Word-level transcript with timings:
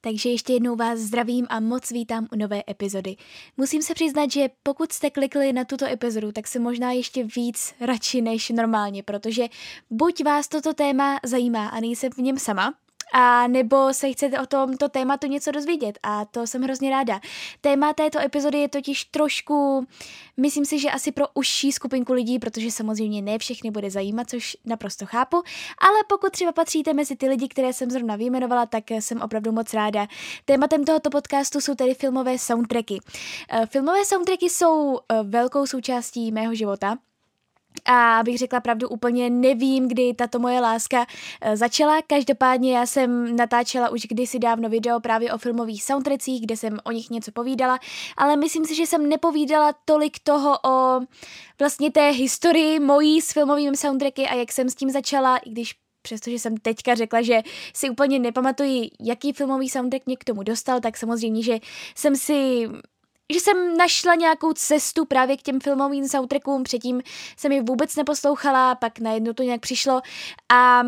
Takže 0.00 0.28
ještě 0.28 0.52
jednou 0.52 0.76
vás 0.76 0.98
zdravím 0.98 1.46
a 1.48 1.60
moc 1.60 1.90
vítám 1.90 2.26
u 2.32 2.36
nové 2.36 2.62
epizody. 2.70 3.16
Musím 3.56 3.82
se 3.82 3.94
přiznat, 3.94 4.30
že 4.30 4.48
pokud 4.62 4.92
jste 4.92 5.10
klikli 5.10 5.52
na 5.52 5.64
tuto 5.64 5.86
epizodu, 5.86 6.32
tak 6.32 6.46
se 6.46 6.58
možná 6.58 6.92
ještě 6.92 7.24
víc 7.24 7.74
radši 7.80 8.20
než 8.20 8.48
normálně, 8.50 9.02
protože 9.02 9.46
buď 9.90 10.24
vás 10.24 10.48
toto 10.48 10.74
téma 10.74 11.18
zajímá 11.24 11.68
a 11.68 11.80
nejsem 11.80 12.12
v 12.12 12.18
něm 12.18 12.38
sama, 12.38 12.74
a 13.12 13.46
nebo 13.46 13.94
se 13.94 14.12
chcete 14.12 14.40
o 14.40 14.46
tomto 14.46 14.88
tématu 14.88 15.26
něco 15.26 15.50
dozvědět 15.50 15.98
a 16.02 16.24
to 16.24 16.46
jsem 16.46 16.62
hrozně 16.62 16.90
ráda. 16.90 17.20
Téma 17.60 17.92
této 17.92 18.18
epizody 18.18 18.58
je 18.58 18.68
totiž 18.68 19.04
trošku, 19.04 19.86
myslím 20.36 20.64
si, 20.64 20.78
že 20.78 20.90
asi 20.90 21.12
pro 21.12 21.26
užší 21.34 21.72
skupinku 21.72 22.12
lidí, 22.12 22.38
protože 22.38 22.70
samozřejmě 22.70 23.22
ne 23.22 23.38
všechny 23.38 23.70
bude 23.70 23.90
zajímat, 23.90 24.30
což 24.30 24.56
naprosto 24.64 25.06
chápu, 25.06 25.36
ale 25.78 25.98
pokud 26.08 26.32
třeba 26.32 26.52
patříte 26.52 26.92
mezi 26.92 27.16
ty 27.16 27.28
lidi, 27.28 27.48
které 27.48 27.72
jsem 27.72 27.90
zrovna 27.90 28.16
vyjmenovala, 28.16 28.66
tak 28.66 28.90
jsem 28.90 29.20
opravdu 29.20 29.52
moc 29.52 29.74
ráda. 29.74 30.06
Tématem 30.44 30.84
tohoto 30.84 31.10
podcastu 31.10 31.60
jsou 31.60 31.74
tedy 31.74 31.94
filmové 31.94 32.38
soundtracky. 32.38 33.00
Eh, 33.50 33.66
filmové 33.66 34.04
soundtracky 34.04 34.50
jsou 34.50 34.98
eh, 34.98 35.22
velkou 35.22 35.66
součástí 35.66 36.32
mého 36.32 36.54
života, 36.54 36.98
a 37.84 38.18
abych 38.18 38.38
řekla 38.38 38.60
pravdu, 38.60 38.88
úplně 38.88 39.30
nevím, 39.30 39.88
kdy 39.88 40.14
tato 40.14 40.38
moje 40.38 40.60
láska 40.60 41.06
eh, 41.40 41.56
začala. 41.56 42.02
Každopádně 42.02 42.76
já 42.76 42.86
jsem 42.86 43.36
natáčela 43.36 43.88
už 43.88 44.00
kdysi 44.02 44.38
dávno 44.38 44.68
video 44.68 45.00
právě 45.00 45.32
o 45.32 45.38
filmových 45.38 45.82
soundtrackích, 45.82 46.42
kde 46.42 46.56
jsem 46.56 46.78
o 46.84 46.90
nich 46.90 47.10
něco 47.10 47.32
povídala, 47.32 47.78
ale 48.16 48.36
myslím 48.36 48.64
si, 48.64 48.74
že 48.74 48.86
jsem 48.86 49.08
nepovídala 49.08 49.74
tolik 49.84 50.18
toho 50.22 50.58
o 50.64 51.00
vlastně 51.58 51.90
té 51.90 52.10
historii 52.10 52.80
mojí 52.80 53.20
s 53.20 53.32
filmovými 53.32 53.76
soundtracky 53.76 54.26
a 54.26 54.34
jak 54.34 54.52
jsem 54.52 54.70
s 54.70 54.74
tím 54.74 54.90
začala, 54.90 55.36
i 55.36 55.50
když 55.50 55.74
přestože 56.02 56.38
jsem 56.38 56.56
teďka 56.56 56.94
řekla, 56.94 57.22
že 57.22 57.42
si 57.74 57.90
úplně 57.90 58.18
nepamatuji, 58.18 58.90
jaký 59.00 59.32
filmový 59.32 59.68
soundtrack 59.68 60.06
mě 60.06 60.16
k 60.16 60.24
tomu 60.24 60.42
dostal, 60.42 60.80
tak 60.80 60.96
samozřejmě, 60.96 61.42
že 61.42 61.58
jsem 61.94 62.16
si 62.16 62.68
že 63.32 63.40
jsem 63.40 63.76
našla 63.76 64.14
nějakou 64.14 64.52
cestu 64.52 65.04
právě 65.04 65.36
k 65.36 65.42
těm 65.42 65.60
filmovým 65.60 66.08
soundtrackům, 66.08 66.62
předtím 66.62 67.02
jsem 67.36 67.52
je 67.52 67.62
vůbec 67.62 67.96
neposlouchala, 67.96 68.74
pak 68.74 68.98
najednou 68.98 69.32
to 69.32 69.42
nějak 69.42 69.60
přišlo. 69.60 70.00
A 70.52 70.82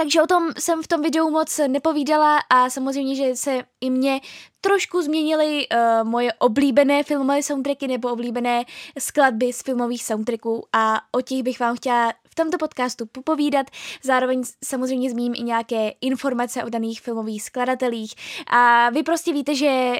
takže 0.00 0.22
o 0.22 0.26
tom 0.26 0.48
jsem 0.58 0.82
v 0.82 0.88
tom 0.88 1.02
videu 1.02 1.30
moc 1.30 1.60
nepovídala 1.66 2.38
a 2.50 2.70
samozřejmě, 2.70 3.16
že 3.16 3.36
se 3.36 3.62
i 3.80 3.90
mě 3.90 4.20
trošku 4.60 5.02
změnily 5.02 5.66
uh, 5.68 6.08
moje 6.08 6.32
oblíbené 6.32 7.02
filmové 7.02 7.42
soundtracky 7.42 7.88
nebo 7.88 8.12
oblíbené 8.12 8.64
skladby 8.98 9.52
z 9.52 9.62
filmových 9.62 10.04
soundtracků 10.04 10.66
a 10.72 11.00
o 11.12 11.20
těch 11.20 11.42
bych 11.42 11.60
vám 11.60 11.76
chtěla 11.76 12.12
v 12.30 12.34
tomto 12.34 12.58
podcastu 12.58 13.06
popovídat. 13.06 13.66
Zároveň 14.02 14.42
samozřejmě 14.64 15.10
zmíním 15.10 15.34
i 15.34 15.42
nějaké 15.42 15.92
informace 16.00 16.64
o 16.64 16.68
daných 16.68 17.00
filmových 17.00 17.42
skladatelích. 17.42 18.14
A 18.46 18.90
vy 18.90 19.02
prostě 19.02 19.32
víte, 19.32 19.54
že 19.54 19.96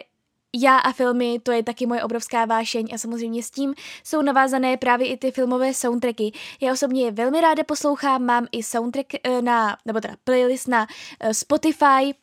já 0.57 0.79
a 0.79 0.93
filmy, 0.93 1.39
to 1.43 1.53
je 1.53 1.63
taky 1.63 1.87
moje 1.87 2.03
obrovská 2.03 2.45
vášeň 2.45 2.89
a 2.95 2.99
samozřejmě 2.99 3.43
s 3.43 3.51
tím 3.51 3.75
jsou 4.05 4.23
navázané 4.23 4.77
právě 4.77 5.09
i 5.09 5.17
ty 5.17 5.31
filmové 5.31 5.75
soundtracky. 5.75 6.33
Já 6.61 6.73
osobně 6.73 7.05
je 7.05 7.11
velmi 7.11 7.41
ráda 7.41 7.65
poslouchám, 7.65 8.25
mám 8.25 8.47
i 8.53 8.63
soundtrack 8.63 9.07
eh, 9.25 9.43
na, 9.43 9.77
nebo 9.85 10.01
teda 10.01 10.15
playlist 10.25 10.69
na 10.69 10.87
eh, 11.21 11.35
Spotify, 11.35 12.15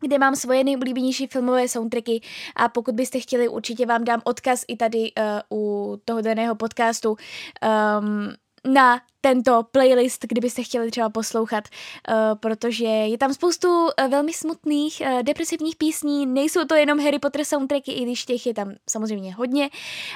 kde 0.00 0.18
mám 0.18 0.36
svoje 0.36 0.64
nejoblíbenější 0.64 1.26
filmové 1.26 1.68
soundtracky 1.68 2.20
a 2.56 2.68
pokud 2.68 2.94
byste 2.94 3.20
chtěli, 3.20 3.48
určitě 3.48 3.86
vám 3.86 4.04
dám 4.04 4.20
odkaz 4.24 4.64
i 4.68 4.76
tady 4.76 5.12
uh, 5.50 5.58
u 5.58 5.96
toho 6.04 6.20
daného 6.20 6.54
podcastu. 6.54 7.10
Um, 7.10 8.34
na 8.74 9.00
tento 9.20 9.62
playlist, 9.70 10.24
kdybyste 10.28 10.62
chtěli 10.62 10.90
třeba 10.90 11.10
poslouchat, 11.10 11.64
uh, 11.68 12.14
protože 12.40 12.84
je 12.84 13.18
tam 13.18 13.34
spoustu 13.34 13.68
uh, 13.68 13.88
velmi 14.08 14.32
smutných, 14.32 15.02
uh, 15.06 15.22
depresivních 15.22 15.76
písní, 15.76 16.26
nejsou 16.26 16.64
to 16.64 16.74
jenom 16.74 17.00
Harry 17.00 17.18
Potter 17.18 17.44
soundtracky, 17.44 17.92
i 17.92 18.02
když 18.02 18.24
těch 18.24 18.46
je 18.46 18.54
tam 18.54 18.72
samozřejmě 18.90 19.34
hodně, 19.34 19.70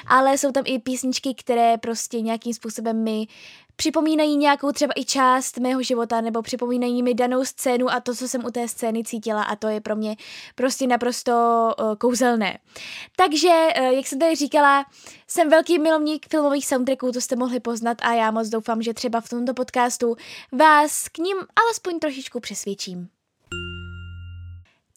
ale 0.07 0.37
jsou 0.37 0.51
tam 0.51 0.63
i 0.67 0.79
písničky, 0.79 1.33
které 1.33 1.77
prostě 1.77 2.21
nějakým 2.21 2.53
způsobem 2.53 3.03
mi 3.03 3.27
připomínají 3.75 4.37
nějakou 4.37 4.71
třeba 4.71 4.93
i 4.97 5.05
část 5.05 5.57
mého 5.57 5.83
života 5.83 6.21
nebo 6.21 6.41
připomínají 6.41 7.03
mi 7.03 7.13
danou 7.13 7.45
scénu 7.45 7.89
a 7.89 7.99
to, 7.99 8.15
co 8.15 8.27
jsem 8.27 8.45
u 8.45 8.51
té 8.51 8.67
scény 8.67 9.03
cítila 9.03 9.43
a 9.43 9.55
to 9.55 9.67
je 9.67 9.81
pro 9.81 9.95
mě 9.95 10.15
prostě 10.55 10.87
naprosto 10.87 11.31
uh, 11.79 11.95
kouzelné. 11.95 12.57
Takže, 13.15 13.67
uh, 13.79 13.85
jak 13.85 14.07
jsem 14.07 14.19
tady 14.19 14.35
říkala, 14.35 14.85
jsem 15.27 15.49
velký 15.49 15.79
milovník 15.79 16.25
filmových 16.29 16.67
soundtracků, 16.67 17.11
to 17.11 17.21
jste 17.21 17.35
mohli 17.35 17.59
poznat 17.59 17.97
a 18.01 18.13
já 18.13 18.31
moc 18.31 18.49
doufám, 18.49 18.81
že 18.81 18.93
třeba 18.95 19.21
v 19.21 19.29
tomto 19.29 19.53
podcastu 19.53 20.15
vás 20.51 21.09
k 21.09 21.17
ním 21.17 21.37
alespoň 21.55 21.99
trošičku 21.99 22.39
přesvědčím. 22.39 23.09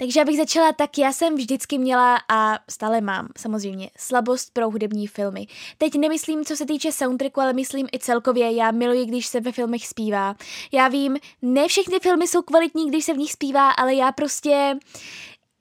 Takže 0.01 0.21
abych 0.21 0.37
začala, 0.37 0.73
tak 0.73 0.99
já 0.99 1.13
jsem 1.13 1.35
vždycky 1.35 1.79
měla 1.79 2.19
a 2.29 2.59
stále 2.71 3.01
mám 3.01 3.29
samozřejmě 3.39 3.91
slabost 3.97 4.53
pro 4.53 4.71
hudební 4.71 5.07
filmy. 5.07 5.47
Teď 5.79 5.95
nemyslím, 5.95 6.45
co 6.45 6.57
se 6.57 6.67
týče 6.67 6.93
soundtracku, 6.93 7.41
ale 7.41 7.53
myslím 7.53 7.87
i 7.93 7.99
celkově. 7.99 8.53
Já 8.53 8.71
miluji, 8.71 9.07
když 9.07 9.27
se 9.27 9.41
ve 9.41 9.53
filmech 9.53 9.87
zpívá. 9.87 10.37
Já 10.73 10.89
vím, 10.89 11.17
ne 11.43 11.69
všechny 11.69 11.99
filmy 11.99 12.29
jsou 12.29 12.43
kvalitní, 12.43 12.89
když 12.89 13.05
se 13.05 13.15
v 13.15 13.19
nich 13.19 13.33
zpívá, 13.33 13.71
ale 13.71 13.95
já 13.95 14.13
prostě 14.13 14.79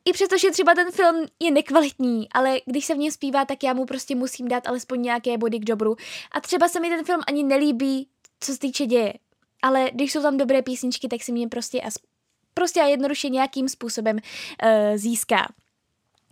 i 0.05 0.13
přestože 0.13 0.51
třeba 0.51 0.75
ten 0.75 0.91
film 0.91 1.25
je 1.39 1.51
nekvalitní, 1.51 2.29
ale 2.31 2.59
když 2.65 2.85
se 2.85 2.93
v 2.93 2.97
něm 2.97 3.11
zpívá, 3.11 3.45
tak 3.45 3.63
já 3.63 3.73
mu 3.73 3.85
prostě 3.85 4.15
musím 4.15 4.47
dát 4.47 4.67
alespoň 4.67 5.01
nějaké 5.01 5.37
body 5.37 5.59
k 5.59 5.65
dobru. 5.65 5.95
A 6.31 6.41
třeba 6.41 6.69
se 6.69 6.79
mi 6.79 6.89
ten 6.89 7.05
film 7.05 7.21
ani 7.27 7.43
nelíbí, 7.43 8.07
co 8.39 8.53
se 8.53 8.59
týče 8.59 8.85
děje. 8.85 9.13
Ale 9.61 9.89
když 9.93 10.11
jsou 10.11 10.21
tam 10.21 10.37
dobré 10.37 10.61
písničky, 10.61 11.07
tak 11.07 11.23
si 11.23 11.31
mě 11.31 11.47
prostě 11.47 11.81
prostě 12.53 12.81
a 12.81 12.85
jednoduše 12.85 13.29
nějakým 13.29 13.69
způsobem 13.69 14.17
uh, 14.17 14.97
získá. 14.97 15.53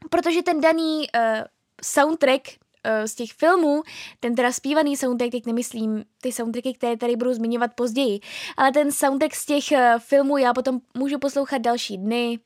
Protože 0.09 0.43
ten 0.43 0.61
daný 0.61 0.97
uh, 0.97 1.43
soundtrack 1.83 2.41
uh, 2.47 3.05
z 3.05 3.15
těch 3.15 3.31
filmů, 3.31 3.83
ten 4.19 4.35
teda 4.35 4.51
zpívaný 4.51 4.97
soundtrack, 4.97 5.31
teď 5.31 5.45
nemyslím 5.45 6.03
ty 6.21 6.31
soundtracky, 6.31 6.73
které 6.73 6.97
tady 6.97 7.15
budu 7.15 7.33
zmiňovat 7.33 7.73
později, 7.75 8.19
ale 8.57 8.71
ten 8.71 8.91
soundtrack 8.91 9.35
z 9.35 9.45
těch 9.45 9.63
filmů 9.99 10.37
já 10.37 10.53
potom 10.53 10.79
můžu 10.97 11.19
poslouchat 11.19 11.57
další 11.57 11.97
dny, 11.97 12.39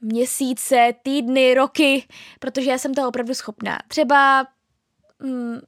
měsíce, 0.00 0.94
týdny, 1.02 1.54
roky, 1.54 2.04
protože 2.40 2.70
já 2.70 2.78
jsem 2.78 2.94
toho 2.94 3.08
opravdu 3.08 3.34
schopná. 3.34 3.78
Třeba 3.88 4.46
mm, 5.22 5.58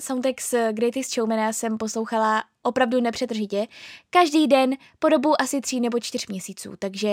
soundtrack 0.00 0.40
z 0.40 0.54
Greatest 0.72 1.14
Showmana 1.14 1.52
jsem 1.52 1.78
poslouchala 1.78 2.44
opravdu 2.62 3.00
nepřetržitě, 3.00 3.66
každý 4.10 4.46
den 4.46 4.74
po 4.98 5.08
dobu 5.08 5.40
asi 5.40 5.60
tří 5.60 5.80
nebo 5.80 6.00
čtyř 6.00 6.26
měsíců, 6.26 6.74
takže 6.78 7.08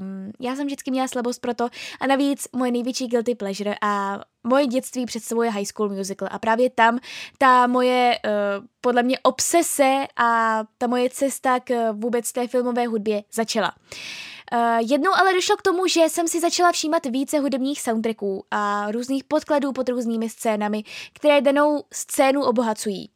um, 0.00 0.32
já 0.40 0.56
jsem 0.56 0.66
vždycky 0.66 0.90
měla 0.90 1.08
slabost 1.08 1.40
pro 1.40 1.54
to 1.54 1.68
a 2.00 2.06
navíc 2.06 2.48
moje 2.56 2.72
největší 2.72 3.06
guilty 3.06 3.34
pleasure 3.34 3.74
a 3.82 4.20
moje 4.44 4.66
dětství 4.66 5.06
představuje 5.06 5.50
High 5.50 5.64
School 5.64 5.88
Musical 5.88 6.28
a 6.30 6.38
právě 6.38 6.70
tam 6.70 6.98
ta 7.38 7.66
moje 7.66 8.18
uh, 8.24 8.66
podle 8.80 9.02
mě 9.02 9.18
obsese 9.18 10.06
a 10.16 10.62
ta 10.78 10.86
moje 10.86 11.10
cesta 11.10 11.60
k 11.60 11.92
vůbec 11.92 12.32
té 12.32 12.48
filmové 12.48 12.86
hudbě 12.86 13.22
začala. 13.32 13.72
Uh, 13.72 14.31
jednou 14.78 15.10
ale 15.14 15.34
došlo 15.34 15.56
k 15.56 15.62
tomu, 15.62 15.86
že 15.86 16.00
jsem 16.08 16.28
si 16.28 16.40
začala 16.40 16.72
všímat 16.72 17.06
více 17.06 17.38
hudebních 17.38 17.80
soundtracků 17.80 18.44
a 18.50 18.90
různých 18.90 19.24
podkladů 19.24 19.72
pod 19.72 19.88
různými 19.88 20.28
scénami, 20.28 20.84
které 21.12 21.40
danou 21.40 21.84
scénu 21.92 22.42
obohacují 22.42 23.10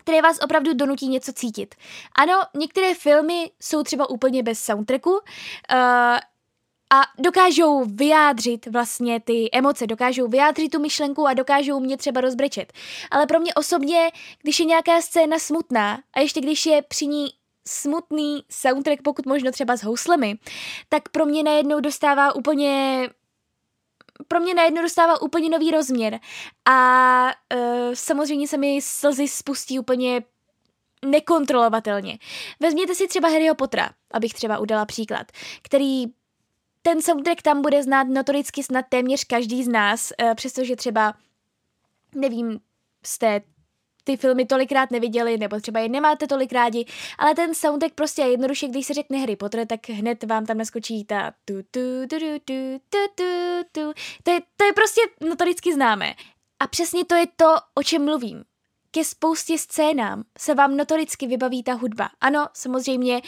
které 0.00 0.22
vás 0.22 0.38
opravdu 0.44 0.74
donutí 0.74 1.08
něco 1.08 1.32
cítit. 1.32 1.74
Ano, 2.14 2.32
některé 2.54 2.94
filmy 2.94 3.50
jsou 3.60 3.82
třeba 3.82 4.10
úplně 4.10 4.42
bez 4.42 4.58
soundtracku, 4.58 5.10
uh, 5.10 5.18
a 6.90 7.02
dokážou 7.18 7.84
vyjádřit 7.84 8.66
vlastně 8.66 9.20
ty 9.20 9.48
emoce, 9.52 9.86
dokážou 9.86 10.28
vyjádřit 10.28 10.68
tu 10.68 10.80
myšlenku 10.80 11.26
a 11.26 11.34
dokážou 11.34 11.80
mě 11.80 11.96
třeba 11.96 12.20
rozbrečet. 12.20 12.72
Ale 13.10 13.26
pro 13.26 13.40
mě 13.40 13.54
osobně, 13.54 14.10
když 14.42 14.60
je 14.60 14.66
nějaká 14.66 15.02
scéna 15.02 15.38
smutná 15.38 16.00
a 16.14 16.20
ještě 16.20 16.40
když 16.40 16.66
je 16.66 16.82
při 16.82 17.06
ní 17.06 17.28
smutný 17.66 18.44
soundtrack, 18.50 19.02
pokud 19.02 19.26
možno 19.26 19.52
třeba 19.52 19.76
s 19.76 19.82
houslemi, 19.82 20.38
tak 20.88 21.08
pro 21.08 21.26
mě 21.26 21.42
najednou 21.42 21.80
dostává 21.80 22.34
úplně 22.34 23.08
pro 24.28 24.40
mě 24.40 24.54
najednou 24.54 24.82
dostává 24.82 25.22
úplně 25.22 25.48
nový 25.48 25.70
rozměr 25.70 26.20
a 26.64 27.30
uh, 27.54 27.60
samozřejmě 27.94 28.48
se 28.48 28.56
mi 28.56 28.78
slzy 28.82 29.28
spustí 29.28 29.78
úplně 29.78 30.22
nekontrolovatelně. 31.04 32.18
Vezměte 32.60 32.94
si 32.94 33.08
třeba 33.08 33.28
Harryho 33.28 33.54
Pottera, 33.54 33.90
abych 34.10 34.34
třeba 34.34 34.58
udala 34.58 34.86
příklad, 34.86 35.32
který 35.62 36.04
ten 36.82 37.02
soundtrack 37.02 37.42
tam 37.42 37.62
bude 37.62 37.82
znát 37.82 38.08
notoricky 38.08 38.62
snad 38.62 38.84
téměř 38.88 39.24
každý 39.24 39.64
z 39.64 39.68
nás, 39.68 40.12
uh, 40.22 40.34
přestože 40.34 40.76
třeba, 40.76 41.14
nevím, 42.14 42.60
jste 43.04 43.40
ty 44.06 44.16
filmy 44.16 44.46
tolikrát 44.46 44.90
neviděli, 44.90 45.38
nebo 45.38 45.60
třeba 45.60 45.80
je 45.80 45.88
nemáte 45.88 46.26
tolik 46.26 46.52
rádi, 46.52 46.84
ale 47.18 47.34
ten 47.34 47.54
soundtrack 47.54 47.94
prostě 47.94 48.22
je 48.22 48.30
jednoduše, 48.30 48.68
když 48.68 48.86
se 48.86 48.94
řekne 48.94 49.18
Harry 49.18 49.36
Potter, 49.36 49.66
tak 49.66 49.88
hned 49.88 50.24
vám 50.24 50.46
tam 50.46 50.58
naskočí 50.58 51.04
ta 51.04 51.32
tu 51.44 51.54
tu 51.70 52.06
tu 52.08 52.16
tu 52.44 52.78
tu 52.90 52.96
tu 53.14 53.24
tu. 53.72 53.92
To 54.22 54.30
je, 54.30 54.40
to 54.56 54.64
je 54.64 54.72
prostě, 54.72 55.00
no 55.28 55.36
to 55.36 55.44
známe. 55.74 56.14
A 56.60 56.66
přesně 56.66 57.04
to 57.04 57.14
je 57.14 57.26
to, 57.36 57.54
o 57.74 57.82
čem 57.82 58.04
mluvím 58.04 58.44
ke 58.90 59.04
spoustě 59.04 59.58
scénám 59.58 60.24
se 60.38 60.54
vám 60.54 60.76
notoricky 60.76 61.26
vybaví 61.26 61.62
ta 61.62 61.72
hudba. 61.72 62.10
Ano, 62.20 62.46
samozřejmě 62.52 63.22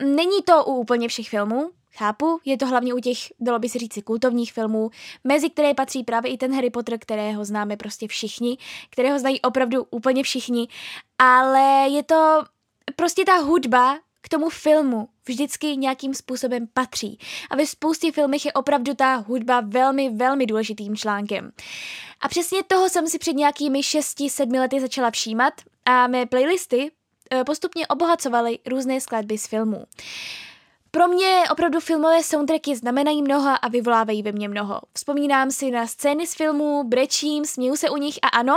není 0.00 0.42
to 0.44 0.64
u 0.64 0.74
úplně 0.74 1.08
všech 1.08 1.28
filmů, 1.28 1.70
Chápu, 1.96 2.40
je 2.44 2.56
to 2.56 2.66
hlavně 2.66 2.94
u 2.94 2.98
těch, 2.98 3.18
dalo 3.40 3.58
by 3.58 3.68
se 3.68 3.78
říci, 3.78 4.02
kultovních 4.02 4.52
filmů, 4.52 4.90
mezi 5.24 5.50
které 5.50 5.74
patří 5.74 6.04
právě 6.04 6.32
i 6.32 6.36
ten 6.36 6.54
Harry 6.54 6.70
Potter, 6.70 6.98
kterého 6.98 7.44
známe 7.44 7.76
prostě 7.76 8.08
všichni, 8.08 8.58
kterého 8.90 9.18
znají 9.18 9.40
opravdu 9.40 9.86
úplně 9.90 10.22
všichni, 10.22 10.68
ale 11.18 11.88
je 11.88 12.02
to 12.02 12.44
prostě 12.96 13.24
ta 13.24 13.36
hudba 13.36 13.98
k 14.20 14.28
tomu 14.28 14.48
filmu 14.48 15.08
vždycky 15.26 15.76
nějakým 15.76 16.14
způsobem 16.14 16.68
patří. 16.74 17.18
A 17.50 17.56
ve 17.56 17.66
spoustě 17.66 18.12
filmech 18.12 18.44
je 18.46 18.52
opravdu 18.52 18.94
ta 18.94 19.14
hudba 19.14 19.60
velmi, 19.60 20.10
velmi 20.10 20.46
důležitým 20.46 20.96
článkem. 20.96 21.52
A 22.20 22.28
přesně 22.28 22.62
toho 22.62 22.88
jsem 22.88 23.06
si 23.06 23.18
před 23.18 23.32
nějakými 23.32 23.80
6-7 23.80 24.60
lety 24.60 24.80
začala 24.80 25.10
všímat 25.10 25.54
a 25.84 26.06
mé 26.06 26.26
playlisty 26.26 26.90
eh, 27.30 27.44
postupně 27.44 27.86
obohacovaly 27.86 28.58
různé 28.66 29.00
skladby 29.00 29.38
z 29.38 29.46
filmů. 29.46 29.84
Pro 30.94 31.08
mě 31.08 31.42
opravdu 31.52 31.80
filmové 31.80 32.22
soundtracky 32.22 32.76
znamenají 32.76 33.22
mnoho 33.22 33.50
a 33.62 33.68
vyvolávají 33.68 34.22
ve 34.22 34.32
mně 34.32 34.48
mnoho. 34.48 34.80
Vzpomínám 34.92 35.50
si 35.50 35.70
na 35.70 35.86
scény 35.86 36.26
z 36.26 36.34
filmů, 36.34 36.84
brečím, 36.84 37.44
směju 37.44 37.76
se 37.76 37.90
u 37.90 37.96
nich 37.96 38.18
a 38.22 38.28
ano, 38.28 38.54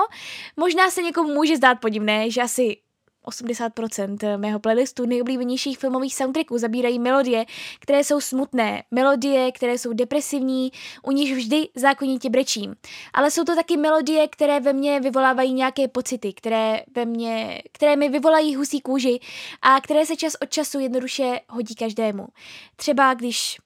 možná 0.57 0.91
se 0.91 1.01
někomu 1.01 1.33
může 1.33 1.57
zdát 1.57 1.79
podivné, 1.79 2.31
že 2.31 2.41
asi 2.41 2.77
80% 3.27 4.37
mého 4.37 4.59
playlistu 4.59 5.05
nejoblíbenějších 5.05 5.77
filmových 5.77 6.15
soundtracků 6.15 6.57
zabírají 6.57 6.99
melodie, 6.99 7.45
které 7.79 8.03
jsou 8.03 8.21
smutné, 8.21 8.83
melodie, 8.91 9.51
které 9.51 9.77
jsou 9.77 9.93
depresivní, 9.93 10.71
u 11.03 11.11
nich 11.11 11.35
vždy 11.35 11.67
zákonitě 11.75 12.29
brečím. 12.29 12.75
Ale 13.13 13.31
jsou 13.31 13.43
to 13.43 13.55
taky 13.55 13.77
melodie, 13.77 14.27
které 14.27 14.59
ve 14.59 14.73
mně 14.73 14.99
vyvolávají 14.99 15.53
nějaké 15.53 15.87
pocity, 15.87 16.33
které, 16.33 16.81
ve 16.95 17.05
mně, 17.05 17.61
které 17.71 17.95
mi 17.95 18.09
vyvolají 18.09 18.55
husí 18.55 18.81
kůži 18.81 19.19
a 19.61 19.81
které 19.81 20.05
se 20.05 20.15
čas 20.15 20.33
od 20.41 20.49
času 20.49 20.79
jednoduše 20.79 21.39
hodí 21.49 21.75
každému. 21.75 22.27
Třeba 22.75 23.13
když 23.13 23.57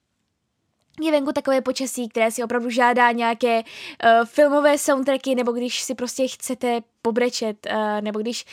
je 1.01 1.11
venku 1.11 1.31
takové 1.31 1.61
počasí, 1.61 2.09
které 2.09 2.31
si 2.31 2.43
opravdu 2.43 2.69
žádá 2.69 3.11
nějaké 3.11 3.59
uh, 3.59 4.25
filmové 4.25 4.77
soundtracky, 4.77 5.35
nebo 5.35 5.51
když 5.51 5.81
si 5.81 5.95
prostě 5.95 6.27
chcete 6.27 6.81
pobrečet, 7.01 7.67
uh, 7.71 8.01
nebo 8.01 8.19
když 8.19 8.45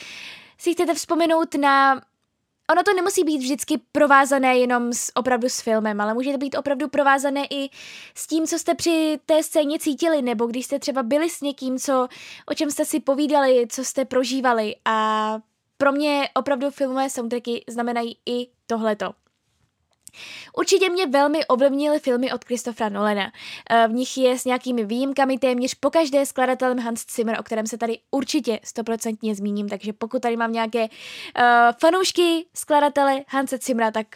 si 0.61 0.73
chcete 0.73 0.93
vzpomenout 0.93 1.55
na 1.55 2.01
Ono 2.71 2.83
to 2.83 2.93
nemusí 2.93 3.23
být 3.23 3.37
vždycky 3.37 3.81
provázané 3.91 4.57
jenom 4.57 4.93
s, 4.93 5.11
opravdu 5.15 5.49
s 5.49 5.61
filmem, 5.61 6.01
ale 6.01 6.13
může 6.13 6.31
to 6.31 6.37
být 6.37 6.55
opravdu 6.57 6.87
provázané 6.87 7.45
i 7.49 7.69
s 8.15 8.27
tím, 8.27 8.47
co 8.47 8.59
jste 8.59 8.75
při 8.75 9.19
té 9.25 9.43
scéně 9.43 9.79
cítili, 9.79 10.21
nebo 10.21 10.45
když 10.45 10.65
jste 10.65 10.79
třeba 10.79 11.03
byli 11.03 11.29
s 11.29 11.41
někým, 11.41 11.79
co, 11.79 12.07
o 12.45 12.53
čem 12.53 12.71
jste 12.71 12.85
si 12.85 12.99
povídali, 12.99 13.67
co 13.69 13.83
jste 13.83 14.05
prožívali. 14.05 14.75
A 14.85 15.37
pro 15.77 15.91
mě 15.91 16.29
opravdu 16.35 16.71
filmové 16.71 17.09
soundtracky 17.09 17.63
znamenají 17.67 18.17
i 18.25 18.47
tohleto. 18.67 19.11
Určitě 20.57 20.89
mě 20.89 21.07
velmi 21.07 21.45
ovlivnily 21.45 21.99
filmy 21.99 22.33
od 22.33 22.45
Christophera 22.45 22.89
Nolana. 22.89 23.31
Eh, 23.69 23.87
v 23.87 23.91
nich 23.91 24.17
je 24.17 24.39
s 24.39 24.45
nějakými 24.45 24.85
výjimkami 24.85 25.37
téměř 25.37 25.73
pokaždé 25.73 26.25
skladatelem 26.25 26.79
Hans 26.79 27.05
Zimmer, 27.15 27.39
o 27.39 27.43
kterém 27.43 27.67
se 27.67 27.77
tady 27.77 27.99
určitě 28.11 28.59
stoprocentně 28.63 29.35
zmíním, 29.35 29.69
takže 29.69 29.93
pokud 29.93 30.21
tady 30.21 30.37
mám 30.37 30.53
nějaké 30.53 30.81
uh, 30.81 30.89
fanoušky 31.79 32.45
skladatele 32.53 33.23
Hanse 33.27 33.57
Zimmera, 33.57 33.91
tak 33.91 34.07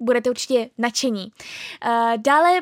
budete 0.00 0.30
určitě 0.30 0.70
nadšení. 0.78 1.32
Uh, 1.86 2.16
dále 2.16 2.60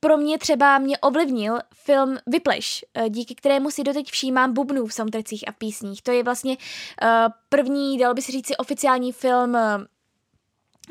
pro 0.00 0.16
mě 0.16 0.38
třeba 0.38 0.78
mě 0.78 0.98
ovlivnil 0.98 1.58
film 1.74 2.18
Vypleš, 2.26 2.84
díky 3.08 3.34
kterému 3.34 3.70
si 3.70 3.82
doteď 3.84 4.10
všímám 4.10 4.52
bubnů 4.52 4.86
v 4.86 4.94
soundtrackích 4.94 5.48
a 5.48 5.52
písních. 5.52 6.02
To 6.02 6.12
je 6.12 6.22
vlastně 6.22 6.56
uh, 6.56 7.08
první, 7.48 7.98
dalo 7.98 8.14
by 8.14 8.22
se 8.22 8.32
říci, 8.32 8.56
oficiální 8.56 9.12
film 9.12 9.56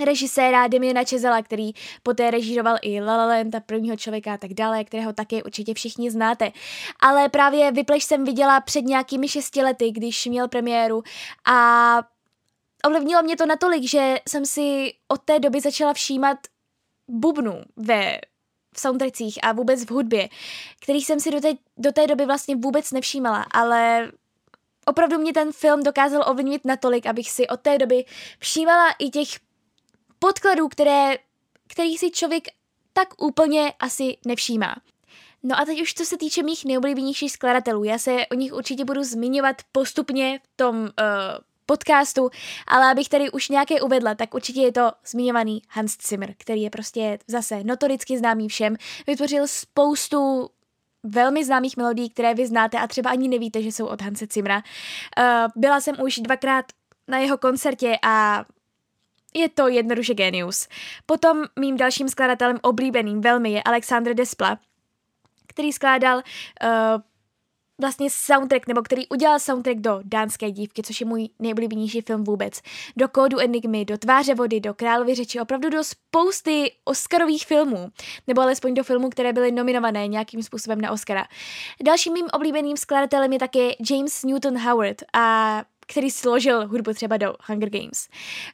režiséra 0.05 0.67
Demiana 0.67 1.03
Čezela, 1.03 1.41
který 1.41 1.71
poté 2.03 2.31
režíroval 2.31 2.77
i 2.81 3.01
La 3.01 3.17
La 3.17 3.25
Land 3.25 3.55
a 3.55 3.59
prvního 3.59 3.97
člověka 3.97 4.33
a 4.33 4.37
tak 4.37 4.53
dále, 4.53 4.83
kterého 4.83 5.13
také 5.13 5.43
určitě 5.43 5.73
všichni 5.73 6.11
znáte. 6.11 6.51
Ale 6.99 7.29
právě 7.29 7.71
Vypleš 7.71 8.03
jsem 8.03 8.25
viděla 8.25 8.61
před 8.61 8.81
nějakými 8.81 9.27
šesti 9.27 9.61
lety, 9.61 9.91
když 9.91 10.25
měl 10.25 10.47
premiéru 10.47 11.03
a 11.45 11.97
ovlivnilo 12.85 13.23
mě 13.23 13.37
to 13.37 13.45
natolik, 13.45 13.83
že 13.83 14.15
jsem 14.29 14.45
si 14.45 14.93
od 15.07 15.21
té 15.21 15.39
doby 15.39 15.61
začala 15.61 15.93
všímat 15.93 16.37
bubnů 17.07 17.61
ve 17.75 18.19
v 18.75 18.79
soundtrackích 18.79 19.39
a 19.43 19.51
vůbec 19.51 19.85
v 19.85 19.91
hudbě, 19.91 20.29
kterých 20.79 21.05
jsem 21.05 21.19
si 21.19 21.31
do 21.31 21.41
té, 21.41 21.53
do 21.77 21.91
té 21.91 22.07
doby 22.07 22.25
vlastně 22.25 22.55
vůbec 22.55 22.91
nevšímala, 22.91 23.45
ale 23.51 24.11
opravdu 24.85 25.17
mě 25.17 25.33
ten 25.33 25.51
film 25.51 25.83
dokázal 25.83 26.23
ovlivnit 26.27 26.65
natolik, 26.65 27.05
abych 27.05 27.31
si 27.31 27.47
od 27.47 27.59
té 27.59 27.77
doby 27.77 28.05
všímala 28.39 28.91
i 28.99 29.09
těch 29.09 29.27
podkladů, 30.19 30.67
které, 30.67 31.17
který 31.67 31.97
si 31.97 32.11
člověk 32.11 32.43
tak 32.93 33.21
úplně 33.21 33.73
asi 33.79 34.17
nevšímá. 34.25 34.75
No 35.43 35.59
a 35.59 35.65
teď 35.65 35.81
už 35.81 35.93
co 35.93 36.05
se 36.05 36.17
týče 36.17 36.43
mých 36.43 36.65
nejoblíbenějších 36.65 37.31
skladatelů, 37.31 37.83
já 37.83 37.97
se 37.97 38.27
o 38.31 38.35
nich 38.35 38.53
určitě 38.53 38.85
budu 38.85 39.03
zmiňovat 39.03 39.55
postupně 39.71 40.39
v 40.43 40.57
tom 40.57 40.75
uh, 40.75 40.89
podcastu, 41.65 42.29
ale 42.67 42.91
abych 42.91 43.09
tady 43.09 43.31
už 43.31 43.49
nějaké 43.49 43.81
uvedla, 43.81 44.15
tak 44.15 44.33
určitě 44.33 44.61
je 44.61 44.71
to 44.71 44.91
zmiňovaný 45.05 45.61
Hans 45.69 45.97
Zimmer, 46.07 46.33
který 46.37 46.61
je 46.61 46.69
prostě 46.69 47.19
zase 47.27 47.63
notoricky 47.63 48.17
známý 48.17 48.49
všem. 48.49 48.75
Vytvořil 49.07 49.47
spoustu 49.47 50.49
velmi 51.03 51.45
známých 51.45 51.77
melodií, 51.77 52.09
které 52.09 52.33
vy 52.33 52.47
znáte 52.47 52.79
a 52.79 52.87
třeba 52.87 53.09
ani 53.09 53.27
nevíte, 53.27 53.61
že 53.61 53.71
jsou 53.71 53.85
od 53.85 54.01
Hanse 54.01 54.25
Zimmera. 54.33 54.57
Uh, 54.57 55.51
byla 55.55 55.81
jsem 55.81 55.95
už 56.01 56.15
dvakrát 56.15 56.65
na 57.07 57.17
jeho 57.17 57.37
koncertě 57.37 57.97
a 58.01 58.45
je 59.33 59.49
to 59.49 59.67
jednoduše 59.67 60.13
genius. 60.13 60.67
Potom 61.05 61.43
mým 61.59 61.77
dalším 61.77 62.09
skladatelem 62.09 62.57
oblíbeným 62.61 63.21
velmi 63.21 63.51
je 63.51 63.63
Alexandr 63.63 64.13
Despla, 64.13 64.59
který 65.47 65.73
skládal 65.73 66.17
uh, 66.17 67.01
vlastně 67.79 68.09
soundtrack, 68.09 68.67
nebo 68.67 68.81
který 68.81 69.07
udělal 69.07 69.39
soundtrack 69.39 69.77
do 69.77 69.99
Dánské 70.03 70.51
dívky, 70.51 70.83
což 70.83 71.01
je 71.01 71.07
můj 71.07 71.29
nejoblíbenější 71.39 72.01
film 72.01 72.23
vůbec. 72.23 72.61
Do 72.97 73.07
Kódu 73.07 73.39
Enigmy, 73.39 73.85
do 73.85 73.97
Tváře 73.97 74.35
vody, 74.35 74.59
do 74.59 74.73
Královy 74.73 75.15
řeči, 75.15 75.39
opravdu 75.39 75.69
do 75.69 75.83
spousty 75.83 76.71
Oscarových 76.83 77.45
filmů, 77.45 77.89
nebo 78.27 78.41
alespoň 78.41 78.73
do 78.73 78.83
filmů, 78.83 79.09
které 79.09 79.33
byly 79.33 79.51
nominované 79.51 80.07
nějakým 80.07 80.43
způsobem 80.43 80.81
na 80.81 80.91
Oscara. 80.91 81.25
Dalším 81.83 82.13
mým 82.13 82.27
oblíbeným 82.33 82.77
skladatelem 82.77 83.33
je 83.33 83.39
také 83.39 83.69
James 83.89 84.23
Newton 84.23 84.57
Howard 84.57 85.03
a 85.13 85.63
který 85.89 86.11
složil 86.11 86.67
hudbu 86.67 86.93
třeba 86.93 87.17
do 87.17 87.35
Hunger 87.45 87.69
Games. 87.69 88.07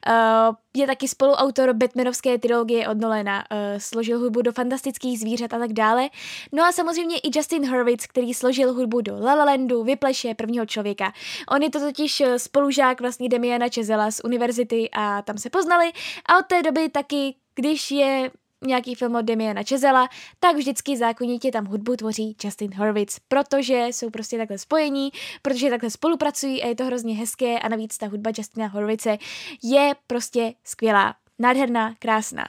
Uh, 0.08 0.54
je 0.76 0.86
taky 0.86 1.08
spoluautor 1.08 1.72
Batmanovské 1.72 2.38
trilogie 2.38 2.88
od 2.88 3.00
Nolena, 3.00 3.44
uh, 3.50 3.58
složil 3.78 4.18
hudbu 4.18 4.42
do 4.42 4.52
Fantastických 4.52 5.20
zvířat 5.20 5.54
a 5.54 5.58
tak 5.58 5.72
dále. 5.72 6.08
No 6.52 6.64
a 6.64 6.72
samozřejmě 6.72 7.18
i 7.18 7.38
Justin 7.38 7.70
Hurwitz, 7.70 8.06
který 8.06 8.34
složil 8.34 8.72
hudbu 8.72 9.00
do 9.00 9.20
La 9.20 9.34
La 9.34 9.44
Landu, 9.44 9.84
Vypleše, 9.84 10.34
prvního 10.34 10.66
člověka. 10.66 11.12
On 11.48 11.62
je 11.62 11.70
to 11.70 11.80
totiž 11.80 12.20
eh, 12.20 12.38
spolužák 12.38 13.00
vlastně 13.00 13.28
Demiana 13.28 13.68
Čezela 13.68 14.10
z 14.10 14.20
univerzity 14.24 14.88
a 14.92 15.22
tam 15.22 15.38
se 15.38 15.50
poznali 15.50 15.92
a 16.26 16.38
od 16.38 16.46
té 16.46 16.62
doby 16.62 16.88
taky 16.88 17.34
když 17.56 17.90
je 17.90 18.30
nějaký 18.64 18.94
film 18.94 19.14
od 19.14 19.22
Demiana 19.22 19.62
Chazela, 19.68 20.08
tak 20.40 20.56
vždycky 20.56 20.96
zákonitě 20.96 21.52
tam 21.52 21.64
hudbu 21.64 21.96
tvoří 21.96 22.36
Justin 22.44 22.74
Horwitz, 22.74 23.18
protože 23.28 23.86
jsou 23.86 24.10
prostě 24.10 24.38
takhle 24.38 24.58
spojení, 24.58 25.10
protože 25.42 25.70
takhle 25.70 25.90
spolupracují 25.90 26.62
a 26.62 26.66
je 26.66 26.74
to 26.74 26.84
hrozně 26.84 27.14
hezké 27.14 27.58
a 27.58 27.68
navíc 27.68 27.98
ta 27.98 28.06
hudba 28.06 28.30
Justina 28.38 28.66
Horvice 28.66 29.18
je 29.62 29.94
prostě 30.06 30.54
skvělá. 30.64 31.14
Nádherná, 31.38 31.94
krásná. 31.98 32.46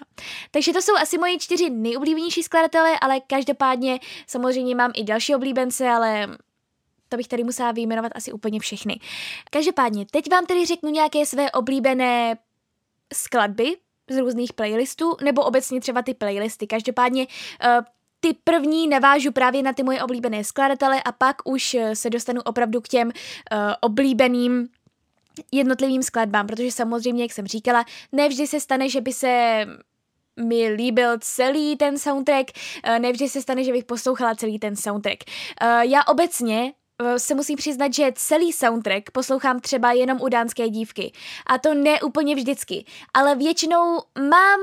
Takže 0.51 0.73
to 0.73 0.81
jsou 0.81 0.95
asi 0.95 1.17
moji 1.17 1.39
čtyři 1.39 1.69
nejoblíbenější 1.69 2.43
skladatelé, 2.43 2.99
ale 3.01 3.19
každopádně 3.19 3.99
samozřejmě 4.27 4.75
mám 4.75 4.91
i 4.95 5.03
další 5.03 5.35
oblíbence, 5.35 5.89
ale 5.89 6.27
to 7.09 7.17
bych 7.17 7.27
tady 7.27 7.43
musela 7.43 7.71
vyjmenovat 7.71 8.11
asi 8.15 8.31
úplně 8.31 8.59
všechny. 8.59 8.99
Každopádně, 9.49 10.05
teď 10.11 10.31
vám 10.31 10.45
tedy 10.45 10.65
řeknu 10.65 10.89
nějaké 10.89 11.25
své 11.25 11.51
oblíbené 11.51 12.37
skladby, 13.13 13.75
z 14.09 14.17
různých 14.17 14.53
playlistů, 14.53 15.17
nebo 15.23 15.43
obecně 15.43 15.81
třeba 15.81 16.01
ty 16.01 16.13
playlisty. 16.13 16.67
Každopádně 16.67 17.27
uh, 17.27 17.85
ty 18.19 18.35
první 18.43 18.87
navážu 18.87 19.31
právě 19.31 19.63
na 19.63 19.73
ty 19.73 19.83
moje 19.83 20.03
oblíbené 20.03 20.43
skladatele 20.43 21.03
a 21.03 21.11
pak 21.11 21.35
už 21.45 21.73
eh, 21.73 21.95
se 21.95 22.09
dostanu 22.09 22.41
opravdu 22.41 22.81
k 22.81 22.87
těm 22.87 23.07
uh, 23.07 23.13
oblíbeným 23.81 24.67
jednotlivým 25.51 26.03
skladbám, 26.03 26.47
protože 26.47 26.71
samozřejmě, 26.71 27.23
jak 27.23 27.31
jsem 27.31 27.47
říkala, 27.47 27.85
nevždy 28.11 28.47
se 28.47 28.59
stane, 28.59 28.89
že 28.89 29.01
by 29.01 29.13
se 29.13 29.65
mi 30.39 30.69
líbil 30.69 31.17
celý 31.19 31.75
ten 31.75 31.97
soundtrack. 31.97 32.51
Nevždy 32.99 33.29
se 33.29 33.41
stane, 33.41 33.63
že 33.63 33.71
bych 33.71 33.85
poslouchala 33.85 34.35
celý 34.35 34.59
ten 34.59 34.75
soundtrack. 34.75 35.23
Já 35.81 36.03
obecně 36.07 36.73
se 37.17 37.35
musím 37.35 37.57
přiznat, 37.57 37.93
že 37.93 38.11
celý 38.15 38.53
soundtrack 38.53 39.11
poslouchám 39.11 39.59
třeba 39.59 39.91
jenom 39.91 40.21
u 40.21 40.29
dánské 40.29 40.69
dívky. 40.69 41.11
A 41.45 41.57
to 41.57 41.73
ne 41.73 42.01
úplně 42.01 42.35
vždycky, 42.35 42.85
ale 43.13 43.35
většinou 43.35 43.99
mám 44.19 44.59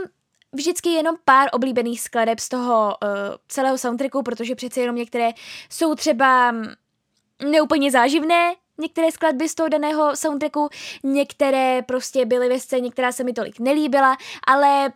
vždycky 0.53 0.89
jenom 0.89 1.17
pár 1.25 1.49
oblíbených 1.53 2.01
skladeb 2.01 2.41
z 2.41 2.49
toho 2.49 2.97
uh, 3.03 3.09
celého 3.49 3.79
soundtracku, 3.79 4.23
protože 4.23 4.55
přece 4.55 4.81
jenom 4.81 4.97
některé 4.97 5.31
jsou 5.71 5.95
třeba 5.95 6.53
mm, 6.53 6.65
neúplně 7.51 7.91
záživné, 7.91 8.55
některé 8.79 9.13
skladby 9.13 9.49
z 9.49 9.55
toho 9.55 9.69
daného 9.69 10.17
soundtracku, 10.17 10.69
některé 11.03 11.83
prostě 11.83 12.25
byly 12.25 12.49
ve 12.49 12.61
scéně, 12.61 12.91
která 12.91 13.13
se 13.13 13.25
mi 13.25 13.33
tolik 13.33 13.61
nelíbila, 13.61 14.17
ale 14.47 14.93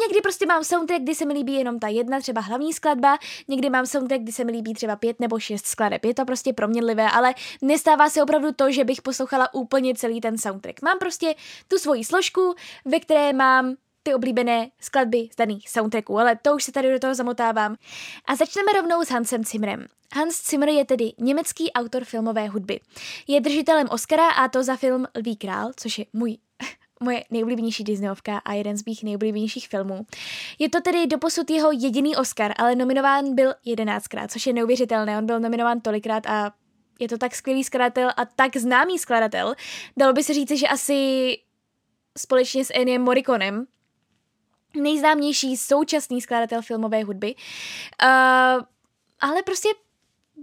Někdy 0.00 0.20
prostě 0.20 0.46
mám 0.46 0.64
soundtrack, 0.64 1.02
kdy 1.02 1.14
se 1.14 1.24
mi 1.24 1.34
líbí 1.34 1.54
jenom 1.54 1.78
ta 1.78 1.88
jedna, 1.88 2.20
třeba 2.20 2.40
hlavní 2.40 2.72
skladba, 2.72 3.18
někdy 3.48 3.70
mám 3.70 3.86
soundtrack, 3.86 4.22
kdy 4.22 4.32
se 4.32 4.44
mi 4.44 4.52
líbí 4.52 4.74
třeba 4.74 4.96
pět 4.96 5.20
nebo 5.20 5.38
šest 5.38 5.66
skladeb. 5.66 6.04
Je 6.04 6.14
to 6.14 6.24
prostě 6.24 6.52
proměnlivé, 6.52 7.10
ale 7.10 7.34
nestává 7.62 8.10
se 8.10 8.22
opravdu 8.22 8.52
to, 8.52 8.72
že 8.72 8.84
bych 8.84 9.02
poslouchala 9.02 9.54
úplně 9.54 9.94
celý 9.94 10.20
ten 10.20 10.38
soundtrack. 10.38 10.82
Mám 10.82 10.98
prostě 10.98 11.34
tu 11.68 11.78
svoji 11.78 12.04
složku, 12.04 12.54
ve 12.84 13.00
které 13.00 13.32
mám 13.32 13.76
ty 14.02 14.14
oblíbené 14.14 14.70
skladby 14.80 15.28
z 15.32 15.36
daných 15.36 15.70
soundtracků, 15.70 16.18
ale 16.18 16.38
to 16.42 16.54
už 16.54 16.64
se 16.64 16.72
tady 16.72 16.92
do 16.92 16.98
toho 16.98 17.14
zamotávám. 17.14 17.76
A 18.24 18.36
začneme 18.36 18.72
rovnou 18.72 19.04
s 19.04 19.10
Hansem 19.10 19.44
Zimmerem. 19.44 19.86
Hans 20.14 20.50
Zimmer 20.50 20.68
je 20.68 20.84
tedy 20.84 21.12
německý 21.18 21.72
autor 21.72 22.04
filmové 22.04 22.48
hudby. 22.48 22.80
Je 23.26 23.40
držitelem 23.40 23.86
Oscara 23.90 24.30
a 24.30 24.48
to 24.48 24.62
za 24.62 24.76
film 24.76 25.06
Lví 25.16 25.36
král, 25.36 25.70
což 25.76 25.98
je 25.98 26.04
můj 26.12 26.38
moje 27.00 27.24
nejoblíbenější 27.30 27.84
Disneyovka 27.84 28.38
a 28.38 28.52
jeden 28.52 28.76
z 28.76 28.84
mých 28.84 29.04
nejoblíbenějších 29.04 29.68
filmů. 29.68 30.06
Je 30.58 30.70
to 30.70 30.80
tedy 30.80 31.06
doposud 31.06 31.50
jeho 31.50 31.72
jediný 31.72 32.16
Oscar, 32.16 32.52
ale 32.56 32.74
nominován 32.74 33.34
byl 33.34 33.54
jedenáctkrát, 33.64 34.30
což 34.30 34.46
je 34.46 34.52
neuvěřitelné. 34.52 35.18
On 35.18 35.26
byl 35.26 35.40
nominován 35.40 35.80
tolikrát 35.80 36.26
a 36.26 36.52
je 36.98 37.08
to 37.08 37.18
tak 37.18 37.34
skvělý 37.34 37.64
skladatel 37.64 38.10
a 38.16 38.24
tak 38.24 38.56
známý 38.56 38.98
skladatel. 38.98 39.54
Dalo 39.96 40.12
by 40.12 40.22
se 40.24 40.34
říct, 40.34 40.50
že 40.50 40.68
asi 40.68 41.36
společně 42.18 42.64
s 42.64 42.72
Enniem 42.74 43.02
Morriconem 43.02 43.66
nejznámější 44.74 45.56
současný 45.56 46.20
skladatel 46.20 46.62
filmové 46.62 47.02
hudby. 47.04 47.34
Uh, 47.34 48.64
ale 49.20 49.42
prostě 49.44 49.68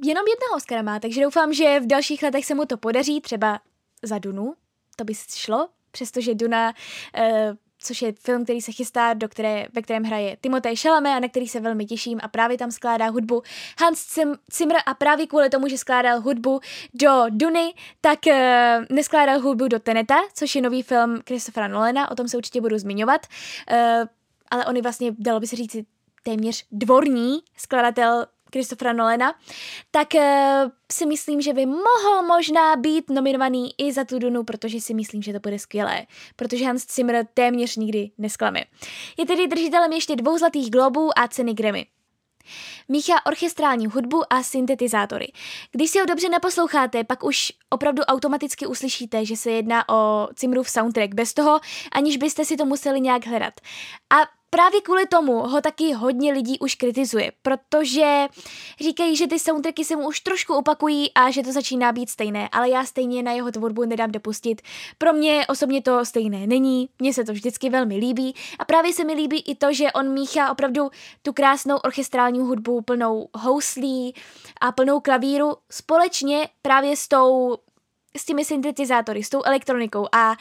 jenom 0.04 0.24
jednoho 0.28 0.58
Oscara 0.58 0.82
má, 0.82 1.00
takže 1.00 1.22
doufám, 1.22 1.54
že 1.54 1.80
v 1.80 1.88
dalších 1.88 2.24
letech 2.24 2.46
se 2.46 2.56
mu 2.56 2.66
to 2.66 2.78
podaří, 2.78 3.22
třeba 3.22 3.60
za 4.04 4.20
Dunu, 4.20 4.56
to 4.96 5.04
by 5.04 5.14
šlo, 5.36 5.70
přestože 5.96 6.36
Duna, 6.36 6.74
uh, 7.18 7.56
což 7.80 8.02
je 8.02 8.14
film, 8.20 8.44
který 8.44 8.62
se 8.62 8.72
chystá, 8.72 9.14
do 9.14 9.30
které, 9.30 9.66
ve 9.74 9.82
kterém 9.82 10.04
hraje 10.04 10.38
Timothée 10.42 10.76
Chalamet 10.76 11.14
a 11.14 11.20
na 11.20 11.28
který 11.28 11.48
se 11.48 11.60
velmi 11.60 11.86
těším 11.86 12.20
a 12.24 12.28
právě 12.28 12.58
tam 12.58 12.72
skládá 12.72 13.10
hudbu 13.10 13.42
Hans 13.80 14.20
Zimmer 14.54 14.78
a 14.86 14.94
právě 14.94 15.28
kvůli 15.28 15.50
tomu, 15.50 15.68
že 15.68 15.78
skládal 15.78 16.22
hudbu 16.22 16.60
do 16.94 17.24
Duny, 17.30 17.74
tak 18.02 18.20
uh, 18.28 18.34
neskládal 18.90 19.40
hudbu 19.40 19.68
do 19.68 19.80
Teneta, 19.80 20.16
což 20.34 20.56
je 20.56 20.62
nový 20.62 20.82
film 20.82 21.20
Christophera 21.28 21.68
Nolana, 21.68 22.12
o 22.12 22.16
tom 22.16 22.28
se 22.28 22.38
určitě 22.38 22.62
budu 22.62 22.78
zmiňovat, 22.78 23.22
uh, 23.72 23.78
ale 24.52 24.66
on 24.66 24.76
je 24.76 24.82
vlastně, 24.82 25.12
dalo 25.20 25.40
by 25.40 25.48
se 25.48 25.56
říct, 25.56 25.76
téměř 26.24 26.66
dvorní 26.72 27.40
skladatel 27.58 28.26
Christophera 28.56 28.94
Nolena, 28.94 29.34
tak 29.92 30.08
uh, 30.14 30.22
si 30.92 31.06
myslím, 31.06 31.42
že 31.42 31.54
by 31.54 31.66
mohl 31.66 32.24
možná 32.28 32.76
být 32.76 33.10
nominovaný 33.10 33.72
i 33.78 33.94
za 33.94 34.04
tu 34.04 34.20
Dunu, 34.20 34.44
protože 34.44 34.82
si 34.82 34.94
myslím, 34.94 35.22
že 35.22 35.34
to 35.34 35.40
bude 35.40 35.60
skvělé, 35.60 36.06
protože 36.36 36.66
Hans 36.66 36.86
Zimmer 36.96 37.28
téměř 37.34 37.76
nikdy 37.76 38.12
nesklame. 38.18 38.64
Je 39.18 39.26
tedy 39.26 39.48
držitelem 39.48 39.92
ještě 39.92 40.16
dvou 40.16 40.38
zlatých 40.38 40.72
globů 40.72 41.20
a 41.20 41.28
ceny 41.28 41.54
Grammy. 41.54 41.86
Míchá 42.88 43.26
orchestrální 43.26 43.88
hudbu 43.88 44.34
a 44.34 44.44
syntetizátory. 44.44 45.28
Když 45.72 45.90
si 45.90 46.00
ho 46.00 46.06
dobře 46.06 46.30
neposloucháte, 46.30 47.04
pak 47.04 47.24
už 47.24 47.52
opravdu 47.70 48.04
automaticky 48.04 48.68
uslyšíte, 48.68 49.26
že 49.26 49.38
se 49.38 49.52
jedná 49.52 49.90
o 49.90 50.28
Cimrův 50.36 50.70
soundtrack 50.70 51.14
bez 51.14 51.34
toho, 51.34 51.60
aniž 51.92 52.18
byste 52.18 52.46
si 52.46 52.58
to 52.58 52.66
museli 52.66 53.02
nějak 53.02 53.28
hledat. 53.28 53.54
A 54.10 54.16
právě 54.56 54.82
kvůli 54.82 55.08
tomu 55.08 55.34
ho 55.34 55.62
taky 55.62 55.94
hodně 55.94 56.34
lidí 56.34 56.60
už 56.60 56.76
kritizuje, 56.76 57.32
protože 57.42 58.28
říkají, 58.80 59.16
že 59.16 59.28
ty 59.28 59.40
soundtracky 59.40 59.86
se 59.86 59.96
mu 59.96 60.08
už 60.08 60.20
trošku 60.20 60.54
opakují 60.54 61.14
a 61.14 61.32
že 61.32 61.44
to 61.44 61.52
začíná 61.52 61.92
být 61.92 62.10
stejné, 62.10 62.50
ale 62.52 62.70
já 62.70 62.86
stejně 62.86 63.24
na 63.24 63.32
jeho 63.32 63.52
tvorbu 63.52 63.86
nedám 63.86 64.12
dopustit. 64.12 64.62
Pro 64.98 65.14
mě 65.14 65.46
osobně 65.48 65.82
to 65.82 66.06
stejné 66.06 66.48
není, 66.48 66.90
mně 67.00 67.14
se 67.14 67.24
to 67.24 67.32
vždycky 67.32 67.70
velmi 67.70 67.98
líbí 67.98 68.36
a 68.60 68.66
právě 68.66 68.94
se 68.94 69.04
mi 69.04 69.14
líbí 69.14 69.44
i 69.48 69.56
to, 69.56 69.74
že 69.74 69.92
on 69.92 70.14
míchá 70.14 70.52
opravdu 70.52 70.90
tu 71.22 71.34
krásnou 71.34 71.78
orchestrální 71.78 72.40
hudbu 72.40 72.82
plnou 72.82 73.30
houslí 73.34 74.16
a 74.62 74.72
plnou 74.72 75.00
klavíru 75.00 75.56
společně 75.72 76.50
právě 76.62 76.98
s 76.98 77.08
tou 77.08 77.58
s 78.18 78.26
těmi 78.26 78.46
syntetizátory, 78.46 79.24
s 79.24 79.30
tou 79.30 79.42
elektronikou 79.46 80.08
a 80.12 80.36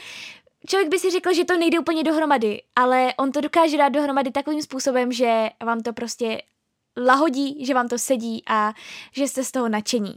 člověk 0.66 0.88
by 0.90 0.99
si 0.99 1.11
řekl, 1.11 1.35
že 1.35 1.44
to 1.44 1.56
nejde 1.56 1.78
úplně 1.78 2.04
dohromady, 2.04 2.62
ale 2.76 3.14
on 3.18 3.33
to 3.33 3.40
dokáže 3.40 3.78
dát 3.78 3.88
dohromady 3.88 4.30
takovým 4.30 4.62
způsobem, 4.62 5.12
že 5.12 5.49
vám 5.64 5.80
to 5.80 5.92
prostě 5.92 6.42
lahodí, 7.06 7.66
že 7.66 7.75
vám 7.75 7.88
to 7.88 7.99
sedí 7.99 8.42
a 8.47 8.73
že 9.12 9.28
jste 9.28 9.44
z 9.44 9.50
toho 9.52 9.68
nadšení. 9.68 10.14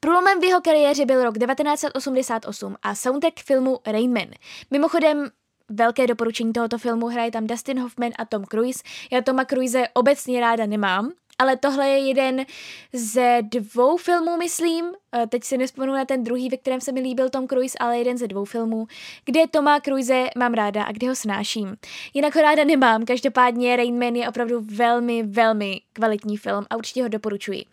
Průlomem 0.00 0.40
v 0.40 0.44
jeho 0.44 0.60
kariéře 0.60 1.06
byl 1.06 1.24
rok 1.24 1.38
1988 1.38 2.76
a 2.82 2.94
soundtrack 2.94 3.40
filmu 3.40 3.78
Rain 3.86 4.12
Man. 4.12 4.28
Mimochodem, 4.70 5.30
velké 5.68 6.06
doporučení 6.06 6.52
tohoto 6.52 6.78
filmu 6.78 7.06
hraje 7.06 7.30
tam 7.30 7.46
Dustin 7.46 7.80
Hoffman 7.80 8.10
a 8.18 8.24
Tom 8.24 8.44
Cruise. 8.44 8.82
Já 9.12 9.22
Toma 9.22 9.44
Cruise 9.44 9.88
obecně 9.94 10.40
ráda 10.40 10.66
nemám, 10.66 11.12
ale 11.38 11.56
tohle 11.56 11.88
je 11.88 11.98
jeden 11.98 12.46
ze 12.92 13.38
dvou 13.42 13.96
filmů, 13.96 14.36
myslím. 14.36 14.86
Eh, 15.14 15.26
teď 15.26 15.44
si 15.44 15.58
nespomenu 15.58 15.92
na 15.92 16.04
ten 16.04 16.24
druhý, 16.24 16.48
ve 16.48 16.56
kterém 16.56 16.80
se 16.80 16.92
mi 16.92 17.00
líbil 17.00 17.30
Tom 17.30 17.48
Cruise, 17.48 17.78
ale 17.78 17.98
jeden 17.98 18.18
ze 18.18 18.28
dvou 18.28 18.44
filmů, 18.44 18.86
kde 19.24 19.46
Toma 19.46 19.80
Cruise 19.80 20.26
mám 20.36 20.54
ráda 20.54 20.82
a 20.82 20.92
kde 20.92 21.08
ho 21.08 21.16
snáším. 21.16 21.76
Jinak 22.14 22.34
ho 22.34 22.42
ráda 22.42 22.64
nemám, 22.64 23.04
každopádně 23.04 23.76
Rain 23.76 23.98
Man 24.04 24.14
je 24.14 24.28
opravdu 24.28 24.60
velmi, 24.60 25.22
velmi 25.22 25.80
kvalitní 25.92 26.36
film 26.36 26.66
a 26.70 26.76
určitě 26.76 27.02
ho 27.02 27.08
doporučuji. 27.08 27.64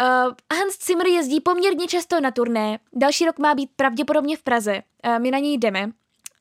Uh, 0.00 0.32
Hans 0.58 0.86
Zimmer 0.86 1.06
jezdí 1.06 1.40
poměrně 1.40 1.86
často 1.86 2.20
na 2.20 2.30
turné, 2.30 2.78
další 2.92 3.24
rok 3.24 3.38
má 3.38 3.54
být 3.54 3.70
pravděpodobně 3.76 4.36
v 4.36 4.42
Praze, 4.42 4.82
uh, 5.06 5.18
my 5.18 5.30
na 5.30 5.38
něj 5.38 5.58
jdeme, 5.58 5.90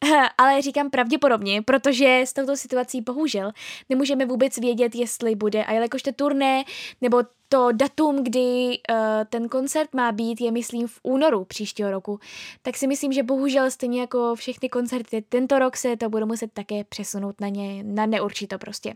ale 0.38 0.62
říkám 0.62 0.90
pravděpodobně, 0.90 1.62
protože 1.62 2.22
s 2.26 2.34
touto 2.34 2.58
situací 2.58 3.02
bohužel 3.02 3.52
nemůžeme 3.90 4.26
vůbec 4.26 4.58
vědět, 4.58 4.96
jestli 4.96 5.36
bude. 5.36 5.66
A 5.66 5.74
jelikož 5.74 6.02
to 6.02 6.12
turné 6.12 6.64
nebo 7.02 7.24
to 7.50 7.72
datum, 7.72 8.24
kdy 8.24 8.80
uh, 8.90 8.96
ten 9.30 9.50
koncert 9.50 9.94
má 9.94 10.12
být, 10.12 10.42
je 10.42 10.52
myslím 10.52 10.88
v 10.88 11.00
únoru 11.04 11.46
příštího 11.46 11.92
roku, 11.92 12.20
tak 12.62 12.78
si 12.78 12.88
myslím, 12.88 13.14
že 13.14 13.24
bohužel 13.24 13.72
stejně 13.72 14.02
jako 14.02 14.36
všechny 14.36 14.70
koncerty 14.70 15.24
tento 15.30 15.60
rok 15.60 15.78
se 15.78 15.98
to 15.98 16.10
bude 16.10 16.26
muset 16.26 16.52
také 16.54 16.84
přesunout 16.84 17.42
na 17.42 17.48
ně, 17.48 17.84
na 17.84 18.06
neurčito 18.06 18.58
prostě. 18.58 18.94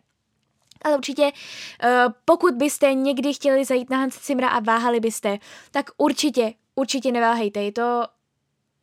Ale 0.82 0.98
určitě, 0.98 1.24
uh, 1.24 2.14
pokud 2.26 2.54
byste 2.56 2.94
někdy 2.94 3.34
chtěli 3.34 3.66
zajít 3.66 3.90
na 3.90 3.98
Hans 3.98 4.26
Zimra 4.26 4.50
a 4.50 4.60
váhali 4.60 5.00
byste, 5.00 5.38
tak 5.72 5.90
určitě, 5.98 6.54
určitě 6.76 7.12
neváhejte. 7.12 7.64
Je 7.64 7.72
to 7.72 8.04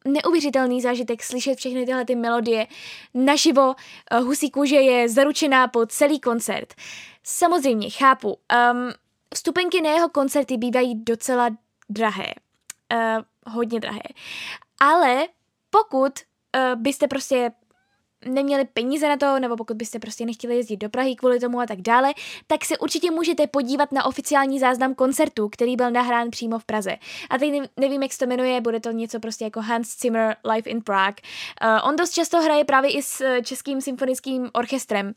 neuvěřitelný 0.06 0.80
zážitek 0.80 1.22
slyšet 1.22 1.58
všechny 1.58 1.86
tyhle 1.86 2.04
ty 2.04 2.14
melodie 2.14 2.66
naživo. 3.14 3.66
Uh, 3.66 4.26
husí 4.26 4.50
kůže 4.50 4.76
je 4.76 5.08
zaručená 5.08 5.68
po 5.68 5.86
celý 5.86 6.20
koncert. 6.20 6.74
Samozřejmě, 7.22 7.90
chápu. 7.90 8.28
Um, 8.28 8.90
vstupenky 9.34 9.80
na 9.80 9.90
jeho 9.90 10.08
koncerty 10.08 10.56
bývají 10.56 11.04
docela 11.04 11.50
drahé. 11.88 12.34
Uh, 12.92 13.52
hodně 13.54 13.80
drahé. 13.80 14.02
Ale 14.80 15.28
pokud 15.70 16.12
uh, 16.12 16.80
byste 16.80 17.08
prostě 17.08 17.50
neměli 18.26 18.64
peníze 18.64 19.08
na 19.08 19.16
to, 19.16 19.38
nebo 19.38 19.56
pokud 19.56 19.76
byste 19.76 19.98
prostě 19.98 20.26
nechtěli 20.26 20.56
jezdit 20.56 20.76
do 20.76 20.88
Prahy 20.88 21.16
kvůli 21.16 21.40
tomu 21.40 21.60
a 21.60 21.66
tak 21.66 21.80
dále, 21.80 22.14
tak 22.46 22.64
se 22.64 22.78
určitě 22.78 23.10
můžete 23.10 23.46
podívat 23.46 23.92
na 23.92 24.04
oficiální 24.04 24.58
záznam 24.58 24.94
koncertu, 24.94 25.48
který 25.48 25.76
byl 25.76 25.90
nahrán 25.90 26.30
přímo 26.30 26.58
v 26.58 26.64
Praze. 26.64 26.96
A 27.30 27.38
teď 27.38 27.52
nevím, 27.76 28.02
jak 28.02 28.12
se 28.12 28.18
to 28.18 28.26
jmenuje, 28.26 28.60
bude 28.60 28.80
to 28.80 28.90
něco 28.90 29.20
prostě 29.20 29.44
jako 29.44 29.60
Hans 29.60 29.98
Zimmer 30.00 30.36
Live 30.44 30.70
in 30.70 30.82
Prague. 30.82 31.16
Uh, 31.64 31.88
on 31.88 31.96
dost 31.96 32.10
často 32.10 32.40
hraje 32.40 32.64
právě 32.64 32.90
i 32.90 33.02
s 33.02 33.20
eh, 33.20 33.42
Českým 33.42 33.80
symfonickým 33.80 34.50
orchestrem, 34.52 35.14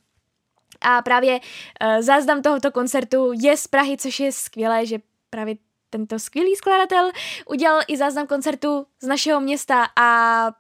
a 0.82 1.02
právě 1.02 1.40
uh, 1.40 2.02
záznam 2.02 2.42
tohoto 2.42 2.72
koncertu 2.72 3.32
je 3.42 3.58
z 3.58 3.68
Prahy, 3.68 3.98
což 3.98 4.20
je 4.20 4.32
skvělé, 4.32 4.86
že 4.86 5.00
právě 5.30 5.56
tento 5.90 6.20
skvělý 6.20 6.56
skladatel 6.56 7.12
udělal 7.46 7.82
i 7.88 7.98
záznam 7.98 8.28
koncertu 8.28 8.86
z 9.02 9.08
našeho 9.08 9.40
města 9.40 9.88
a 9.96 10.52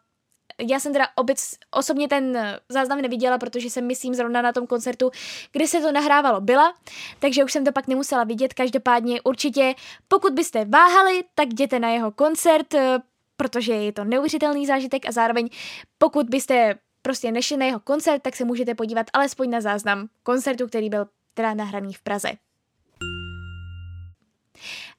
já 0.60 0.80
jsem 0.80 0.94
teda 0.94 1.08
obec, 1.16 1.56
osobně 1.72 2.08
ten 2.08 2.38
záznam 2.70 3.02
neviděla, 3.02 3.38
protože 3.38 3.70
jsem 3.70 3.88
myslím 3.88 4.16
zrovna 4.16 4.42
na 4.42 4.54
tom 4.54 4.68
koncertu, 4.68 5.12
kde 5.52 5.68
se 5.68 5.82
to 5.82 5.92
nahrávalo 5.92 6.42
byla, 6.42 6.74
takže 7.20 7.44
už 7.44 7.52
jsem 7.52 7.66
to 7.66 7.72
pak 7.72 7.88
nemusela 7.88 8.24
vidět. 8.24 8.54
Každopádně 8.54 9.22
určitě, 9.22 9.76
pokud 10.08 10.34
byste 10.34 10.66
váhali, 10.66 11.24
tak 11.36 11.48
jděte 11.48 11.80
na 11.80 11.90
jeho 11.90 12.12
koncert, 12.12 12.76
protože 13.38 13.74
je 13.74 13.92
to 13.92 14.04
neuvěřitelný 14.04 14.66
zážitek 14.66 15.06
a 15.08 15.12
zároveň 15.12 15.50
pokud 15.98 16.30
byste 16.30 16.76
prostě 17.02 17.32
nešli 17.32 17.58
na 17.58 17.66
jeho 17.66 17.80
koncert, 17.80 18.22
tak 18.22 18.36
se 18.36 18.46
můžete 18.46 18.76
podívat 18.76 19.08
alespoň 19.14 19.50
na 19.50 19.62
záznam 19.62 20.08
koncertu, 20.24 20.68
který 20.68 20.90
byl 20.90 21.06
teda 21.34 21.54
nahraný 21.54 21.94
v 21.94 22.02
Praze. 22.02 22.30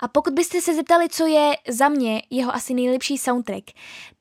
A 0.00 0.08
pokud 0.08 0.32
byste 0.32 0.60
se 0.60 0.74
zeptali, 0.74 1.08
co 1.08 1.26
je 1.26 1.52
za 1.68 1.88
mě 1.88 2.22
jeho 2.30 2.54
asi 2.54 2.74
nejlepší 2.74 3.18
soundtrack, 3.18 3.64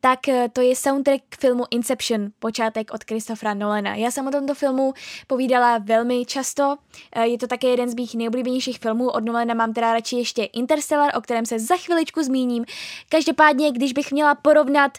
tak 0.01 0.27
eh, 0.27 0.49
to 0.53 0.61
je 0.61 0.75
soundtrack 0.75 1.23
k 1.29 1.39
filmu 1.39 1.63
Inception, 1.71 2.27
počátek 2.39 2.93
od 2.93 3.03
Christophera 3.03 3.53
Nolana. 3.53 3.95
Já 3.95 4.11
jsem 4.11 4.27
o 4.27 4.31
tomto 4.31 4.55
filmu 4.55 4.93
povídala 5.27 5.77
velmi 5.77 6.25
často, 6.25 6.77
eh, 7.15 7.27
je 7.27 7.37
to 7.37 7.47
také 7.47 7.67
jeden 7.67 7.89
z 7.89 7.95
mých 7.95 8.15
nejoblíbenějších 8.15 8.79
filmů, 8.79 9.09
od 9.09 9.25
Nolana 9.25 9.53
mám 9.53 9.73
teda 9.73 9.93
radši 9.93 10.15
ještě 10.15 10.43
Interstellar, 10.43 11.17
o 11.17 11.21
kterém 11.21 11.45
se 11.45 11.59
za 11.59 11.77
chviličku 11.77 12.23
zmíním. 12.23 12.65
Každopádně, 13.09 13.71
když 13.71 13.93
bych 13.93 14.11
měla 14.11 14.35
porovnat 14.35 14.97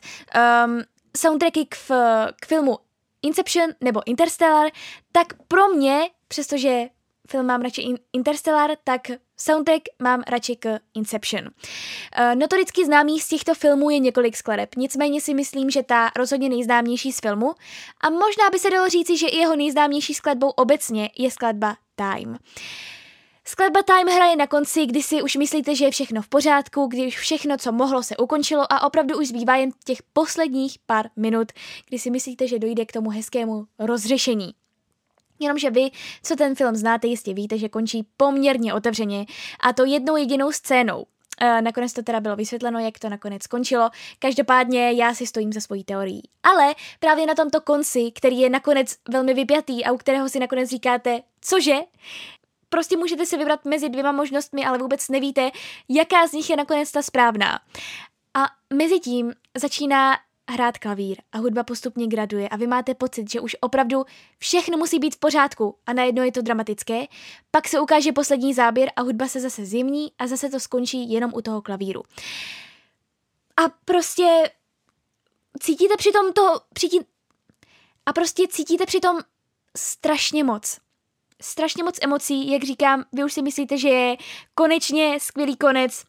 um, 0.67 0.83
soundtracky 1.17 1.67
k, 1.67 1.77
k 2.41 2.47
filmu 2.47 2.79
Inception 3.23 3.71
nebo 3.81 4.01
Interstellar, 4.07 4.71
tak 5.13 5.27
pro 5.49 5.69
mě, 5.69 6.11
přestože 6.29 6.89
film 7.31 7.47
mám 7.47 7.63
radši 7.63 7.95
Interstellar, 8.13 8.71
tak 8.85 9.11
soundtrack 9.41 9.83
mám 9.99 10.23
radši 10.29 10.57
k 10.57 10.79
Inception. 10.95 11.45
Uh, 11.45 12.35
notoricky 12.35 12.85
známých 12.85 13.23
z 13.23 13.29
těchto 13.29 13.55
filmů 13.55 13.91
je 13.91 13.99
několik 13.99 14.37
skladeb, 14.37 14.77
nicméně 14.77 15.21
si 15.21 15.35
myslím, 15.35 15.71
že 15.71 15.83
ta 15.83 16.11
rozhodně 16.17 16.49
nejznámější 16.49 17.13
z 17.13 17.21
filmu 17.21 17.55
a 18.01 18.11
možná 18.11 18.51
by 18.53 18.59
se 18.59 18.71
dalo 18.71 18.89
říci, 18.89 19.17
že 19.17 19.27
i 19.27 19.37
jeho 19.37 19.57
nejznámější 19.57 20.15
skladbou 20.15 20.49
obecně 20.49 21.11
je 21.19 21.31
skladba 21.31 21.77
Time. 21.97 22.39
Skladba 23.45 23.83
Time 23.83 24.09
hraje 24.09 24.37
na 24.37 24.47
konci, 24.47 24.87
kdy 24.87 25.03
si 25.03 25.23
už 25.23 25.37
myslíte, 25.37 25.75
že 25.75 25.85
je 25.85 25.91
všechno 25.91 26.23
v 26.23 26.29
pořádku, 26.29 26.87
kdy 26.87 27.07
už 27.07 27.19
všechno, 27.19 27.57
co 27.57 27.73
mohlo, 27.73 28.03
se 28.03 28.17
ukončilo 28.17 28.73
a 28.73 28.87
opravdu 28.87 29.19
už 29.19 29.29
zbývá 29.29 29.57
jen 29.57 29.71
těch 29.85 29.99
posledních 30.13 30.79
pár 30.87 31.07
minut, 31.17 31.53
kdy 31.89 31.99
si 31.99 32.11
myslíte, 32.11 32.49
že 32.49 32.59
dojde 32.59 32.87
k 32.87 32.93
tomu 32.93 33.11
hezkému 33.11 33.67
rozřešení. 33.79 34.55
Jenomže 35.41 35.71
vy, 35.71 35.91
co 36.23 36.37
ten 36.37 36.55
film 36.55 36.77
znáte, 36.77 37.07
jistě 37.07 37.35
víte, 37.35 37.59
že 37.59 37.69
končí 37.69 38.07
poměrně 38.17 38.75
otevřeně 38.75 39.27
a 39.61 39.73
to 39.73 39.85
jednou 39.85 40.17
jedinou 40.17 40.53
scénou. 40.53 41.07
E, 41.41 41.63
nakonec 41.63 41.93
to 41.93 42.03
teda 42.03 42.21
bylo 42.21 42.37
vysvětleno, 42.37 42.79
jak 42.79 42.99
to 42.99 43.09
nakonec 43.09 43.43
skončilo. 43.43 43.91
Každopádně 44.19 44.93
já 44.93 45.15
si 45.15 45.27
stojím 45.27 45.53
za 45.53 45.61
svojí 45.61 45.85
teorií. 45.85 46.23
Ale 46.43 46.75
právě 47.01 47.27
na 47.27 47.35
tomto 47.35 47.61
konci, 47.61 48.11
který 48.15 48.41
je 48.41 48.51
nakonec 48.51 48.97
velmi 49.09 49.35
vypjatý 49.35 49.85
a 49.85 49.93
u 49.93 49.97
kterého 49.97 50.29
si 50.29 50.39
nakonec 50.39 50.71
říkáte, 50.71 51.23
cože? 51.41 51.77
Prostě 52.69 52.97
můžete 52.97 53.27
si 53.27 53.37
vybrat 53.37 53.65
mezi 53.65 53.89
dvěma 53.89 54.13
možnostmi, 54.13 54.65
ale 54.65 54.79
vůbec 54.79 55.09
nevíte, 55.09 55.51
jaká 55.89 56.27
z 56.27 56.33
nich 56.33 56.51
je 56.51 56.57
nakonec 56.57 56.93
ta 56.93 57.03
správná. 57.03 57.61
A 58.35 58.47
mezi 58.75 59.01
tím 59.01 59.33
začíná 59.57 60.17
hrát 60.51 60.79
klavír 60.79 61.17
a 61.33 61.39
hudba 61.39 61.63
postupně 61.63 62.07
graduje 62.07 62.49
a 62.49 62.57
vy 62.57 62.67
máte 62.67 62.95
pocit, 62.95 63.31
že 63.31 63.41
už 63.41 63.57
opravdu 63.61 64.05
všechno 64.39 64.79
musí 64.79 64.99
být 64.99 65.15
v 65.15 65.19
pořádku 65.19 65.77
a 65.87 65.93
najednou 65.93 66.23
je 66.23 66.33
to 66.33 66.43
dramatické, 66.43 67.05
pak 67.51 67.69
se 67.69 67.81
ukáže 67.81 68.13
poslední 68.13 68.55
záběr 68.55 68.91
a 68.97 69.03
hudba 69.03 69.29
se 69.29 69.41
zase 69.41 69.67
zjemní 69.67 70.13
a 70.19 70.27
zase 70.27 70.49
to 70.49 70.61
skončí 70.61 71.13
jenom 71.13 71.31
u 71.35 71.43
toho 71.43 71.63
klavíru. 71.63 72.03
A 73.57 73.69
prostě 73.85 74.51
cítíte 75.61 75.97
přitom 75.97 76.33
to, 76.33 76.61
přití... 76.73 77.01
a 78.07 78.13
prostě 78.13 78.49
cítíte 78.49 78.87
přitom 78.87 79.19
strašně 79.77 80.45
moc. 80.45 80.79
Strašně 81.43 81.85
moc 81.85 81.99
emocí, 82.03 82.51
jak 82.51 82.65
říkám, 82.65 83.05
vy 83.13 83.25
už 83.25 83.33
si 83.33 83.43
myslíte, 83.43 83.79
že 83.79 83.89
je 83.89 84.17
konečně 84.55 85.21
skvělý 85.21 85.57
konec, 85.57 86.05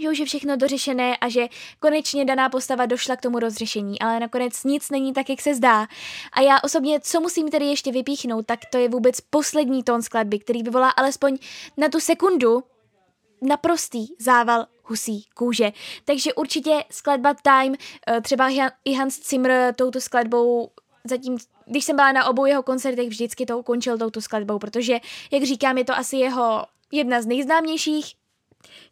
že 0.00 0.10
už 0.10 0.18
je 0.18 0.26
všechno 0.26 0.56
dořešené 0.56 1.16
a 1.16 1.28
že 1.28 1.48
konečně 1.80 2.24
daná 2.24 2.48
postava 2.48 2.86
došla 2.86 3.16
k 3.16 3.20
tomu 3.20 3.38
rozřešení, 3.38 4.00
ale 4.00 4.20
nakonec 4.20 4.64
nic 4.64 4.90
není 4.90 5.12
tak, 5.12 5.30
jak 5.30 5.40
se 5.40 5.54
zdá. 5.54 5.86
A 6.32 6.40
já 6.40 6.60
osobně, 6.64 7.00
co 7.00 7.20
musím 7.20 7.50
tedy 7.50 7.66
ještě 7.66 7.92
vypíchnout, 7.92 8.46
tak 8.46 8.60
to 8.70 8.78
je 8.78 8.88
vůbec 8.88 9.20
poslední 9.20 9.82
tón 9.82 10.02
skladby, 10.02 10.38
který 10.38 10.62
vyvolá 10.62 10.90
alespoň 10.90 11.38
na 11.76 11.88
tu 11.88 12.00
sekundu 12.00 12.62
naprostý 13.42 14.06
zával 14.18 14.66
husí 14.82 15.24
kůže. 15.34 15.72
Takže 16.04 16.34
určitě 16.34 16.84
skladba 16.90 17.34
Time, 17.34 17.74
eh, 18.06 18.20
třeba 18.20 18.48
i 18.84 18.92
Hans 18.92 19.28
Zimmer 19.28 19.74
touto 19.74 20.00
skladbou 20.00 20.70
zatím, 21.04 21.38
když 21.66 21.84
jsem 21.84 21.96
byla 21.96 22.12
na 22.12 22.26
obou 22.26 22.46
jeho 22.46 22.62
koncertech, 22.62 23.08
vždycky 23.08 23.46
to 23.46 23.58
ukončil 23.58 23.98
touto 23.98 24.20
skladbou, 24.20 24.58
protože, 24.58 24.98
jak 25.30 25.42
říkám, 25.42 25.78
je 25.78 25.84
to 25.84 25.96
asi 25.96 26.16
jeho 26.16 26.66
jedna 26.92 27.22
z 27.22 27.26
nejznámějších 27.26 28.12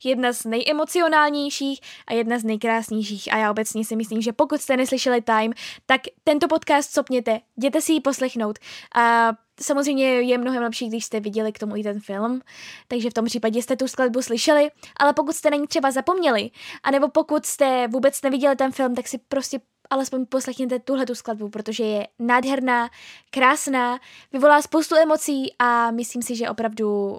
jedna 0.05 0.33
z 0.33 0.45
nejemocionálnějších 0.45 1.81
a 2.07 2.13
jedna 2.13 2.39
z 2.39 2.45
nejkrásnějších. 2.45 3.33
A 3.33 3.37
já 3.37 3.51
obecně 3.51 3.85
si 3.85 3.97
myslím, 3.97 4.23
že 4.23 4.33
pokud 4.33 4.61
jste 4.61 4.77
neslyšeli 4.77 5.23
Time, 5.23 5.53
tak 5.87 6.01
tento 6.25 6.49
podcast 6.49 6.93
copněte, 6.93 7.41
jděte 7.57 7.81
si 7.81 7.93
ji 7.93 8.01
poslechnout. 8.01 8.59
A 8.95 9.33
samozřejmě 9.63 10.07
je 10.07 10.39
mnohem 10.39 10.63
lepší, 10.63 10.89
když 10.89 11.05
jste 11.05 11.21
viděli 11.21 11.53
k 11.53 11.59
tomu 11.59 11.77
i 11.77 11.83
ten 11.83 12.01
film, 12.01 12.41
takže 12.89 13.11
v 13.11 13.15
tom 13.15 13.25
případě 13.25 13.63
jste 13.63 13.77
tu 13.77 13.89
skladbu 13.89 14.23
slyšeli, 14.23 14.71
ale 14.97 15.13
pokud 15.13 15.37
jste 15.37 15.51
na 15.51 15.57
ní 15.57 15.67
třeba 15.67 15.91
zapomněli, 15.91 16.51
anebo 16.83 17.09
pokud 17.09 17.47
jste 17.47 17.89
vůbec 17.89 18.23
neviděli 18.23 18.57
ten 18.57 18.73
film, 18.73 18.95
tak 18.95 19.09
si 19.09 19.19
prostě 19.19 19.61
alespoň 19.91 20.27
poslechněte 20.27 20.79
tuhle 20.79 21.07
tu 21.07 21.15
skladbu, 21.15 21.49
protože 21.49 21.85
je 21.85 22.09
nádherná, 22.19 22.91
krásná, 23.31 23.99
vyvolá 24.33 24.63
spoustu 24.63 24.97
emocí 24.97 25.53
a 25.59 25.91
myslím 25.91 26.23
si, 26.23 26.37
že 26.37 26.51
opravdu 26.51 27.19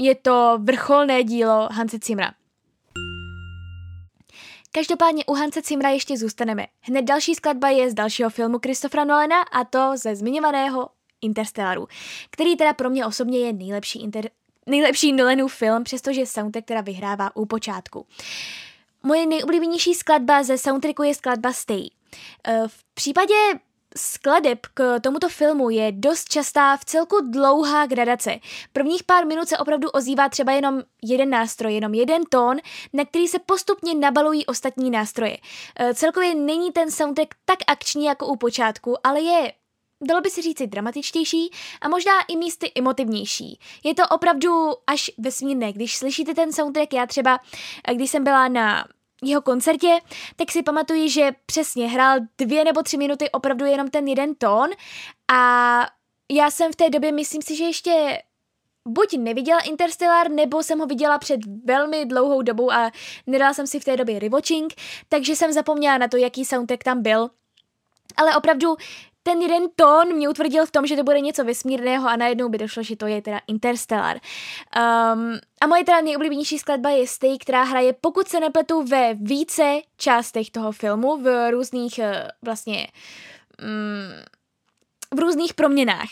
je 0.00 0.14
to 0.14 0.58
vrcholné 0.62 1.24
dílo 1.24 1.68
Hanse 1.72 1.98
Cimra. 1.98 2.32
Každopádně 4.72 5.24
u 5.24 5.34
Hanse 5.34 5.62
Cimra 5.62 5.88
ještě 5.88 6.16
zůstaneme. 6.16 6.66
Hned 6.80 7.02
další 7.02 7.34
skladba 7.34 7.68
je 7.68 7.90
z 7.90 7.94
dalšího 7.94 8.30
filmu 8.30 8.58
Christophera 8.58 9.04
Nolana 9.04 9.42
a 9.42 9.64
to 9.64 9.92
ze 9.96 10.16
zmiňovaného 10.16 10.88
Interstellaru, 11.20 11.88
který 12.30 12.56
teda 12.56 12.72
pro 12.72 12.90
mě 12.90 13.06
osobně 13.06 13.38
je 13.38 13.52
nejlepší, 13.52 14.02
inter, 14.02 14.30
nejlepší 14.66 15.12
Nolanův 15.12 15.54
film, 15.54 15.84
přestože 15.84 16.26
soundtrack 16.26 16.66
teda 16.66 16.80
vyhrává 16.80 17.36
u 17.36 17.46
počátku. 17.46 18.06
Moje 19.02 19.26
nejoblíbenější 19.26 19.94
skladba 19.94 20.42
ze 20.42 20.58
soundtracku 20.58 21.02
je 21.02 21.14
skladba 21.14 21.52
Stay. 21.52 21.88
Eh, 22.44 22.62
v 22.66 22.84
případě 22.94 23.34
skladeb 23.96 24.58
k 24.74 25.00
tomuto 25.00 25.28
filmu 25.28 25.70
je 25.70 25.92
dost 25.92 26.28
častá 26.28 26.76
v 26.76 26.84
celku 26.84 27.20
dlouhá 27.30 27.86
gradace. 27.86 28.38
Prvních 28.72 29.04
pár 29.04 29.26
minut 29.26 29.48
se 29.48 29.58
opravdu 29.58 29.90
ozývá 29.90 30.28
třeba 30.28 30.52
jenom 30.52 30.82
jeden 31.02 31.30
nástroj, 31.30 31.74
jenom 31.74 31.94
jeden 31.94 32.22
tón, 32.24 32.56
na 32.92 33.04
který 33.04 33.28
se 33.28 33.38
postupně 33.38 33.94
nabalují 33.94 34.46
ostatní 34.46 34.90
nástroje. 34.90 35.36
E, 35.80 35.94
celkově 35.94 36.34
není 36.34 36.72
ten 36.72 36.90
soundtrack 36.90 37.34
tak 37.44 37.58
akční 37.66 38.04
jako 38.04 38.26
u 38.26 38.36
počátku, 38.36 39.06
ale 39.06 39.20
je 39.20 39.52
dalo 40.08 40.20
by 40.20 40.30
se 40.30 40.42
říci 40.42 40.66
dramatičtější 40.66 41.50
a 41.80 41.88
možná 41.88 42.12
i 42.28 42.36
místy 42.36 42.72
emotivnější. 42.74 43.58
Je 43.84 43.94
to 43.94 44.02
opravdu 44.08 44.72
až 44.86 45.10
vesmírné. 45.18 45.72
Když 45.72 45.96
slyšíte 45.96 46.34
ten 46.34 46.52
soundtrack, 46.52 46.92
já 46.92 47.06
třeba, 47.06 47.38
e, 47.88 47.94
když 47.94 48.10
jsem 48.10 48.24
byla 48.24 48.48
na 48.48 48.84
jeho 49.22 49.42
koncertě, 49.42 49.98
tak 50.36 50.50
si 50.50 50.62
pamatuji, 50.62 51.10
že 51.10 51.30
přesně 51.46 51.88
hrál 51.88 52.18
dvě 52.38 52.64
nebo 52.64 52.82
tři 52.82 52.96
minuty 52.96 53.30
opravdu 53.30 53.64
jenom 53.64 53.88
ten 53.88 54.08
jeden 54.08 54.34
tón 54.34 54.70
a 55.32 55.80
já 56.32 56.50
jsem 56.50 56.72
v 56.72 56.76
té 56.76 56.90
době, 56.90 57.12
myslím 57.12 57.42
si, 57.42 57.56
že 57.56 57.64
ještě 57.64 58.22
buď 58.88 59.18
neviděla 59.18 59.60
Interstellar, 59.60 60.30
nebo 60.30 60.62
jsem 60.62 60.78
ho 60.78 60.86
viděla 60.86 61.18
před 61.18 61.40
velmi 61.64 62.06
dlouhou 62.06 62.42
dobou 62.42 62.72
a 62.72 62.90
nedala 63.26 63.54
jsem 63.54 63.66
si 63.66 63.80
v 63.80 63.84
té 63.84 63.96
době 63.96 64.18
rewatching, 64.18 64.74
takže 65.08 65.36
jsem 65.36 65.52
zapomněla 65.52 65.98
na 65.98 66.08
to, 66.08 66.16
jaký 66.16 66.44
soundtrack 66.44 66.84
tam 66.84 67.02
byl. 67.02 67.30
Ale 68.16 68.36
opravdu 68.36 68.76
ten 69.22 69.42
jeden 69.42 69.62
tón 69.76 70.14
mě 70.14 70.28
utvrdil 70.28 70.66
v 70.66 70.70
tom, 70.70 70.86
že 70.86 70.96
to 70.96 71.04
bude 71.04 71.20
něco 71.20 71.44
vesmírného 71.44 72.08
a 72.08 72.16
najednou 72.16 72.48
by 72.48 72.58
došlo, 72.58 72.82
že 72.82 72.96
to 72.96 73.06
je 73.06 73.22
teda 73.22 73.40
Interstellar. 73.46 74.16
Um, 74.16 75.38
a 75.60 75.66
moje 75.66 75.84
teda 75.84 76.00
nejoblíbenější 76.00 76.58
skladba 76.58 76.90
je 76.90 77.06
Stay, 77.06 77.38
která 77.38 77.62
hraje, 77.62 77.92
pokud 78.00 78.28
se 78.28 78.40
nepletu, 78.40 78.82
ve 78.82 79.14
více 79.14 79.80
částech 79.96 80.50
toho 80.50 80.72
filmu, 80.72 81.16
v 81.16 81.50
různých 81.50 81.98
eh, 81.98 82.28
vlastně 82.42 82.86
um, 83.62 85.18
v 85.18 85.18
různých 85.18 85.54
proměnách. 85.54 86.08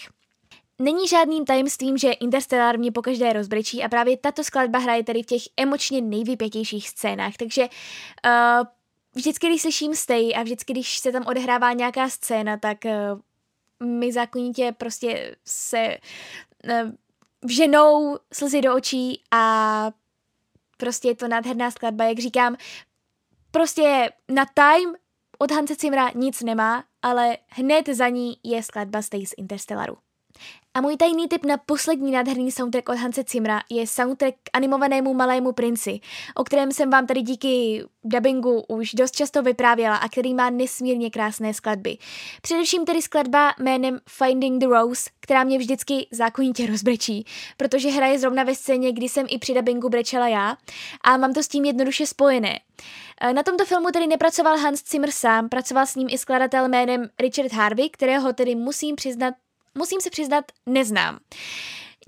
Není 0.79 1.09
žádným 1.09 1.45
tajemstvím, 1.45 1.99
že 1.99 2.13
Interstellar 2.13 2.79
mě 2.79 2.93
pokaždé 2.93 3.33
rozbrečí 3.33 3.83
a 3.83 3.89
právě 3.89 4.17
tato 4.17 4.45
skladba 4.45 4.79
hraje 4.79 5.05
tady 5.05 5.23
v 5.23 5.27
těch 5.27 5.43
emočně 5.57 6.01
nejvypětějších 6.01 6.89
scénách, 6.89 7.37
takže 7.37 7.63
uh, 7.63 8.67
vždycky, 9.15 9.47
když 9.47 9.63
slyším 9.63 9.95
Stay 9.95 10.35
a 10.37 10.43
vždycky, 10.43 10.73
když 10.73 10.99
se 10.99 11.13
tam 11.13 11.27
odehrává 11.27 11.73
nějaká 11.73 12.09
scéna, 12.09 12.57
tak 12.57 12.79
uh, 12.85 13.21
mi 13.89 14.13
zákonitě 14.13 14.75
prostě 14.79 15.37
se 15.45 15.99
vženou 17.43 18.19
slzy 18.33 18.61
do 18.61 18.75
očí 18.75 19.23
a 19.31 19.91
prostě 20.77 21.09
je 21.09 21.15
to 21.15 21.29
nádherná 21.29 21.71
skladba, 21.71 22.05
jak 22.05 22.19
říkám, 22.19 22.57
prostě 23.51 24.13
na 24.29 24.45
time 24.55 24.95
od 25.39 25.51
Hanse 25.51 25.77
Cimra 25.77 26.11
nic 26.15 26.43
nemá, 26.43 26.85
ale 27.03 27.37
hned 27.49 27.89
za 27.89 28.09
ní 28.09 28.37
je 28.45 28.63
skladba 28.63 29.03
Stay 29.03 29.27
z 29.27 29.35
Interstellaru. 29.37 29.97
A 30.75 30.81
můj 30.81 30.97
tajný 30.97 31.29
tip 31.29 31.45
na 31.45 31.57
poslední 31.57 32.13
nádherný 32.13 32.53
soundtrack 32.53 32.89
od 32.89 32.97
Hanse 32.97 33.25
Cimra 33.25 33.61
je 33.71 33.87
soundtrack 33.87 34.35
k 34.35 34.51
animovanému 34.53 35.15
Malému 35.15 35.53
princi, 35.53 36.01
o 36.35 36.45
kterém 36.45 36.73
jsem 36.73 36.91
vám 36.91 37.07
tady 37.07 37.23
díky 37.23 37.85
dubbingu 38.05 38.65
už 38.69 38.95
dost 38.95 39.17
často 39.17 39.43
vyprávěla 39.43 39.97
a 39.97 40.09
který 40.09 40.35
má 40.35 40.51
nesmírně 40.51 41.11
krásné 41.11 41.55
skladby. 41.55 41.99
Především 42.43 42.85
tedy 42.85 43.03
skladba 43.03 43.55
jménem 43.59 43.99
Finding 44.09 44.61
the 44.61 44.67
Rose, 44.67 45.11
která 45.21 45.45
mě 45.45 45.59
vždycky 45.59 46.07
zákonitě 46.11 46.67
rozbrečí, 46.67 47.25
protože 47.57 47.89
hraje 47.89 48.19
zrovna 48.19 48.43
ve 48.45 48.55
scéně, 48.55 48.93
kdy 48.93 49.09
jsem 49.09 49.27
i 49.29 49.39
při 49.39 49.55
dubbingu 49.55 49.89
brečela 49.89 50.29
já 50.29 50.57
a 51.05 51.17
mám 51.17 51.33
to 51.33 51.43
s 51.43 51.49
tím 51.49 51.65
jednoduše 51.65 52.07
spojené. 52.07 52.61
Na 53.33 53.43
tomto 53.43 53.65
filmu 53.65 53.89
tedy 53.93 54.07
nepracoval 54.07 54.59
Hans 54.59 54.91
Zimmer 54.91 55.11
sám, 55.11 55.49
pracoval 55.49 55.87
s 55.87 55.95
ním 55.95 56.09
i 56.11 56.19
skladatel 56.19 56.69
jménem 56.69 57.09
Richard 57.21 57.53
Harvey, 57.53 57.91
kterého 57.91 58.33
tedy 58.33 58.55
musím 58.55 58.97
přiznat 58.97 59.35
musím 59.79 60.01
se 60.01 60.11
přiznat, 60.11 60.45
neznám. 60.67 61.19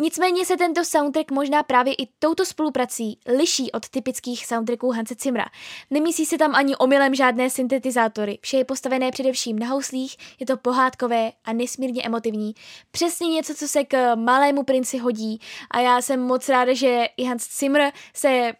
Nicméně 0.00 0.46
se 0.46 0.56
tento 0.56 0.84
soundtrack 0.84 1.30
možná 1.30 1.62
právě 1.62 1.94
i 1.94 2.08
touto 2.18 2.44
spoluprací 2.44 3.18
liší 3.36 3.72
od 3.72 3.88
typických 3.88 4.46
soundtracků 4.46 4.90
Hanse 4.90 5.14
Zimra. 5.20 5.44
Nemyslí 5.90 6.26
se 6.26 6.38
tam 6.38 6.54
ani 6.54 6.76
omylem 6.76 7.14
žádné 7.14 7.50
syntetizátory, 7.50 8.38
vše 8.42 8.56
je 8.56 8.64
postavené 8.64 9.10
především 9.10 9.58
na 9.58 9.66
houslích, 9.66 10.16
je 10.40 10.46
to 10.46 10.56
pohádkové 10.56 11.32
a 11.44 11.52
nesmírně 11.52 12.02
emotivní. 12.02 12.54
Přesně 12.90 13.28
něco, 13.28 13.54
co 13.54 13.68
se 13.68 13.84
k 13.84 14.16
malému 14.16 14.62
princi 14.62 14.98
hodí 14.98 15.40
a 15.70 15.80
já 15.80 16.02
jsem 16.02 16.20
moc 16.20 16.48
ráda, 16.48 16.74
že 16.74 17.06
i 17.16 17.24
Hans 17.24 17.58
Zimmer 17.58 17.92
se 18.14 18.52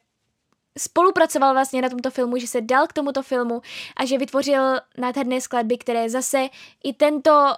spolupracoval 0.79 1.53
vlastně 1.53 1.83
na 1.83 1.89
tomto 1.89 2.11
filmu, 2.11 2.37
že 2.37 2.47
se 2.47 2.61
dal 2.61 2.87
k 2.87 2.93
tomuto 2.93 3.23
filmu 3.23 3.61
a 3.97 4.05
že 4.05 4.19
vytvořil 4.19 4.63
nádherné 4.99 5.41
skladby, 5.41 5.79
které 5.79 6.11
zase 6.11 6.49
i 6.85 6.93
tento 6.93 7.55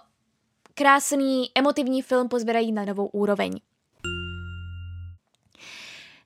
krásný, 0.75 1.51
emotivní 1.55 2.03
film 2.03 2.29
pozběrají 2.29 2.73
na 2.73 2.85
novou 2.85 3.07
úroveň. 3.07 3.61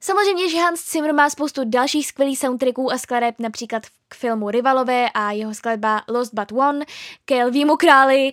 Samozřejmě, 0.00 0.50
že 0.50 0.58
Hans 0.58 0.92
Zimmer 0.92 1.14
má 1.14 1.30
spoustu 1.30 1.60
dalších 1.64 2.06
skvělých 2.06 2.38
soundtracků 2.38 2.92
a 2.92 2.98
skladeb, 2.98 3.34
například 3.38 3.82
k 4.08 4.14
filmu 4.14 4.50
Rivalové 4.50 5.10
a 5.14 5.30
jeho 5.30 5.54
skladba 5.54 6.02
Lost 6.08 6.34
But 6.34 6.52
One, 6.52 6.84
k 7.24 7.32
Elvímu 7.32 7.76
králi, 7.76 8.32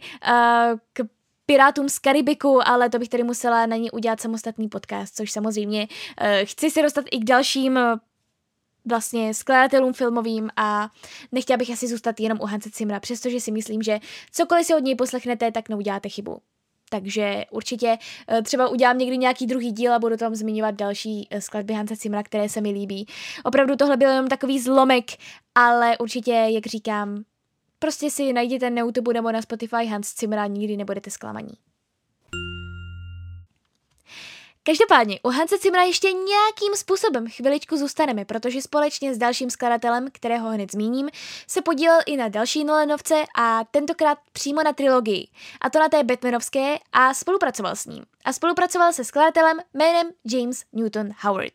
k 0.93 1.03
Pirátům 1.45 1.89
z 1.89 1.99
Karibiku, 1.99 2.67
ale 2.67 2.89
to 2.89 2.99
bych 2.99 3.09
tady 3.09 3.23
musela 3.23 3.65
na 3.65 3.75
ní 3.75 3.91
udělat 3.91 4.21
samostatný 4.21 4.69
podcast, 4.69 5.15
což 5.15 5.31
samozřejmě 5.31 5.87
uh, 5.87 6.27
chci 6.43 6.71
se 6.71 6.81
dostat 6.81 7.05
i 7.11 7.19
k 7.19 7.23
dalším 7.23 7.79
vlastně 8.85 9.33
skladatelům 9.33 9.93
filmovým 9.93 10.49
a 10.55 10.89
nechtěla 11.31 11.57
bych 11.57 11.69
asi 11.69 11.87
zůstat 11.87 12.19
jenom 12.19 12.39
u 12.41 12.45
Hanse 12.45 12.69
Cimra, 12.71 12.99
přestože 12.99 13.39
si 13.39 13.51
myslím, 13.51 13.81
že 13.81 13.99
cokoliv 14.31 14.65
si 14.65 14.75
od 14.75 14.83
něj 14.83 14.95
poslechnete, 14.95 15.51
tak 15.51 15.69
neuděláte 15.69 16.09
chybu. 16.09 16.41
Takže 16.89 17.45
určitě 17.51 17.97
eh, 18.27 18.41
třeba 18.41 18.67
udělám 18.67 18.97
někdy 18.97 19.17
nějaký 19.17 19.47
druhý 19.47 19.71
díl 19.71 19.93
a 19.93 19.99
budu 19.99 20.17
tam 20.17 20.35
zmiňovat 20.35 20.75
další 20.75 21.27
eh, 21.31 21.41
skladby 21.41 21.73
Hanse 21.73 21.97
Cimra, 21.97 22.23
které 22.23 22.49
se 22.49 22.61
mi 22.61 22.71
líbí. 22.71 23.07
Opravdu 23.43 23.75
tohle 23.75 23.97
byl 23.97 24.09
jenom 24.09 24.27
takový 24.27 24.59
zlomek, 24.59 25.05
ale 25.55 25.97
určitě, 25.97 26.31
jak 26.31 26.65
říkám, 26.65 27.23
prostě 27.79 28.11
si 28.11 28.33
najděte 28.33 28.69
na 28.69 28.81
YouTube 28.81 29.13
nebo 29.13 29.31
na 29.31 29.41
Spotify 29.41 29.85
Hans 29.85 30.13
Cimra, 30.13 30.47
nikdy 30.47 30.77
nebudete 30.77 31.11
zklamaní. 31.11 31.53
Každopádně 34.65 35.19
u 35.23 35.29
Hanse 35.29 35.59
Cimra 35.59 35.83
ještě 35.83 36.07
nějakým 36.07 36.75
způsobem 36.75 37.27
chviličku 37.27 37.77
zůstaneme, 37.77 38.25
protože 38.25 38.61
společně 38.61 39.13
s 39.13 39.17
dalším 39.17 39.49
skladatelem, 39.49 40.07
kterého 40.11 40.49
hned 40.49 40.71
zmíním, 40.71 41.09
se 41.47 41.61
podílel 41.61 41.99
i 42.05 42.17
na 42.17 42.27
další 42.27 42.63
Nolanovce 42.63 43.23
a 43.37 43.63
tentokrát 43.71 44.17
přímo 44.33 44.63
na 44.63 44.73
trilogii. 44.73 45.27
A 45.61 45.69
to 45.69 45.79
na 45.79 45.89
té 45.89 46.03
Batmanovské 46.03 46.77
a 46.93 47.13
spolupracoval 47.13 47.75
s 47.75 47.85
ním. 47.85 48.05
A 48.25 48.33
spolupracoval 48.33 48.93
se 48.93 49.03
skladatelem 49.03 49.59
jménem 49.73 50.09
James 50.31 50.63
Newton 50.73 51.09
Howard. 51.21 51.53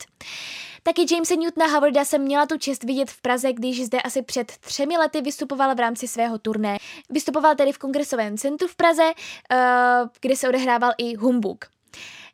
Taky 0.82 1.14
Jamesa 1.14 1.34
Newtona 1.34 1.66
Howarda 1.66 2.04
jsem 2.04 2.22
měla 2.22 2.46
tu 2.46 2.58
čest 2.58 2.84
vidět 2.84 3.10
v 3.10 3.20
Praze, 3.20 3.52
když 3.52 3.84
zde 3.84 4.00
asi 4.00 4.22
před 4.22 4.52
třemi 4.60 4.98
lety 4.98 5.20
vystupoval 5.20 5.74
v 5.74 5.80
rámci 5.80 6.08
svého 6.08 6.38
turné. 6.38 6.78
Vystupoval 7.10 7.54
tedy 7.54 7.72
v 7.72 7.78
kongresovém 7.78 8.38
centru 8.38 8.68
v 8.68 8.76
Praze, 8.76 9.02
uh, 9.04 10.08
kde 10.20 10.36
se 10.36 10.48
odehrával 10.48 10.92
i 10.98 11.14
Humbug. 11.14 11.64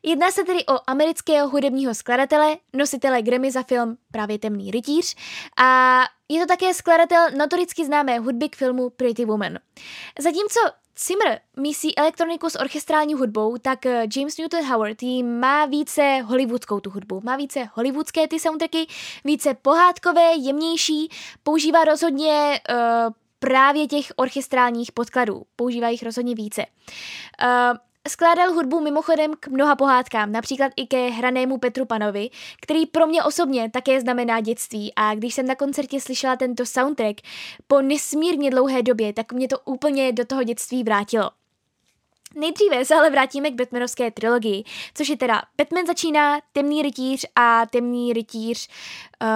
Jedná 0.07 0.31
se 0.31 0.43
tedy 0.43 0.65
o 0.65 0.79
amerického 0.87 1.49
hudebního 1.49 1.95
skladatele, 1.95 2.57
nositele 2.73 3.21
Grammy 3.21 3.51
za 3.51 3.63
film 3.63 3.97
právě 4.11 4.39
Temný 4.39 4.71
rytíř 4.71 5.15
a 5.57 5.99
je 6.29 6.39
to 6.39 6.47
také 6.47 6.73
skladatel 6.73 7.27
notoricky 7.37 7.85
známé 7.85 8.19
hudby 8.19 8.49
k 8.49 8.55
filmu 8.55 8.89
Pretty 8.89 9.25
Woman. 9.25 9.57
Zatímco 10.19 10.59
Zimmer 10.99 11.39
mísí 11.57 11.97
elektroniku 11.97 12.49
s 12.49 12.59
orchestrální 12.59 13.13
hudbou, 13.13 13.57
tak 13.57 13.85
eh, 13.85 14.05
James 14.15 14.37
Newton 14.37 14.65
Howard 14.65 15.03
jí 15.03 15.23
má 15.23 15.65
více 15.65 16.21
hollywoodskou 16.23 16.79
tu 16.79 16.89
hudbu. 16.89 17.21
Má 17.23 17.35
více 17.35 17.69
hollywoodské 17.73 18.27
ty 18.27 18.39
soundtracky, 18.39 18.87
více 19.23 19.53
pohádkové, 19.53 20.33
jemnější, 20.33 21.09
používá 21.43 21.83
rozhodně 21.83 22.59
uh, 22.69 23.13
právě 23.39 23.87
těch 23.87 24.11
orchestrálních 24.15 24.91
podkladů. 24.91 25.43
Používá 25.55 25.89
jich 25.89 26.03
rozhodně 26.03 26.35
více. 26.35 26.65
Uh, 27.43 27.77
Skládal 28.07 28.53
hudbu 28.53 28.79
mimochodem 28.79 29.33
k 29.39 29.47
mnoha 29.47 29.75
pohádkám, 29.75 30.31
například 30.31 30.71
i 30.75 30.87
ke 30.87 31.09
hranému 31.09 31.57
Petru 31.57 31.85
Panovi, 31.85 32.29
který 32.61 32.85
pro 32.85 33.07
mě 33.07 33.23
osobně 33.23 33.69
také 33.69 34.01
znamená 34.01 34.41
dětství 34.41 34.93
a 34.95 35.15
když 35.15 35.33
jsem 35.33 35.47
na 35.47 35.55
koncertě 35.55 36.01
slyšela 36.01 36.35
tento 36.35 36.65
soundtrack 36.65 37.21
po 37.67 37.81
nesmírně 37.81 38.51
dlouhé 38.51 38.83
době, 38.83 39.13
tak 39.13 39.33
mě 39.33 39.47
to 39.47 39.59
úplně 39.59 40.11
do 40.11 40.25
toho 40.25 40.43
dětství 40.43 40.83
vrátilo. 40.83 41.31
Nejdříve 42.35 42.85
se 42.85 42.95
ale 42.95 43.09
vrátíme 43.09 43.51
k 43.51 43.55
Batmanovské 43.55 44.11
trilogii, 44.11 44.63
což 44.93 45.09
je 45.09 45.17
teda 45.17 45.41
Batman 45.57 45.85
začíná, 45.85 46.39
Temný 46.53 46.81
rytíř 46.81 47.25
a 47.35 47.65
Temný 47.65 48.13
rytíř 48.13 48.69
uh, 49.21 49.27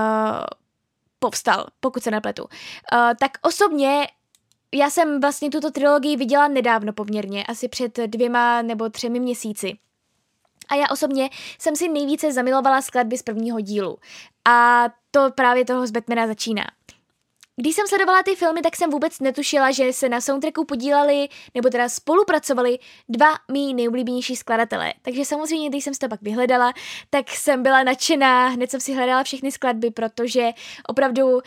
povstal, 1.19 1.65
pokud 1.79 2.03
se 2.03 2.11
nepletu. 2.11 2.43
Uh, 2.43 2.49
tak 3.19 3.31
osobně 3.41 4.07
já 4.73 4.89
jsem 4.89 5.21
vlastně 5.21 5.49
tuto 5.49 5.71
trilogii 5.71 6.17
viděla 6.17 6.47
nedávno 6.47 6.93
poměrně, 6.93 7.43
asi 7.43 7.67
před 7.67 7.97
dvěma 7.97 8.61
nebo 8.61 8.89
třemi 8.89 9.19
měsíci. 9.19 9.77
A 10.69 10.75
já 10.75 10.85
osobně 10.91 11.29
jsem 11.59 11.75
si 11.75 11.87
nejvíce 11.87 12.33
zamilovala 12.33 12.81
skladby 12.81 13.17
z 13.17 13.23
prvního 13.23 13.59
dílu. 13.59 13.97
A 14.45 14.85
to 15.11 15.31
právě 15.35 15.65
toho 15.65 15.87
z 15.87 15.91
Batmana 15.91 16.27
začíná. 16.27 16.63
Když 17.61 17.75
jsem 17.75 17.87
sledovala 17.87 18.23
ty 18.23 18.35
filmy, 18.35 18.61
tak 18.61 18.75
jsem 18.75 18.89
vůbec 18.89 19.19
netušila, 19.19 19.71
že 19.71 19.93
se 19.93 20.09
na 20.09 20.21
soundtracku 20.21 20.65
podíleli, 20.65 21.27
nebo 21.55 21.69
teda 21.69 21.89
spolupracovali 21.89 22.79
dva 23.09 23.27
mý 23.51 23.73
nejoblíbenější 23.73 24.35
skladatelé. 24.35 24.93
Takže 25.01 25.25
samozřejmě, 25.25 25.69
když 25.69 25.83
jsem 25.83 25.93
si 25.93 25.99
to 25.99 26.07
pak 26.07 26.21
vyhledala, 26.21 26.73
tak 27.09 27.29
jsem 27.29 27.63
byla 27.63 27.83
nadšená, 27.83 28.47
hned 28.47 28.71
jsem 28.71 28.79
si 28.79 28.93
hledala 28.93 29.23
všechny 29.23 29.51
skladby, 29.51 29.91
protože 29.91 30.49
opravdu 30.87 31.27
uh, 31.33 31.41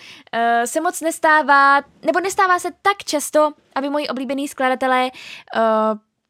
se 0.65 0.81
moc 0.81 1.01
nestává, 1.01 1.83
nebo 2.03 2.21
nestává 2.21 2.59
se 2.59 2.69
tak 2.83 3.05
často, 3.05 3.53
aby 3.75 3.91
moji 3.91 4.09
oblíbení 4.09 4.49
skladatelé 4.49 5.11
uh, 5.11 5.61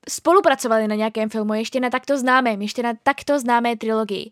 spolupracovali 0.09 0.89
na 0.89 0.95
nějakém 0.95 1.29
filmu, 1.29 1.55
ještě 1.55 1.81
na 1.81 1.91
takto 1.91 2.19
známém, 2.19 2.63
ještě 2.63 2.83
na 2.83 2.93
takto 3.03 3.39
známé 3.39 3.77
trilogii. 3.77 4.31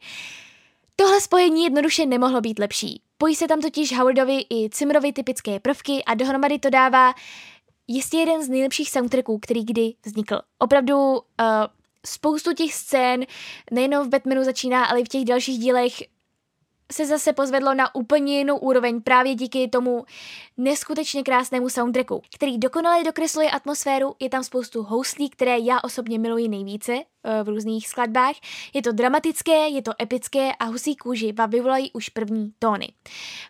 Tohle 1.01 1.21
spojení 1.21 1.65
jednoduše 1.65 2.07
nemohlo 2.07 2.41
být 2.41 2.59
lepší. 2.59 3.03
Pojí 3.19 3.35
se 3.35 3.49
tam 3.49 3.61
totiž 3.61 3.99
Howardovi 3.99 4.47
i 4.51 4.71
Cimrovi 4.71 5.13
typické 5.13 5.61
prvky 5.61 6.05
a 6.05 6.15
dohromady 6.15 6.59
to 6.59 6.71
dává 6.71 7.15
jistě 7.89 8.17
jeden 8.17 8.43
z 8.43 8.49
nejlepších 8.49 8.91
soundtracků, 8.91 9.39
který 9.39 9.65
kdy 9.65 9.95
vznikl. 10.05 10.41
Opravdu 10.59 10.97
uh, 10.97 11.19
spoustu 12.07 12.53
těch 12.53 12.75
scén, 12.75 13.25
nejenom 13.71 14.07
v 14.07 14.09
Batmanu 14.09 14.45
začíná, 14.45 14.85
ale 14.85 15.01
i 15.01 15.05
v 15.05 15.09
těch 15.09 15.25
dalších 15.25 15.59
dílech 15.59 15.93
se 16.93 17.07
zase 17.07 17.33
pozvedlo 17.33 17.75
na 17.75 17.95
úplně 17.95 18.39
jinou 18.39 18.57
úroveň 18.57 19.03
právě 19.03 19.35
díky 19.35 19.69
tomu 19.69 20.05
neskutečně 20.57 21.23
krásnému 21.23 21.69
soundtracku, 21.69 22.23
který 22.35 22.59
dokonale 22.59 23.05
dokresluje 23.05 23.51
atmosféru, 23.51 24.15
je 24.21 24.31
tam 24.31 24.45
spoustu 24.45 24.83
houslí, 24.83 25.31
které 25.31 25.59
já 25.59 25.81
osobně 25.81 26.19
miluji 26.19 26.49
nejvíce 26.49 26.93
eh, 26.93 27.43
v 27.43 27.49
různých 27.49 27.89
skladbách. 27.89 28.35
Je 28.75 28.83
to 28.83 28.93
dramatické, 28.93 29.69
je 29.69 29.83
to 29.83 29.93
epické 30.03 30.53
a 30.55 30.65
husí 30.65 30.97
kůži 30.97 31.33
vám 31.33 31.51
vyvolají 31.51 31.91
už 31.93 32.09
první 32.09 32.53
tóny. 32.59 32.93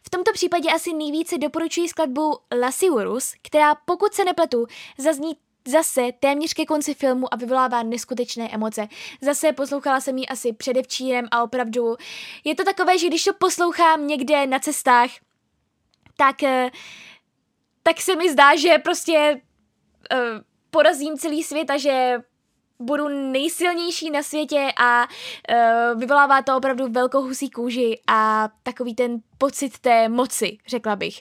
V 0.03 0.11
tomto 0.11 0.33
případě 0.33 0.71
asi 0.73 0.93
nejvíce 0.93 1.39
doporučuji 1.39 1.89
skladbu 1.89 2.39
Lasiurus, 2.61 3.35
která 3.43 3.75
pokud 3.75 4.15
se 4.15 4.25
nepletu, 4.25 4.67
zazní 4.99 5.37
zase 5.69 6.09
téměř 6.21 6.55
ke 6.55 6.67
konci 6.67 6.95
filmu 6.95 7.35
a 7.35 7.37
vyvolává 7.37 7.83
neskutečné 7.83 8.49
emoce. 8.49 8.89
Zase 9.23 9.53
poslouchala 9.53 10.01
jsem 10.01 10.19
ji 10.19 10.27
asi 10.27 10.53
předevčírem 10.53 11.29
a 11.31 11.43
opravdu 11.43 11.97
je 12.45 12.55
to 12.55 12.65
takové, 12.65 12.99
že 12.99 13.07
když 13.07 13.25
to 13.25 13.33
poslouchám 13.33 14.07
někde 14.07 14.47
na 14.47 14.59
cestách, 14.59 15.11
tak, 16.17 16.43
eh, 16.43 16.71
tak 17.83 18.01
se 18.01 18.17
mi 18.17 18.33
zdá, 18.33 18.57
že 18.57 18.79
prostě 18.79 19.41
uh, 20.13 20.19
porazím 20.71 21.19
celý 21.19 21.43
svět 21.43 21.71
a 21.71 21.79
že 21.79 22.19
budu 22.79 23.09
nejsilnější 23.09 24.11
na 24.11 24.23
světě 24.23 24.73
a 24.77 25.07
uh, 25.07 26.01
vyvolává 26.01 26.43
to 26.43 26.57
opravdu 26.57 26.89
velkou 26.89 27.23
husí 27.23 27.51
kůži 27.51 28.01
a 28.07 28.49
takový 28.63 28.95
ten 28.95 29.19
pocit 29.39 29.79
té 29.79 30.09
moci, 30.09 30.59
řekla 30.67 30.97
bych. 30.97 31.21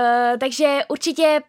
Uh, 0.00 0.38
takže 0.38 0.80
určitě 0.88 1.42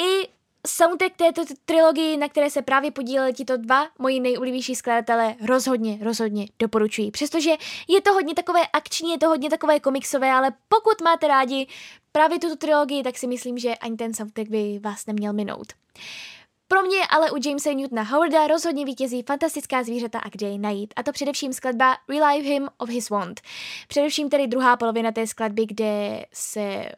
i 0.00 0.28
soundtrack 0.66 1.16
této 1.16 1.42
trilogii, 1.64 2.16
na 2.16 2.28
které 2.28 2.50
se 2.50 2.62
právě 2.62 2.90
podíleli 2.90 3.32
tito 3.32 3.56
dva 3.56 3.86
moji 3.98 4.20
nejoblíbenější 4.20 4.74
skladatelé, 4.74 5.34
rozhodně, 5.46 5.98
rozhodně 6.02 6.46
doporučuji. 6.58 7.10
Přestože 7.10 7.50
je 7.88 8.00
to 8.00 8.12
hodně 8.12 8.34
takové 8.34 8.60
akční, 8.72 9.10
je 9.10 9.18
to 9.18 9.28
hodně 9.28 9.50
takové 9.50 9.80
komiksové, 9.80 10.32
ale 10.32 10.52
pokud 10.68 11.00
máte 11.04 11.28
rádi 11.28 11.66
právě 12.12 12.38
tuto 12.38 12.56
trilogii, 12.56 13.02
tak 13.02 13.18
si 13.18 13.26
myslím, 13.26 13.58
že 13.58 13.74
ani 13.74 13.96
ten 13.96 14.14
soundtrack 14.14 14.48
by 14.50 14.80
vás 14.82 15.06
neměl 15.06 15.32
minout. 15.32 15.72
Pro 16.68 16.82
mě 16.82 16.98
ale 17.10 17.30
u 17.30 17.34
Jamesa 17.44 17.72
Newtona 17.72 18.02
Howarda 18.02 18.46
rozhodně 18.46 18.84
vítězí 18.84 19.22
fantastická 19.22 19.82
zvířata 19.82 20.18
a 20.18 20.28
kde 20.28 20.46
je 20.46 20.58
najít. 20.58 20.94
A 20.96 21.02
to 21.02 21.12
především 21.12 21.52
skladba 21.52 21.96
Relive 22.08 22.48
Him 22.48 22.68
of 22.78 22.88
His 22.88 23.10
Wand. 23.10 23.40
Především 23.88 24.30
tedy 24.30 24.46
druhá 24.46 24.76
polovina 24.76 25.12
té 25.12 25.26
skladby, 25.26 25.66
kde 25.66 26.24
se 26.32 26.88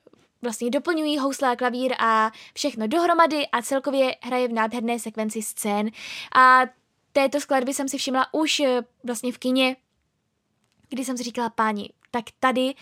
vlastně 0.46 0.70
doplňují 0.70 1.18
housle 1.18 1.48
a 1.48 1.56
klavír 1.56 1.94
a 1.98 2.30
všechno 2.54 2.86
dohromady 2.86 3.46
a 3.46 3.62
celkově 3.62 4.16
hraje 4.22 4.48
v 4.48 4.52
nádherné 4.52 4.98
sekvenci 4.98 5.42
scén. 5.42 5.90
A 6.36 6.62
této 7.12 7.40
skladby 7.40 7.74
jsem 7.74 7.88
si 7.88 7.98
všimla 7.98 8.34
už 8.34 8.60
eh, 8.60 8.82
vlastně 9.04 9.32
v 9.32 9.38
kině, 9.38 9.76
kdy 10.88 11.04
jsem 11.04 11.16
si 11.16 11.22
říkala, 11.22 11.50
páni, 11.50 11.92
tak 12.10 12.24
tady 12.40 12.74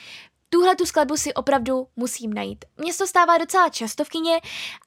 tuhle 0.48 0.77
tu 0.77 0.87
skladbu 0.87 1.16
si 1.16 1.35
opravdu 1.35 1.87
musím 1.96 2.33
najít. 2.33 2.64
Mně 2.77 2.92
se 2.92 2.98
to 2.98 3.07
stává 3.07 3.38
docela 3.38 3.68
často 3.68 4.05
v 4.05 4.09
kině, 4.09 4.40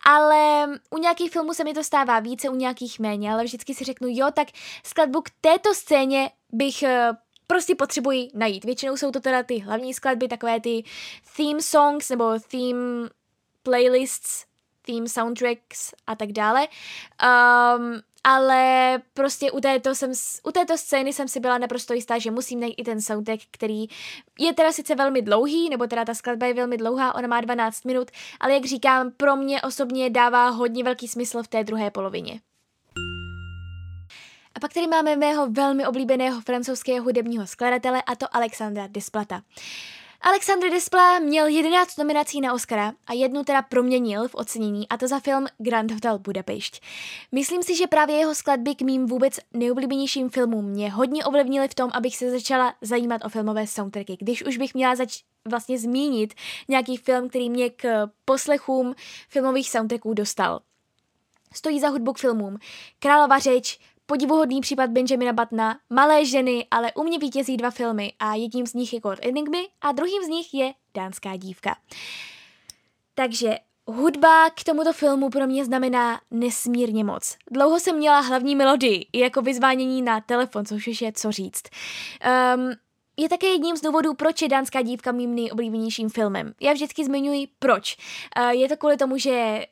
ale 0.06 0.68
u 0.90 0.98
nějakých 0.98 1.32
filmů 1.32 1.54
se 1.54 1.64
mi 1.64 1.74
to 1.74 1.84
stává 1.84 2.20
více, 2.20 2.50
u 2.50 2.56
nějakých 2.56 3.00
méně, 3.00 3.32
ale 3.32 3.44
vždycky 3.44 3.74
si 3.76 3.84
řeknu, 3.84 4.08
jo, 4.12 4.28
tak 4.34 4.48
skladbu 4.84 5.22
k 5.22 5.30
této 5.42 5.74
scéně 5.74 6.32
bych 6.52 6.84
eh, 6.84 7.12
prostě 7.48 7.76
potřebuji 7.76 8.30
najít. 8.34 8.66
Většinou 8.66 8.98
jsou 8.98 9.12
to 9.12 9.20
teda 9.20 9.44
ty 9.44 9.58
hlavní 9.58 9.94
skladby, 9.94 10.28
takové 10.28 10.60
ty 10.60 10.84
theme 11.38 11.62
songs 11.62 12.10
nebo 12.10 12.40
theme 12.52 13.10
playlists, 13.64 14.46
theme 14.82 15.10
soundtracks 15.10 15.94
a 16.08 16.16
tak 16.16 16.32
dále. 16.32 16.68
Um, 16.68 18.02
ale 18.24 19.02
prostě 19.14 19.52
u 19.52 19.60
této, 19.60 19.96
jsem, 19.96 20.12
u 20.44 20.52
této 20.52 20.78
scény 20.78 21.14
jsem 21.14 21.28
si 21.28 21.40
byla 21.40 21.58
naprosto 21.58 21.94
jistá, 21.94 22.20
že 22.20 22.32
musím 22.32 22.60
najít 22.60 22.76
i 22.78 22.84
ten 22.84 23.02
soundtrack, 23.02 23.42
který 23.52 23.86
je 24.40 24.54
teda 24.54 24.72
sice 24.72 24.96
velmi 24.96 25.22
dlouhý, 25.22 25.70
nebo 25.70 25.88
teda 25.88 26.06
ta 26.06 26.14
skladba 26.14 26.46
je 26.46 26.54
velmi 26.54 26.78
dlouhá, 26.78 27.16
ona 27.16 27.28
má 27.28 27.42
12 27.42 27.86
minut, 27.86 28.12
ale 28.40 28.54
jak 28.54 28.66
říkám, 28.66 29.12
pro 29.12 29.36
mě 29.36 29.62
osobně 29.62 30.10
dává 30.10 30.50
hodně 30.50 30.84
velký 30.84 31.08
smysl 31.08 31.44
v 31.44 31.48
té 31.48 31.64
druhé 31.64 31.92
polovině. 31.92 32.40
A 34.58 34.60
pak 34.60 34.74
tady 34.74 34.88
máme 34.88 35.16
mého 35.16 35.48
velmi 35.48 35.88
oblíbeného 35.88 36.42
francouzského 36.42 37.04
hudebního 37.04 37.48
skladatele 37.48 38.02
a 38.02 38.16
to 38.16 38.36
Alexandra 38.36 38.88
Desplata. 38.88 39.42
Alexandre 40.22 40.70
Desplat 40.70 41.24
měl 41.24 41.48
11 41.48 41.98
nominací 41.98 42.42
na 42.42 42.54
Oscara 42.54 42.94
a 43.08 43.14
jednu 43.14 43.44
teda 43.44 43.62
proměnil 43.62 44.28
v 44.28 44.36
ocenění 44.36 44.90
a 44.90 44.98
to 44.98 45.08
za 45.08 45.20
film 45.20 45.46
Grand 45.58 45.92
Hotel 45.92 46.20
Budapešť. 46.20 46.82
Myslím 47.32 47.64
si, 47.64 47.76
že 47.76 47.88
právě 47.88 48.16
jeho 48.16 48.36
skladby 48.36 48.76
k 48.76 48.82
mým 48.82 49.06
vůbec 49.06 49.40
nejoblíbenějším 49.54 50.30
filmům 50.30 50.66
mě 50.66 50.92
hodně 50.92 51.26
ovlivnily 51.26 51.68
v 51.68 51.76
tom, 51.76 51.90
abych 51.94 52.18
se 52.18 52.32
začala 52.32 52.74
zajímat 52.82 53.26
o 53.26 53.30
filmové 53.30 53.68
soundtracky. 53.68 54.18
Když 54.20 54.46
už 54.46 54.58
bych 54.58 54.74
měla 54.74 54.96
zač- 54.96 55.24
vlastně 55.50 55.80
zmínit 55.80 56.34
nějaký 56.68 56.98
film, 56.98 57.30
který 57.30 57.50
mě 57.50 57.70
k 57.70 58.08
poslechům 58.26 58.96
filmových 59.30 59.70
soundtracků 59.70 60.14
dostal. 60.14 60.60
Stojí 61.54 61.80
za 61.80 61.88
hudbu 61.88 62.14
k 62.14 62.20
filmům 62.20 62.58
Králova 63.00 63.40
řeč, 63.40 63.80
Podivuhodný 64.10 64.62
případ 64.62 64.90
Benjamina 64.90 65.34
Batna, 65.34 65.80
Malé 65.90 66.26
ženy, 66.26 66.68
ale 66.72 66.92
u 66.94 67.04
mě 67.04 67.20
vítězí 67.20 67.58
dva 67.58 67.72
filmy 67.72 68.14
a 68.20 68.36
jedním 68.36 68.68
z 68.68 68.74
nich 68.74 68.94
je 68.94 69.02
Code 69.02 69.22
Enigmy 69.22 69.68
a 69.82 69.92
druhým 69.92 70.24
z 70.24 70.28
nich 70.28 70.54
je 70.54 70.74
Dánská 70.94 71.36
dívka. 71.36 71.78
Takže 73.16 73.58
hudba 73.88 74.50
k 74.50 74.64
tomuto 74.64 74.94
filmu 74.94 75.30
pro 75.30 75.48
mě 75.48 75.66
znamená 75.66 76.22
nesmírně 76.32 77.04
moc. 77.04 77.38
Dlouho 77.52 77.80
jsem 77.80 77.98
měla 77.98 78.20
hlavní 78.20 78.56
melodii, 78.56 79.08
jako 79.14 79.42
vyzvánění 79.42 80.02
na 80.02 80.22
telefon, 80.22 80.66
což 80.66 80.88
už 80.88 81.02
je 81.02 81.12
co 81.12 81.32
říct. 81.32 81.64
Um, 82.56 82.72
je 83.18 83.30
také 83.30 83.48
jedním 83.48 83.78
z 83.78 83.82
důvodů, 83.82 84.14
proč 84.14 84.42
je 84.42 84.50
Dánská 84.50 84.82
dívka 84.82 85.12
mým 85.12 85.36
nejoblíbenějším 85.36 86.10
filmem. 86.10 86.54
Já 86.62 86.74
vždycky 86.74 87.06
zmiňuji 87.06 87.48
proč. 87.60 87.98
Uh, 88.40 88.50
je 88.50 88.70
to 88.70 88.78
kvůli 88.78 88.98
tomu, 88.98 89.18
že 89.18 89.66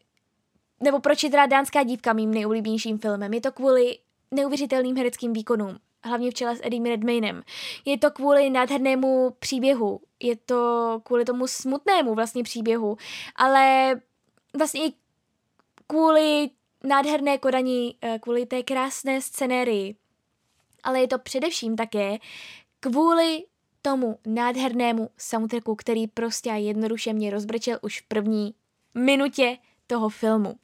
nebo 0.83 0.99
proč 0.99 1.23
je 1.23 1.29
teda 1.29 1.45
Dánská 1.45 1.83
dívka 1.83 2.13
mým 2.13 2.33
nejoblíbenějším 2.33 2.97
filmem. 2.97 3.33
Je 3.33 3.41
to 3.41 3.51
kvůli 3.51 3.97
neuvěřitelným 4.31 4.97
hereckým 4.97 5.33
výkonům, 5.33 5.77
hlavně 6.03 6.31
v 6.31 6.33
čele 6.33 6.55
s 6.55 6.61
Eddie 6.63 6.89
Redmaynem. 6.89 7.41
Je 7.85 7.97
to 7.97 8.11
kvůli 8.11 8.49
nádhernému 8.49 9.35
příběhu, 9.39 10.01
je 10.19 10.35
to 10.35 11.01
kvůli 11.03 11.25
tomu 11.25 11.47
smutnému 11.47 12.15
vlastně 12.15 12.43
příběhu, 12.43 12.97
ale 13.35 13.95
vlastně 14.57 14.85
i 14.85 14.93
kvůli 15.87 16.49
nádherné 16.83 17.37
kodaní, 17.37 17.97
eh, 18.01 18.19
kvůli 18.19 18.45
té 18.45 18.63
krásné 18.63 19.21
scenérii. 19.21 19.95
Ale 20.83 20.99
je 20.99 21.07
to 21.07 21.19
především 21.19 21.75
také 21.75 22.17
kvůli 22.79 23.43
tomu 23.81 24.19
nádhernému 24.25 25.09
soundtracku, 25.17 25.75
který 25.75 26.07
prostě 26.07 26.51
a 26.51 26.55
jednoduše 26.55 27.13
mě 27.13 27.29
rozbrčel 27.29 27.79
už 27.81 28.01
v 28.01 28.07
první 28.07 28.53
minutě 28.93 29.57
toho 29.87 30.09
filmu. 30.09 30.55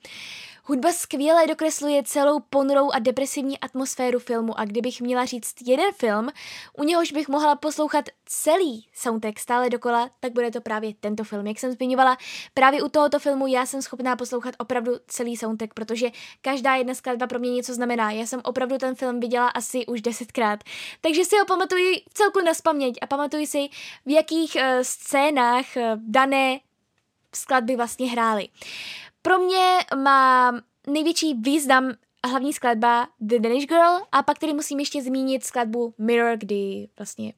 Hudba 0.71 0.91
skvěle 0.91 1.47
dokresluje 1.47 2.03
celou 2.03 2.39
ponurou 2.39 2.91
a 2.91 2.99
depresivní 2.99 3.59
atmosféru 3.59 4.19
filmu 4.19 4.59
a 4.59 4.65
kdybych 4.65 5.01
měla 5.01 5.25
říct 5.25 5.55
jeden 5.65 5.93
film, 5.93 6.29
u 6.77 6.83
něhož 6.83 7.11
bych 7.11 7.27
mohla 7.27 7.55
poslouchat 7.55 8.05
celý 8.25 8.87
soundtrack 8.93 9.39
stále 9.39 9.69
dokola, 9.69 10.09
tak 10.19 10.33
bude 10.33 10.51
to 10.51 10.61
právě 10.61 10.93
tento 10.99 11.23
film. 11.23 11.47
Jak 11.47 11.59
jsem 11.59 11.71
zmiňovala, 11.71 12.17
právě 12.53 12.83
u 12.83 12.89
tohoto 12.89 13.19
filmu 13.19 13.47
já 13.47 13.65
jsem 13.65 13.81
schopná 13.81 14.15
poslouchat 14.15 14.55
opravdu 14.57 14.91
celý 15.07 15.37
soundtrack, 15.37 15.73
protože 15.73 16.07
každá 16.41 16.75
jedna 16.75 16.93
skladba 16.93 17.27
pro 17.27 17.39
mě 17.39 17.51
něco 17.51 17.73
znamená. 17.73 18.11
Já 18.11 18.25
jsem 18.25 18.41
opravdu 18.43 18.77
ten 18.77 18.95
film 18.95 19.19
viděla 19.19 19.47
asi 19.47 19.85
už 19.85 20.01
desetkrát. 20.01 20.59
Takže 21.01 21.25
si 21.25 21.37
ho 21.37 21.45
pamatuji 21.45 22.03
celku 22.13 22.41
na 22.41 22.53
spaměť 22.53 22.95
a 23.01 23.07
pamatuji 23.07 23.47
si, 23.47 23.69
v 24.05 24.09
jakých 24.11 24.55
uh, 24.55 24.61
scénách 24.81 25.65
uh, 25.75 25.83
dané 25.97 26.59
skladby 27.35 27.75
vlastně 27.75 28.11
hrály. 28.11 28.47
Pro 29.21 29.39
mě 29.39 29.77
má 29.95 30.51
největší 30.87 31.33
význam 31.33 31.93
hlavní 32.27 32.53
skladba 32.53 33.07
The 33.19 33.39
Danish 33.39 33.67
Girl 33.67 33.99
a 34.11 34.23
pak 34.23 34.39
tedy 34.39 34.53
musím 34.53 34.79
ještě 34.79 35.01
zmínit 35.01 35.43
skladbu 35.43 35.93
Mirror, 35.97 36.37
kdy 36.37 36.87
vlastně 36.97 37.33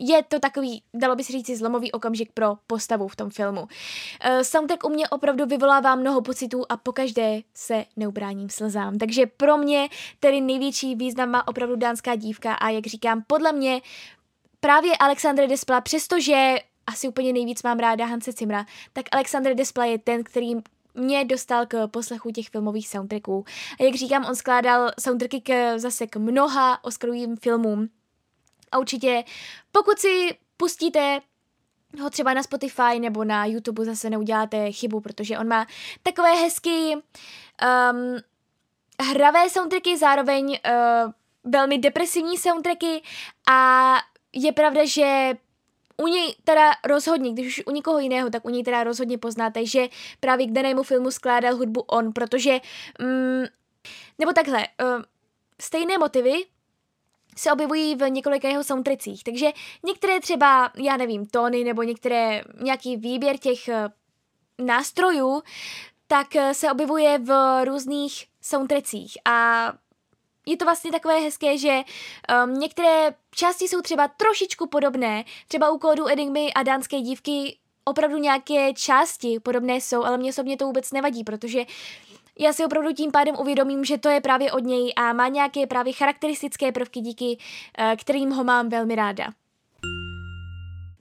je 0.00 0.22
to 0.22 0.40
takový, 0.40 0.82
dalo 0.94 1.16
by 1.16 1.24
se 1.24 1.32
říct, 1.32 1.50
zlomový 1.58 1.92
okamžik 1.92 2.32
pro 2.32 2.54
postavu 2.66 3.08
v 3.08 3.16
tom 3.16 3.30
filmu. 3.30 3.60
Uh, 3.60 4.40
soundtrack 4.42 4.84
u 4.84 4.88
mě 4.88 5.08
opravdu 5.08 5.46
vyvolává 5.46 5.94
mnoho 5.94 6.22
pocitů 6.22 6.64
a 6.68 6.76
pokaždé 6.76 7.40
se 7.54 7.84
neubráním 7.96 8.50
slzám. 8.50 8.98
Takže 8.98 9.26
pro 9.26 9.58
mě 9.58 9.88
tedy 10.20 10.40
největší 10.40 10.94
význam 10.94 11.30
má 11.30 11.48
opravdu 11.48 11.76
dánská 11.76 12.14
dívka 12.14 12.54
a 12.54 12.68
jak 12.68 12.86
říkám, 12.86 13.24
podle 13.26 13.52
mě 13.52 13.80
právě 14.60 14.96
Alexandre 14.96 15.46
Despla, 15.46 15.80
přestože 15.80 16.56
asi 16.86 17.08
úplně 17.08 17.32
nejvíc 17.32 17.62
mám 17.62 17.78
ráda 17.78 18.06
Hanse 18.06 18.32
Cimra, 18.32 18.66
tak 18.92 19.06
Alexandre 19.12 19.54
Despla 19.54 19.84
je 19.84 19.98
ten, 19.98 20.24
který 20.24 20.54
mě 21.00 21.24
dostal 21.24 21.66
k 21.66 21.86
poslechu 21.86 22.30
těch 22.30 22.48
filmových 22.48 22.88
soundtracků. 22.88 23.44
A 23.80 23.82
jak 23.82 23.94
říkám, 23.94 24.24
on 24.24 24.36
skládal 24.36 24.90
soundtracky 25.00 25.40
k, 25.40 25.78
zase 25.78 26.06
k 26.06 26.16
mnoha 26.16 26.84
Oscarovým 26.84 27.36
filmům. 27.36 27.88
A 28.72 28.78
určitě, 28.78 29.24
pokud 29.72 29.98
si 29.98 30.38
pustíte 30.56 31.20
ho 32.00 32.10
třeba 32.10 32.34
na 32.34 32.42
Spotify 32.42 32.98
nebo 32.98 33.24
na 33.24 33.46
YouTube 33.46 33.84
zase 33.84 34.10
neuděláte 34.10 34.72
chybu, 34.72 35.00
protože 35.00 35.38
on 35.38 35.48
má 35.48 35.66
takové 36.02 36.34
hezky 36.34 36.94
um, 36.94 38.16
hravé 39.00 39.50
soundtracky, 39.50 39.98
zároveň 39.98 40.46
uh, 40.50 41.12
velmi 41.44 41.78
depresivní 41.78 42.38
soundtracky 42.38 43.02
a 43.50 43.94
je 44.32 44.52
pravda, 44.52 44.80
že 44.84 45.32
u 46.00 46.06
něj 46.06 46.34
teda 46.44 46.70
rozhodně, 46.84 47.32
když 47.32 47.46
už 47.46 47.66
u 47.66 47.70
nikoho 47.70 47.98
jiného, 47.98 48.30
tak 48.30 48.44
u 48.44 48.50
něj 48.50 48.64
teda 48.64 48.84
rozhodně 48.84 49.18
poznáte, 49.18 49.66
že 49.66 49.88
právě 50.20 50.46
k 50.46 50.52
danému 50.52 50.82
filmu 50.82 51.10
skládal 51.10 51.56
hudbu 51.56 51.80
on, 51.80 52.12
protože, 52.12 52.60
mm, 53.00 53.44
nebo 54.18 54.32
takhle, 54.32 54.58
uh, 54.58 55.02
stejné 55.60 55.98
motivy 55.98 56.32
se 57.36 57.52
objevují 57.52 57.94
v 57.94 58.10
několika 58.10 58.48
jeho 58.48 58.64
soundtrackích, 58.64 59.24
takže 59.24 59.46
některé 59.86 60.20
třeba, 60.20 60.72
já 60.76 60.96
nevím, 60.96 61.26
tóny 61.26 61.64
nebo 61.64 61.82
některé, 61.82 62.42
nějaký 62.62 62.96
výběr 62.96 63.38
těch 63.38 63.68
uh, 63.68 64.66
nástrojů, 64.66 65.42
tak 66.06 66.26
uh, 66.34 66.50
se 66.50 66.70
objevuje 66.70 67.18
v 67.18 67.64
různých 67.64 68.26
soundtrackích. 68.40 69.18
A 69.24 69.72
je 70.50 70.56
to 70.56 70.64
vlastně 70.64 70.92
takové 70.92 71.18
hezké, 71.18 71.58
že 71.58 71.80
um, 72.44 72.54
některé 72.54 73.14
části 73.34 73.68
jsou 73.68 73.80
třeba 73.80 74.08
trošičku 74.08 74.66
podobné, 74.66 75.24
třeba 75.48 75.70
u 75.70 75.78
kódu 75.78 76.06
Enigmy 76.06 76.52
a 76.52 76.62
dánské 76.62 77.00
dívky 77.00 77.56
opravdu 77.84 78.18
nějaké 78.18 78.72
části 78.74 79.40
podobné 79.40 79.76
jsou, 79.76 80.04
ale 80.04 80.18
mě 80.18 80.30
osobně 80.30 80.56
to 80.56 80.66
vůbec 80.66 80.92
nevadí, 80.92 81.24
protože 81.24 81.64
já 82.38 82.52
si 82.52 82.64
opravdu 82.64 82.92
tím 82.92 83.10
pádem 83.10 83.36
uvědomím, 83.38 83.84
že 83.84 83.98
to 83.98 84.08
je 84.08 84.20
právě 84.20 84.52
od 84.52 84.64
něj 84.64 84.92
a 84.96 85.12
má 85.12 85.28
nějaké 85.28 85.66
právě 85.66 85.92
charakteristické 85.92 86.72
prvky, 86.72 87.00
díky 87.00 87.38
uh, 87.80 87.96
kterým 87.96 88.30
ho 88.30 88.44
mám 88.44 88.68
velmi 88.68 88.94
ráda. 88.94 89.26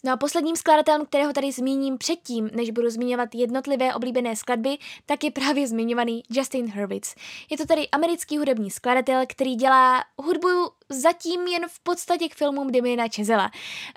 No 0.04 0.14
a 0.14 0.18
posledním 0.18 0.56
skladatelem, 0.56 1.06
kterého 1.06 1.34
tady 1.34 1.52
zmíním 1.52 1.98
předtím, 1.98 2.50
než 2.54 2.70
budu 2.70 2.90
zmiňovat 2.90 3.36
jednotlivé 3.36 3.94
oblíbené 3.96 4.36
skladby, 4.36 4.78
tak 5.06 5.24
je 5.24 5.32
právě 5.32 5.68
zmiňovaný 5.68 6.24
Justin 6.30 6.72
Hurwitz. 6.72 7.16
Je 7.50 7.58
to 7.58 7.66
tady 7.66 7.90
americký 7.90 8.38
hudební 8.38 8.72
skladatel, 8.72 9.24
který 9.28 9.56
dělá 9.56 10.04
hudbu 10.18 10.48
zatím 10.90 11.48
jen 11.48 11.68
v 11.68 11.80
podstatě 11.80 12.30
k 12.30 12.36
filmům 12.36 12.72
Damiena 12.72 13.06
Chazela. 13.16 13.52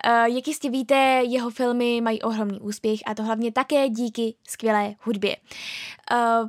Uh, 0.06 0.36
jak 0.36 0.48
jistě 0.48 0.70
víte, 0.70 0.94
jeho 1.22 1.50
filmy 1.50 2.00
mají 2.00 2.22
ohromný 2.22 2.60
úspěch 2.60 3.00
a 3.06 3.14
to 3.14 3.22
hlavně 3.22 3.52
také 3.52 3.88
díky 3.88 4.34
skvělé 4.48 4.94
hudbě. 5.00 5.36
Uh, 6.12 6.48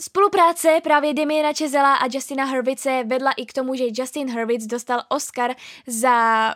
Spolupráce 0.00 0.80
právě 0.82 1.14
Damiena 1.14 1.52
Chazela 1.58 1.94
a 1.94 2.06
Justina 2.12 2.44
Hurwitze 2.44 3.04
vedla 3.04 3.32
i 3.32 3.46
k 3.46 3.52
tomu, 3.52 3.74
že 3.74 3.84
Justin 3.92 4.32
Hurwitz 4.32 4.66
dostal 4.66 5.02
Oscar 5.08 5.54
za 5.86 6.54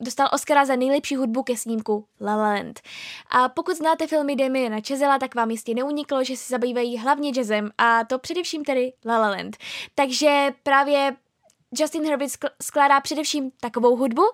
dostal 0.00 0.28
Oscara 0.32 0.64
za 0.64 0.76
nejlepší 0.76 1.16
hudbu 1.16 1.42
ke 1.42 1.56
snímku 1.56 2.06
La 2.20 2.36
La 2.36 2.42
Land. 2.42 2.80
A 3.30 3.48
pokud 3.48 3.76
znáte 3.76 4.06
filmy 4.06 4.36
Damiena 4.36 4.78
Chazela, 4.88 5.18
tak 5.18 5.34
vám 5.34 5.50
jistě 5.50 5.74
neuniklo, 5.74 6.24
že 6.24 6.36
se 6.36 6.50
zabývají 6.50 6.98
hlavně 6.98 7.30
jazzem 7.30 7.70
a 7.78 8.04
to 8.04 8.18
především 8.18 8.64
tedy 8.64 8.92
La 9.06 9.18
La 9.18 9.30
Land. 9.30 9.56
Takže 9.94 10.48
právě 10.62 11.16
Justin 11.78 12.04
Hurwitz 12.04 12.38
skládá 12.62 13.00
především 13.00 13.50
takovou 13.60 13.96
hudbu, 13.96 14.22
uh, 14.22 14.28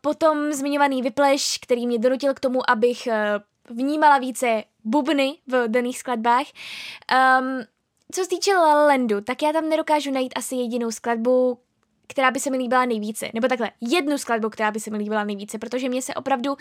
potom 0.00 0.52
zmiňovaný 0.52 1.02
vypleš, 1.02 1.58
který 1.62 1.86
mě 1.86 1.98
donutil 1.98 2.34
k 2.34 2.40
tomu, 2.40 2.70
abych 2.70 3.08
uh, 3.08 3.76
vnímala 3.76 4.18
více 4.18 4.64
bubny 4.84 5.38
v 5.46 5.68
daných 5.68 5.98
skladbách. 5.98 6.46
Um, 7.40 7.62
co 8.12 8.22
se 8.22 8.28
týče 8.28 8.56
La 8.56 8.74
La 8.74 8.86
Landu, 8.86 9.20
tak 9.20 9.42
já 9.42 9.52
tam 9.52 9.68
nedokážu 9.68 10.10
najít 10.10 10.32
asi 10.36 10.54
jedinou 10.54 10.90
skladbu, 10.90 11.58
která 12.06 12.30
by 12.30 12.40
se 12.40 12.50
mi 12.50 12.56
líbila 12.56 12.84
nejvíce. 12.84 13.30
Nebo 13.34 13.48
takhle, 13.48 13.70
jednu 13.80 14.18
skladbu, 14.18 14.50
která 14.50 14.70
by 14.70 14.80
se 14.80 14.90
mi 14.90 14.98
líbila 14.98 15.24
nejvíce, 15.24 15.58
protože 15.58 15.88
mě 15.88 16.02
se 16.02 16.14
opravdu 16.14 16.56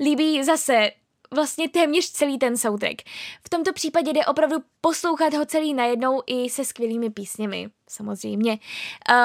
líbí 0.00 0.44
zase 0.44 0.90
vlastně 1.30 1.68
téměř 1.68 2.10
celý 2.10 2.38
ten 2.38 2.56
soundtrack. 2.56 3.02
V 3.44 3.48
tomto 3.48 3.72
případě 3.72 4.12
jde 4.12 4.26
opravdu 4.26 4.56
poslouchat 4.80 5.34
ho 5.34 5.46
celý 5.46 5.74
najednou 5.74 6.22
i 6.26 6.50
se 6.50 6.64
skvělými 6.64 7.10
písněmi, 7.10 7.68
samozřejmě. 7.88 8.58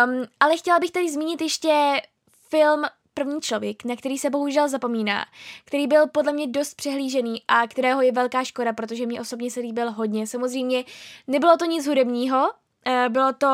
Um, 0.06 0.26
ale 0.40 0.58
chtěla 0.58 0.80
bych 0.80 0.92
tady 0.92 1.10
zmínit 1.10 1.42
ještě 1.42 2.02
film 2.50 2.86
První 3.18 3.42
člověk, 3.42 3.86
na 3.86 3.96
který 3.96 4.18
se 4.18 4.30
bohužel 4.30 4.70
zapomíná, 4.70 5.26
který 5.66 5.88
byl 5.88 6.08
podle 6.08 6.34
mě 6.34 6.48
dost 6.48 6.74
přehlížený 6.74 7.42
a 7.48 7.68
kterého 7.68 8.02
je 8.02 8.12
velká 8.12 8.44
škoda, 8.44 8.74
protože 8.74 9.06
mě 9.06 9.22
osobně 9.22 9.52
se 9.52 9.60
líbil 9.60 9.92
hodně. 9.92 10.28
Samozřejmě 10.28 10.84
nebylo 11.28 11.58
to 11.58 11.66
nic 11.66 11.88
hudebního, 11.88 12.40
uh, 12.40 13.10
bylo 13.10 13.34
to 13.34 13.48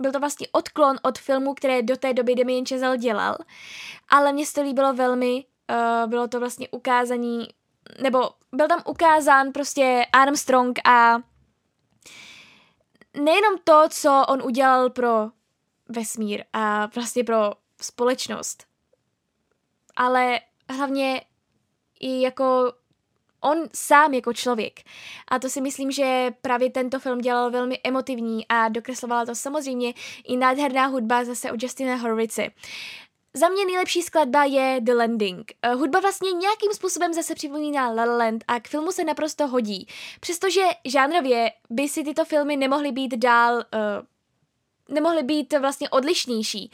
byl 0.00 0.12
to 0.12 0.20
vlastně 0.20 0.46
odklon 0.52 0.96
od 1.02 1.18
filmu, 1.18 1.54
které 1.54 1.82
do 1.82 1.96
té 1.96 2.14
doby 2.14 2.34
Damien 2.34 2.66
Chazelle 2.66 2.98
dělal, 2.98 3.36
ale 4.08 4.32
mně 4.32 4.46
se 4.46 4.54
to 4.54 4.62
líbilo 4.62 4.94
velmi, 4.94 5.44
uh, 5.70 6.10
bylo 6.10 6.28
to 6.28 6.40
vlastně 6.40 6.68
ukázání, 6.68 7.48
nebo 8.02 8.30
byl 8.52 8.68
tam 8.68 8.82
ukázán 8.86 9.52
prostě 9.52 10.06
Armstrong 10.12 10.88
a 10.88 11.18
nejenom 13.14 13.58
to, 13.64 13.82
co 13.90 14.24
on 14.28 14.42
udělal 14.42 14.90
pro 14.90 15.30
vesmír 15.88 16.44
a 16.52 16.86
vlastně 16.94 17.24
pro 17.24 17.52
společnost, 17.82 18.66
ale 19.96 20.40
hlavně 20.70 21.24
i 22.00 22.20
jako 22.20 22.72
on 23.40 23.58
sám 23.74 24.14
jako 24.14 24.32
člověk. 24.32 24.80
A 25.28 25.38
to 25.38 25.48
si 25.48 25.60
myslím, 25.60 25.90
že 25.90 26.30
právě 26.42 26.70
tento 26.70 26.98
film 26.98 27.18
dělal 27.18 27.50
velmi 27.50 27.80
emotivní 27.84 28.48
a 28.48 28.68
dokreslovala 28.68 29.26
to 29.26 29.34
samozřejmě 29.34 29.94
i 30.24 30.36
nádherná 30.36 30.86
hudba 30.86 31.24
zase 31.24 31.52
od 31.52 31.62
Justina 31.62 31.96
Horvice. 31.96 32.50
Za 33.34 33.48
mě 33.48 33.64
nejlepší 33.64 34.02
skladba 34.02 34.44
je 34.44 34.78
The 34.80 34.94
Landing. 34.94 35.52
Eh, 35.62 35.74
hudba 35.74 36.00
vlastně 36.00 36.32
nějakým 36.32 36.72
způsobem 36.72 37.12
zase 37.12 37.34
připomíná 37.34 37.90
La 37.90 38.04
La 38.04 38.16
Land 38.16 38.44
a 38.48 38.60
k 38.60 38.68
filmu 38.68 38.92
se 38.92 39.04
naprosto 39.04 39.46
hodí. 39.46 39.86
Přestože 40.20 40.60
žánrově 40.84 41.52
by 41.70 41.88
si 41.88 42.04
tyto 42.04 42.24
filmy 42.24 42.56
nemohly 42.56 42.92
být 42.92 43.14
dál 43.16 43.54
uh, 43.54 43.60
nemohly 44.88 45.22
být 45.22 45.54
vlastně 45.58 45.88
odlišnější. 45.90 46.70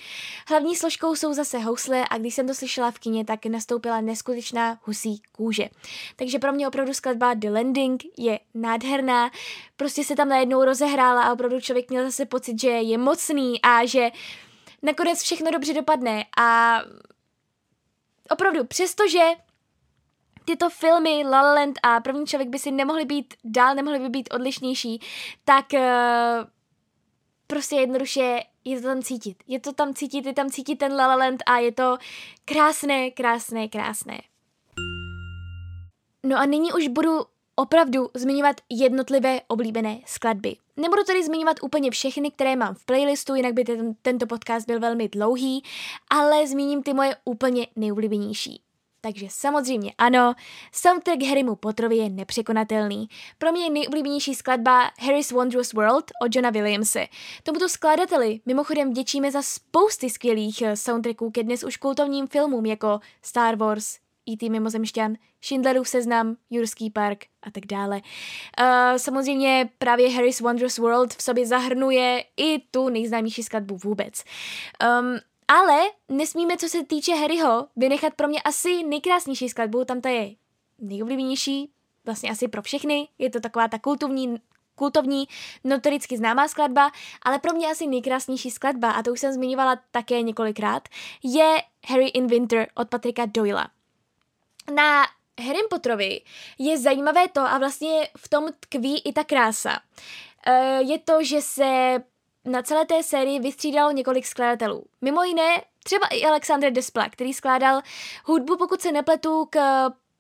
Hlavní 0.49 0.77
složkou 0.77 1.15
jsou 1.15 1.35
zase 1.35 1.59
housle 1.59 2.05
a 2.11 2.19
když 2.19 2.35
jsem 2.35 2.47
to 2.47 2.55
slyšela 2.55 2.91
v 2.91 2.99
kině, 2.99 3.25
tak 3.25 3.47
nastoupila 3.47 4.01
neskutečná 4.01 4.79
husí 4.83 5.23
kůže. 5.33 5.69
Takže 6.17 6.39
pro 6.39 6.53
mě 6.53 6.69
opravdu 6.69 6.95
skladba 6.95 7.35
The 7.35 7.51
Landing 7.51 8.03
je 8.19 8.41
nádherná, 8.55 9.31
prostě 9.77 10.05
se 10.05 10.17
tam 10.17 10.29
najednou 10.29 10.65
rozehrála 10.65 11.23
a 11.23 11.33
opravdu 11.33 11.61
člověk 11.61 11.91
měl 11.91 12.05
zase 12.05 12.27
pocit, 12.27 12.61
že 12.61 12.71
je 12.71 12.99
mocný 12.99 13.63
a 13.63 13.87
že 13.87 14.11
nakonec 14.83 15.23
všechno 15.23 15.51
dobře 15.51 15.75
dopadne 15.75 16.25
a 16.37 16.79
opravdu, 18.31 18.65
přestože 18.65 19.21
tyto 20.45 20.71
filmy 20.71 21.25
La 21.25 21.43
La 21.43 21.55
Land 21.55 21.79
a 21.83 22.01
První 22.01 22.27
člověk 22.27 22.49
by 22.49 22.59
si 22.59 22.71
nemohly 22.71 23.05
být 23.05 23.35
dál, 23.45 23.75
nemohly 23.75 23.99
by 23.99 24.09
být 24.09 24.35
odlišnější, 24.35 25.01
tak 25.45 25.65
uh, 25.73 25.81
prostě 27.47 27.77
jednoduše 27.77 28.41
je 28.65 28.81
to 28.81 28.87
tam 28.89 29.03
cítit. 29.03 29.37
Je 29.47 29.61
to 29.61 29.73
tam 29.73 29.95
cítit, 29.95 30.27
je 30.27 30.33
tam 30.33 30.51
cítit 30.51 30.77
ten 30.77 30.93
La 30.93 31.07
La 31.07 31.15
Land 31.15 31.43
a 31.47 31.59
je 31.59 31.73
to 31.73 31.99
krásné, 32.45 33.11
krásné, 33.11 33.69
krásné. 33.69 34.21
No 36.27 36.39
a 36.39 36.45
nyní 36.45 36.73
už 36.73 36.89
budu 36.89 37.21
opravdu 37.57 38.11
zmiňovat 38.15 38.57
jednotlivé 38.71 39.41
oblíbené 39.49 40.01
skladby. 40.07 40.57
Nebudu 40.77 41.05
tady 41.05 41.25
zmiňovat 41.25 41.57
úplně 41.63 41.91
všechny, 41.91 42.31
které 42.31 42.57
mám 42.57 42.75
v 42.75 42.85
playlistu, 42.85 43.35
jinak 43.35 43.53
by 43.55 43.65
ten, 43.65 43.95
tento 44.03 44.27
podcast 44.27 44.67
byl 44.67 44.81
velmi 44.81 45.09
dlouhý, 45.09 45.63
ale 46.11 46.47
zmíním 46.47 46.83
ty 46.83 46.95
moje 46.95 47.17
úplně 47.25 47.67
nejoblíbenější. 47.77 48.64
Takže 49.05 49.27
samozřejmě 49.31 49.93
ano, 49.99 50.35
soundtrack 50.73 51.23
Harrymu 51.23 51.57
Potterovi 51.57 51.97
je 51.97 52.09
nepřekonatelný. 52.09 53.09
Pro 53.39 53.53
mě 53.53 53.65
je 53.65 53.71
nejoblíbenější 53.71 54.35
skladba 54.35 54.91
Harry's 55.01 55.31
Wondrous 55.31 55.73
World 55.73 56.05
od 56.23 56.37
Johna 56.37 56.51
Williamse. 56.51 57.07
Tomuto 57.43 57.69
skladateli 57.69 58.41
mimochodem 58.47 58.91
vděčíme 58.91 59.31
za 59.31 59.43
spousty 59.43 60.11
skvělých 60.11 60.63
eh, 60.63 60.77
soundtracků 60.77 61.31
ke 61.31 61.43
dnes 61.43 61.65
už 61.65 61.77
kultovním 61.77 62.27
filmům 62.27 62.67
jako 62.67 63.01
Star 63.23 63.57
Wars, 63.57 63.99
E.T. 64.31 64.51
mimozemšťan, 64.51 65.15
Schindlerův 65.45 65.89
seznam, 65.89 66.37
Jurský 66.51 66.91
park 66.91 67.25
a 67.43 67.51
tak 67.51 67.67
dále. 67.67 67.97
Uh, 68.61 68.97
samozřejmě 68.97 69.71
právě 69.79 70.11
Harry's 70.11 70.41
Wondrous 70.41 70.79
World 70.79 71.15
v 71.15 71.23
sobě 71.23 71.47
zahrnuje 71.47 72.25
i 72.37 72.59
tu 72.59 72.89
nejznámější 72.89 73.43
skladbu 73.43 73.77
vůbec. 73.85 74.25
Um, 75.01 75.19
ale 75.49 75.83
nesmíme, 76.09 76.57
co 76.57 76.69
se 76.69 76.85
týče 76.85 77.15
Harryho, 77.15 77.69
vynechat 77.77 78.15
pro 78.15 78.29
mě 78.29 78.43
asi 78.43 78.83
nejkrásnější 78.83 79.49
skladbu, 79.49 79.85
tam 79.85 80.01
ta 80.01 80.09
je 80.09 80.31
nejoblíbenější, 80.79 81.71
vlastně 82.05 82.31
asi 82.31 82.49
pro 82.49 82.63
všechny, 82.63 83.09
je 83.19 83.31
to 83.31 83.41
taková 83.41 83.69
ta 83.69 83.79
kultovní, 83.79 84.37
kultovní, 84.75 85.29
notoricky 85.65 86.17
známá 86.17 86.49
skladba, 86.49 86.91
ale 87.23 87.39
pro 87.39 87.53
mě 87.53 87.71
asi 87.71 87.87
nejkrásnější 87.87 88.51
skladba, 88.51 88.91
a 88.91 89.03
to 89.03 89.13
už 89.13 89.21
jsem 89.21 89.33
zmiňovala 89.33 89.81
také 89.91 90.23
několikrát, 90.23 90.89
je 91.23 91.57
Harry 91.87 92.09
in 92.09 92.27
Winter 92.27 92.67
od 92.75 92.89
Patrika 92.89 93.27
Doyla. 93.27 93.71
Na 94.75 95.03
Harry 95.41 95.59
Potterovi 95.71 96.21
je 96.59 96.79
zajímavé 96.79 97.29
to, 97.29 97.41
a 97.41 97.59
vlastně 97.59 98.09
v 98.19 98.29
tom 98.29 98.49
tkví 98.61 99.01
i 99.01 99.13
ta 99.13 99.25
krása, 99.25 99.81
eh, 100.47 100.83
je 100.83 100.99
to, 100.99 101.25
že 101.25 101.43
se 101.43 101.99
na 102.45 102.63
celé 102.63 102.87
té 102.87 103.03
sérii 103.03 103.41
vystřídalo 103.41 103.91
několik 103.93 104.27
skladatelů. 104.27 104.85
Mimo 105.01 105.23
jiné 105.23 105.63
třeba 105.85 106.07
i 106.07 106.25
Alexander 106.25 106.73
Despla, 106.73 107.09
který 107.09 107.35
skládal 107.35 107.81
hudbu, 108.25 108.57
pokud 108.57 108.81
se 108.81 108.93
nepletu, 108.93 109.47
k 109.51 109.61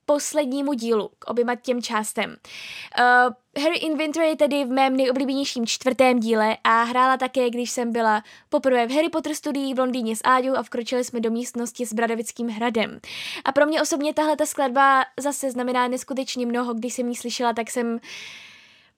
poslednímu 0.06 0.72
dílu, 0.72 1.10
k 1.18 1.30
oběma 1.30 1.54
těm 1.54 1.82
částem. 1.82 2.30
Uh, 2.30 3.62
Harry 3.62 3.76
in 3.76 3.98
Winter 3.98 4.22
je 4.22 4.36
tedy 4.36 4.64
v 4.64 4.68
mém 4.68 4.96
nejoblíbenějším 4.96 5.66
čtvrtém 5.66 6.20
díle 6.20 6.56
a 6.64 6.82
hrála 6.82 7.16
také, 7.16 7.50
když 7.50 7.70
jsem 7.70 7.92
byla 7.92 8.22
poprvé 8.48 8.86
v 8.86 8.90
Harry 8.90 9.08
Potter 9.08 9.34
studií 9.34 9.74
v 9.74 9.78
Londýně 9.78 10.16
s 10.16 10.20
Áďou 10.24 10.56
a 10.56 10.62
vkročili 10.62 11.04
jsme 11.04 11.20
do 11.20 11.30
místnosti 11.30 11.86
s 11.86 11.92
Bradavickým 11.92 12.48
hradem. 12.48 13.00
A 13.44 13.52
pro 13.52 13.66
mě 13.66 13.82
osobně 13.82 14.14
tahle 14.14 14.36
ta 14.36 14.46
skladba 14.46 15.04
zase 15.20 15.50
znamená 15.50 15.88
neskutečně 15.88 16.46
mnoho, 16.46 16.74
když 16.74 16.94
jsem 16.94 17.08
ji 17.08 17.16
slyšela, 17.16 17.52
tak 17.52 17.70
jsem 17.70 18.00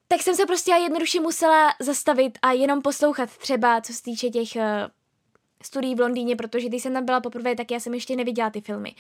tak 0.09 0.23
jsem 0.23 0.35
se 0.35 0.47
prostě 0.47 0.71
jednoduše 0.71 1.21
musela 1.21 1.75
zastavit 1.81 2.39
a 2.43 2.53
jenom 2.53 2.83
poslouchat 2.83 3.37
třeba, 3.37 3.81
co 3.81 3.93
se 3.93 4.03
týče 4.03 4.29
těch 4.29 4.49
uh, 4.57 4.63
studií 5.63 5.95
v 5.95 6.01
Londýně, 6.01 6.37
protože 6.37 6.69
když 6.69 6.83
jsem 6.83 6.93
tam 6.93 7.05
byla 7.05 7.21
poprvé, 7.21 7.57
tak 7.57 7.71
já 7.71 7.81
jsem 7.81 7.95
ještě 7.95 8.17
neviděla 8.17 8.51
ty 8.51 8.61
filmy. 8.61 8.95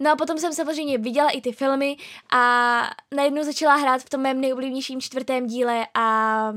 No 0.00 0.10
a 0.10 0.16
potom 0.16 0.38
jsem 0.38 0.52
samozřejmě 0.52 0.98
viděla 0.98 1.30
i 1.30 1.40
ty 1.40 1.52
filmy 1.52 1.96
a 2.32 2.82
najednou 3.14 3.42
začala 3.42 3.76
hrát 3.76 4.02
v 4.02 4.08
tom 4.08 4.20
mém 4.20 4.40
nejoblíbenějším 4.40 5.00
čtvrtém 5.00 5.46
díle 5.46 5.86
a 5.94 6.52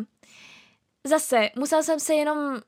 zase 1.04 1.50
musela 1.56 1.84
jsem 1.84 2.00
se 2.00 2.14
jenom 2.14 2.62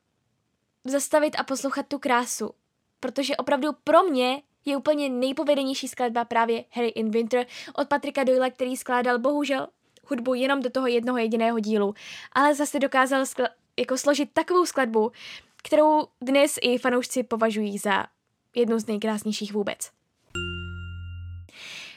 zastavit 0.85 1.35
a 1.39 1.43
poslouchat 1.43 1.87
tu 1.87 1.99
krásu, 1.99 2.51
protože 2.99 3.37
opravdu 3.37 3.69
pro 3.83 4.03
mě 4.03 4.41
je 4.65 4.77
úplně 4.77 5.09
nejpovedenější 5.09 5.87
skladba 5.87 6.25
právě 6.25 6.63
Harry 6.71 6.87
in 6.87 7.11
Winter 7.11 7.45
od 7.75 7.87
Patrika 7.87 8.23
Doyle, 8.23 8.51
který 8.51 8.77
skládal 8.77 9.19
bohužel 9.19 9.67
hudbu 10.09 10.33
jenom 10.33 10.61
do 10.61 10.69
toho 10.69 10.87
jednoho 10.87 11.17
jediného 11.17 11.59
dílu, 11.59 11.93
ale 12.31 12.55
zase 12.55 12.79
dokázal 12.79 13.25
jako 13.79 13.97
složit 13.97 14.29
takovou 14.33 14.65
skladbu, 14.65 15.11
kterou 15.63 16.07
dnes 16.21 16.59
i 16.61 16.77
fanoušci 16.77 17.23
považují 17.23 17.77
za 17.77 18.05
jednu 18.55 18.79
z 18.79 18.87
nejkrásnějších 18.87 19.53
vůbec. 19.53 19.89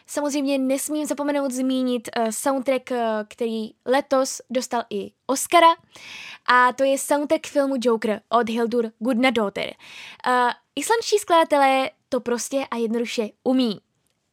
samozřejmě 0.06 0.58
nesmím 0.58 1.06
zapomenout 1.06 1.52
zmínit 1.52 2.08
uh, 2.16 2.28
soundtrack, 2.28 2.90
uh, 2.90 2.96
který 3.28 3.70
letos 3.86 4.40
dostal 4.50 4.82
i 4.90 5.10
Oscara 5.26 5.74
a 6.46 6.72
to 6.72 6.84
je 6.84 6.98
soundtrack 6.98 7.46
filmu 7.46 7.74
Joker 7.80 8.20
od 8.28 8.48
Hildur 8.48 8.90
Gudnadottir. 8.98 9.74
Uh, 10.26 10.50
islandští 10.76 11.18
skladatelé 11.18 11.90
to 12.08 12.20
prostě 12.20 12.66
a 12.70 12.76
jednoduše 12.76 13.28
umí. 13.44 13.80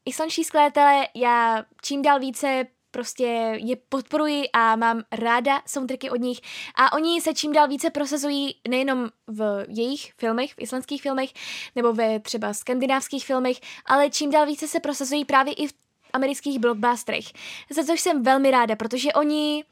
Islandští 0.06 0.44
skladatelé 0.44 1.08
já 1.16 1.64
čím 1.82 2.02
dál 2.02 2.20
více 2.20 2.66
prostě 2.96 3.26
je 3.64 3.76
podporuji 3.90 4.50
a 4.54 4.76
mám 4.76 5.04
ráda 5.12 5.62
soundtracky 5.68 6.10
od 6.10 6.16
nich 6.16 6.40
a 6.76 6.94
oni 6.94 7.22
se 7.22 7.34
čím 7.34 7.54
dál 7.54 7.68
více 7.68 7.90
prosazují 7.90 8.56
nejenom 8.68 9.10
v 9.28 9.66
jejich 9.68 10.14
filmech, 10.18 10.54
v 10.54 10.62
islandských 10.62 11.02
filmech 11.02 11.30
nebo 11.76 11.94
ve 11.94 12.20
třeba 12.20 12.54
skandinávských 12.54 13.26
filmech, 13.26 13.58
ale 13.86 14.10
čím 14.10 14.32
dál 14.32 14.46
více 14.46 14.68
se 14.68 14.80
prosazují 14.80 15.26
právě 15.26 15.54
i 15.54 15.68
v 15.68 15.74
amerických 16.14 16.60
blockbusterech. 16.60 17.26
Za 17.70 17.84
což 17.84 18.02
jsem 18.02 18.24
velmi 18.24 18.52
ráda, 18.52 18.76
protože 18.76 19.14
oni 19.14 19.64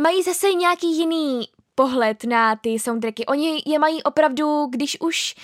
mají 0.00 0.22
zase 0.22 0.52
nějaký 0.52 0.98
jiný 0.98 1.48
pohled 1.74 2.24
na 2.24 2.56
ty 2.56 2.78
soundtracky. 2.78 3.26
Oni 3.26 3.62
je 3.66 3.78
mají 3.78 4.02
opravdu, 4.02 4.66
když 4.70 5.00
už 5.00 5.34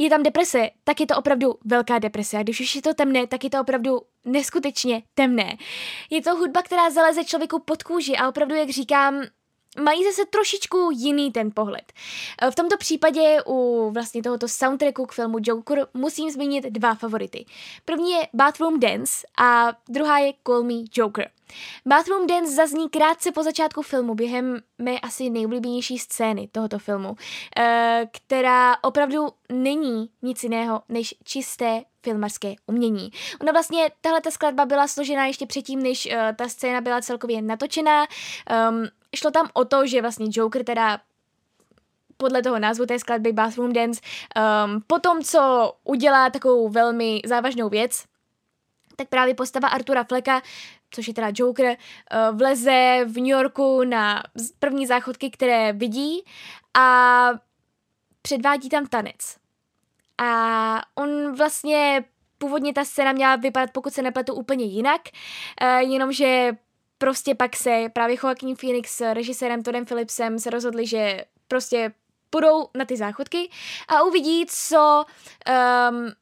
je 0.00 0.10
tam 0.10 0.22
deprese, 0.22 0.70
tak 0.84 1.00
je 1.00 1.06
to 1.06 1.16
opravdu 1.16 1.54
velká 1.64 1.98
deprese. 1.98 2.38
A 2.38 2.42
když 2.42 2.60
už 2.60 2.74
je 2.74 2.82
to 2.82 2.94
temné, 2.94 3.26
tak 3.26 3.44
je 3.44 3.50
to 3.50 3.60
opravdu 3.60 4.00
neskutečně 4.24 5.02
temné. 5.14 5.56
Je 6.10 6.22
to 6.22 6.36
hudba, 6.36 6.62
která 6.62 6.90
zaleze 6.90 7.24
člověku 7.24 7.58
pod 7.58 7.82
kůži 7.82 8.16
a 8.16 8.28
opravdu, 8.28 8.54
jak 8.54 8.70
říkám, 8.70 9.22
mají 9.78 10.04
zase 10.04 10.22
trošičku 10.30 10.90
jiný 10.92 11.32
ten 11.32 11.50
pohled. 11.54 11.92
V 12.50 12.54
tomto 12.54 12.76
případě 12.76 13.38
u 13.46 13.90
vlastně 13.94 14.22
tohoto 14.22 14.48
soundtracku 14.48 15.06
k 15.06 15.12
filmu 15.12 15.38
Joker 15.40 15.86
musím 15.94 16.30
zmínit 16.30 16.64
dva 16.64 16.94
favority. 16.94 17.44
První 17.84 18.10
je 18.10 18.28
Bathroom 18.34 18.80
Dance 18.80 19.26
a 19.38 19.72
druhá 19.88 20.18
je 20.18 20.32
Call 20.46 20.62
Me 20.62 20.74
Joker. 20.94 21.30
Bathroom 21.86 22.26
Dance 22.26 22.54
zazní 22.54 22.88
krátce 22.88 23.32
po 23.32 23.42
začátku 23.42 23.82
filmu 23.82 24.14
během 24.14 24.60
mé 24.78 25.00
asi 25.00 25.30
nejoblíbenější 25.30 25.98
scény 25.98 26.48
tohoto 26.52 26.78
filmu, 26.78 27.16
eh, 27.56 28.06
která 28.12 28.76
opravdu 28.82 29.28
není 29.52 30.10
nic 30.22 30.42
jiného 30.42 30.82
než 30.88 31.14
čisté 31.24 31.82
filmarské 32.02 32.54
umění. 32.66 33.10
Ona 33.40 33.52
vlastně, 33.52 33.90
tahle 34.00 34.20
ta 34.20 34.30
skladba 34.30 34.64
byla 34.64 34.88
složená 34.88 35.26
ještě 35.26 35.46
předtím, 35.46 35.82
než 35.82 36.06
uh, 36.06 36.12
ta 36.36 36.48
scéna 36.48 36.80
byla 36.80 37.00
celkově 37.00 37.42
natočená. 37.42 38.06
Um, 38.70 38.88
šlo 39.16 39.30
tam 39.30 39.48
o 39.52 39.64
to, 39.64 39.86
že 39.86 40.02
vlastně 40.02 40.26
Joker 40.30 40.64
teda 40.64 41.00
podle 42.16 42.42
toho 42.42 42.58
názvu 42.58 42.86
té 42.86 42.98
skladby 42.98 43.32
Bathroom 43.32 43.72
Dance, 43.72 44.00
um, 44.36 44.82
potom 44.86 45.22
co 45.22 45.72
udělá 45.84 46.30
takovou 46.30 46.68
velmi 46.68 47.20
závažnou 47.24 47.68
věc, 47.68 48.04
tak 48.96 49.08
právě 49.08 49.34
postava 49.34 49.68
Artura 49.68 50.04
Fleka, 50.04 50.42
což 50.90 51.08
je 51.08 51.14
teda 51.14 51.30
Joker, 51.34 51.66
uh, 51.66 52.38
vleze 52.38 53.00
v 53.04 53.16
New 53.16 53.26
Yorku 53.26 53.84
na 53.84 54.22
první 54.58 54.86
záchodky, 54.86 55.30
které 55.30 55.72
vidí 55.72 56.24
a 56.74 57.28
předvádí 58.22 58.68
tam 58.68 58.86
tanec. 58.86 59.36
A 60.18 60.82
on 60.94 61.34
vlastně 61.36 62.04
původně 62.38 62.72
ta 62.72 62.84
scéna 62.84 63.12
měla 63.12 63.36
vypadat, 63.36 63.70
pokud 63.72 63.92
se 63.92 64.02
nepletu, 64.02 64.34
úplně 64.34 64.64
jinak, 64.64 65.00
uh, 65.62 65.90
jenomže 65.90 66.52
prostě 67.00 67.34
pak 67.34 67.56
se 67.56 67.86
právě 67.92 68.16
Joaquin 68.22 68.56
Phoenix 68.56 68.96
s 68.96 69.12
režisérem 69.14 69.62
Todem 69.62 69.84
Phillipsem 69.84 70.38
se 70.38 70.50
rozhodli, 70.50 70.86
že 70.86 71.24
prostě 71.48 71.92
půjdou 72.30 72.68
na 72.74 72.84
ty 72.84 72.96
záchodky 72.96 73.50
a 73.88 74.02
uvidí, 74.02 74.46
co, 74.48 75.04
um, 75.90 76.12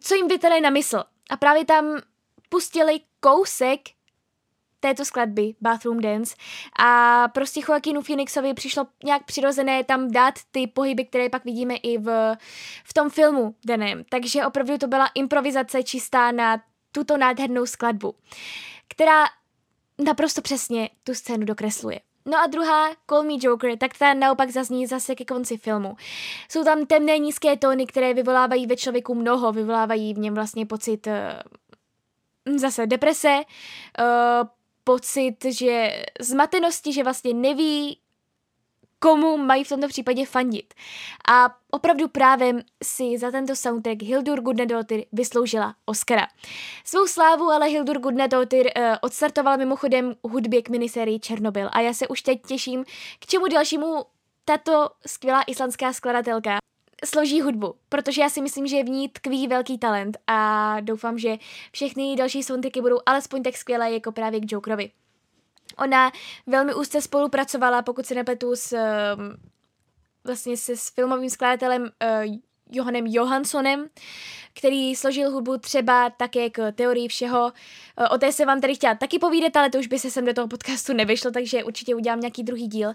co 0.00 0.14
jim 0.14 0.28
vytele 0.28 0.60
na 0.60 0.70
mysl. 0.70 1.04
A 1.30 1.36
právě 1.36 1.64
tam 1.64 2.00
pustili 2.48 3.00
kousek 3.20 3.80
této 4.80 5.04
skladby 5.04 5.54
Bathroom 5.60 6.00
Dance 6.00 6.34
a 6.78 7.28
prostě 7.28 7.60
Joaquinu 7.68 8.02
Phoenixovi 8.02 8.54
přišlo 8.54 8.86
nějak 9.04 9.24
přirozené 9.24 9.84
tam 9.84 10.10
dát 10.10 10.34
ty 10.50 10.66
pohyby, 10.66 11.04
které 11.04 11.28
pak 11.28 11.44
vidíme 11.44 11.76
i 11.76 11.98
v, 11.98 12.36
v 12.84 12.94
tom 12.94 13.10
filmu 13.10 13.54
daném. 13.66 14.04
Takže 14.08 14.46
opravdu 14.46 14.78
to 14.78 14.86
byla 14.86 15.10
improvizace 15.14 15.82
čistá 15.82 16.32
na 16.32 16.62
tuto 16.92 17.16
nádhernou 17.16 17.66
skladbu, 17.66 18.14
která 18.88 19.26
naprosto 20.04 20.42
přesně 20.42 20.90
tu 21.04 21.14
scénu 21.14 21.44
dokresluje. 21.44 22.00
No 22.26 22.38
a 22.38 22.46
druhá, 22.46 22.90
Call 23.06 23.22
Me 23.22 23.32
Joker, 23.40 23.78
tak 23.78 23.98
ta 23.98 24.14
naopak 24.14 24.50
zazní 24.50 24.86
zase 24.86 25.14
ke 25.14 25.24
konci 25.24 25.56
filmu. 25.56 25.96
Jsou 26.48 26.64
tam 26.64 26.86
temné 26.86 27.18
nízké 27.18 27.56
tóny, 27.56 27.86
které 27.86 28.14
vyvolávají 28.14 28.66
ve 28.66 28.76
člověku 28.76 29.14
mnoho, 29.14 29.52
vyvolávají 29.52 30.14
v 30.14 30.18
něm 30.18 30.34
vlastně 30.34 30.66
pocit 30.66 31.06
uh, 31.06 31.12
zase 32.56 32.86
deprese, 32.86 33.36
uh, 33.38 34.48
pocit, 34.84 35.36
že 35.44 36.04
zmatenosti, 36.20 36.92
že 36.92 37.04
vlastně 37.04 37.34
neví, 37.34 37.99
komu 39.00 39.36
mají 39.36 39.64
v 39.64 39.68
tomto 39.68 39.88
případě 39.88 40.26
fandit. 40.26 40.74
A 41.28 41.56
opravdu 41.70 42.08
právě 42.08 42.54
si 42.84 43.18
za 43.18 43.30
tento 43.30 43.56
soundtrack 43.56 44.02
Hildur 44.02 44.40
Gudnadottir 44.40 45.04
vysloužila 45.12 45.74
Oscara. 45.86 46.26
Svou 46.84 47.06
slávu 47.06 47.44
ale 47.44 47.68
Hildur 47.68 47.98
Gudnadottir 47.98 48.66
uh, 48.66 48.82
odstartovala 49.00 49.56
mimochodem 49.56 50.14
hudbě 50.22 50.62
k 50.62 50.68
minisérii 50.68 51.20
Černobyl 51.20 51.68
a 51.72 51.80
já 51.80 51.92
se 51.92 52.08
už 52.08 52.22
teď 52.22 52.42
těším, 52.46 52.84
k 53.18 53.26
čemu 53.26 53.46
dalšímu 53.48 54.04
tato 54.44 54.88
skvělá 55.06 55.42
islandská 55.42 55.92
skladatelka 55.92 56.58
složí 57.04 57.40
hudbu, 57.40 57.74
protože 57.88 58.22
já 58.22 58.28
si 58.28 58.40
myslím, 58.40 58.66
že 58.66 58.82
v 58.82 58.88
ní 58.88 59.08
tkví 59.08 59.48
velký 59.48 59.78
talent 59.78 60.18
a 60.26 60.76
doufám, 60.80 61.18
že 61.18 61.36
všechny 61.72 62.16
další 62.16 62.42
soundtracky 62.42 62.80
budou 62.80 62.98
alespoň 63.06 63.42
tak 63.42 63.56
skvělé 63.56 63.92
jako 63.92 64.12
právě 64.12 64.40
k 64.40 64.52
Jokerovi. 64.52 64.90
Ona 65.78 66.12
velmi 66.46 66.74
úzce 66.74 67.02
spolupracovala, 67.02 67.82
pokud 67.82 68.06
se 68.06 68.14
nepletu, 68.14 68.56
s, 68.56 68.72
um, 68.72 69.50
vlastně 70.24 70.56
se 70.56 70.76
s 70.76 70.90
filmovým 70.90 71.30
skladatelem 71.30 71.82
uh, 71.82 72.36
Johanem 72.72 73.06
Johanssonem, 73.06 73.88
který 74.54 74.96
složil 74.96 75.30
hudbu 75.30 75.58
třeba 75.58 76.10
také 76.10 76.50
k 76.50 76.72
teorii 76.72 77.08
všeho. 77.08 77.44
Uh, 77.44 78.06
o 78.10 78.18
té 78.18 78.32
se 78.32 78.44
vám 78.44 78.60
tady 78.60 78.74
chtěla 78.74 78.94
taky 78.94 79.18
povídat, 79.18 79.56
ale 79.56 79.70
to 79.70 79.78
už 79.78 79.86
by 79.86 79.98
se 79.98 80.10
sem 80.10 80.24
do 80.24 80.34
toho 80.34 80.48
podcastu 80.48 80.92
nevyšlo, 80.92 81.30
takže 81.30 81.64
určitě 81.64 81.94
udělám 81.94 82.20
nějaký 82.20 82.42
druhý 82.42 82.68
díl. 82.68 82.88
Uh, 82.88 82.94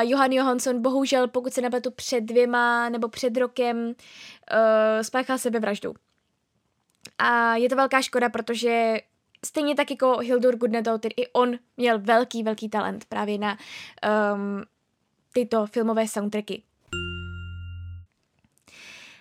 Johan 0.00 0.32
Johansson 0.32 0.82
bohužel, 0.82 1.28
pokud 1.28 1.52
se 1.52 1.60
nepletu 1.60 1.90
před 1.90 2.20
dvěma 2.20 2.88
nebo 2.88 3.08
před 3.08 3.36
rokem, 3.36 3.86
uh, 3.86 3.92
spáchal 5.02 5.38
sebevraždu. 5.38 5.94
A 7.18 7.56
je 7.56 7.68
to 7.68 7.76
velká 7.76 8.02
škoda, 8.02 8.28
protože 8.28 8.96
stejně 9.46 9.74
tak 9.74 9.90
jako 9.90 10.18
Hildur 10.18 10.56
Gudnadottir, 10.56 11.12
i 11.16 11.28
on 11.32 11.58
měl 11.76 11.98
velký, 11.98 12.42
velký 12.42 12.68
talent 12.68 13.04
právě 13.04 13.38
na 13.38 13.58
um, 14.34 14.64
tyto 15.32 15.66
filmové 15.66 16.08
soundtracky. 16.08 16.62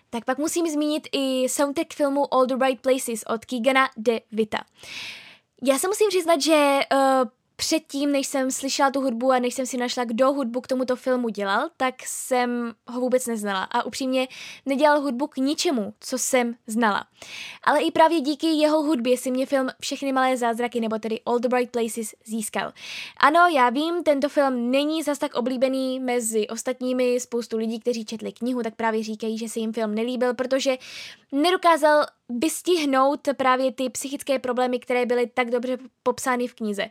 Tak 0.09 0.25
pak 0.25 0.37
musím 0.37 0.67
zmínit 0.67 1.07
i 1.11 1.49
soundtrack 1.49 1.93
filmu 1.93 2.33
All 2.33 2.45
the 2.45 2.65
Right 2.65 2.81
Places 2.81 3.23
od 3.27 3.45
Keegana 3.45 3.89
de 3.97 4.19
Vita. 4.31 4.57
Já 5.63 5.79
se 5.79 5.87
musím 5.87 6.09
přiznat, 6.09 6.41
že 6.41 6.79
uh, 6.93 7.29
předtím, 7.57 8.11
než 8.11 8.27
jsem 8.27 8.51
slyšela 8.51 8.91
tu 8.91 9.01
hudbu 9.01 9.31
a 9.31 9.39
než 9.39 9.53
jsem 9.53 9.65
si 9.65 9.77
našla, 9.77 10.03
kdo 10.03 10.33
hudbu 10.33 10.61
k 10.61 10.67
tomuto 10.67 10.95
filmu 10.95 11.29
dělal, 11.29 11.69
tak 11.77 11.95
jsem 12.05 12.73
ho 12.87 13.01
vůbec 13.01 13.27
neznala 13.27 13.63
a 13.63 13.83
upřímně 13.83 14.27
nedělal 14.65 15.01
hudbu 15.01 15.27
k 15.27 15.37
ničemu, 15.37 15.93
co 15.99 16.17
jsem 16.17 16.55
znala. 16.67 17.05
Ale 17.63 17.81
i 17.81 17.91
právě 17.91 18.21
díky 18.21 18.47
jeho 18.47 18.81
hudbě 18.81 19.17
si 19.17 19.31
mě 19.31 19.45
film 19.45 19.69
Všechny 19.79 20.13
malé 20.13 20.37
zázraky, 20.37 20.79
nebo 20.79 20.99
tedy 20.99 21.21
All 21.25 21.39
the 21.39 21.47
Bright 21.47 21.71
Places, 21.71 22.15
získal. 22.25 22.73
Ano, 23.17 23.39
já 23.53 23.69
vím, 23.69 24.03
tento 24.03 24.29
film 24.29 24.71
není 24.71 25.03
zas 25.03 25.17
tak 25.17 25.35
oblíbený 25.35 25.99
mezi 25.99 26.47
ostatními, 26.47 27.19
spoustu 27.19 27.57
lidí, 27.57 27.79
kteří 27.79 28.05
četli 28.05 28.31
knihu, 28.31 28.63
tak 28.63 28.75
právě 28.75 29.03
říkají, 29.03 29.37
že 29.37 29.49
se 29.49 29.59
jim 29.59 29.73
film 29.73 29.95
nelíbil, 29.95 30.33
protože 30.33 30.77
nedokázal 31.31 32.05
vystihnout 32.29 33.27
právě 33.37 33.71
ty 33.71 33.89
psychické 33.89 34.39
problémy, 34.39 34.79
které 34.79 35.05
byly 35.05 35.27
tak 35.27 35.49
dobře 35.49 35.77
popsány 36.03 36.47
v 36.47 36.53
knize. 36.53 36.85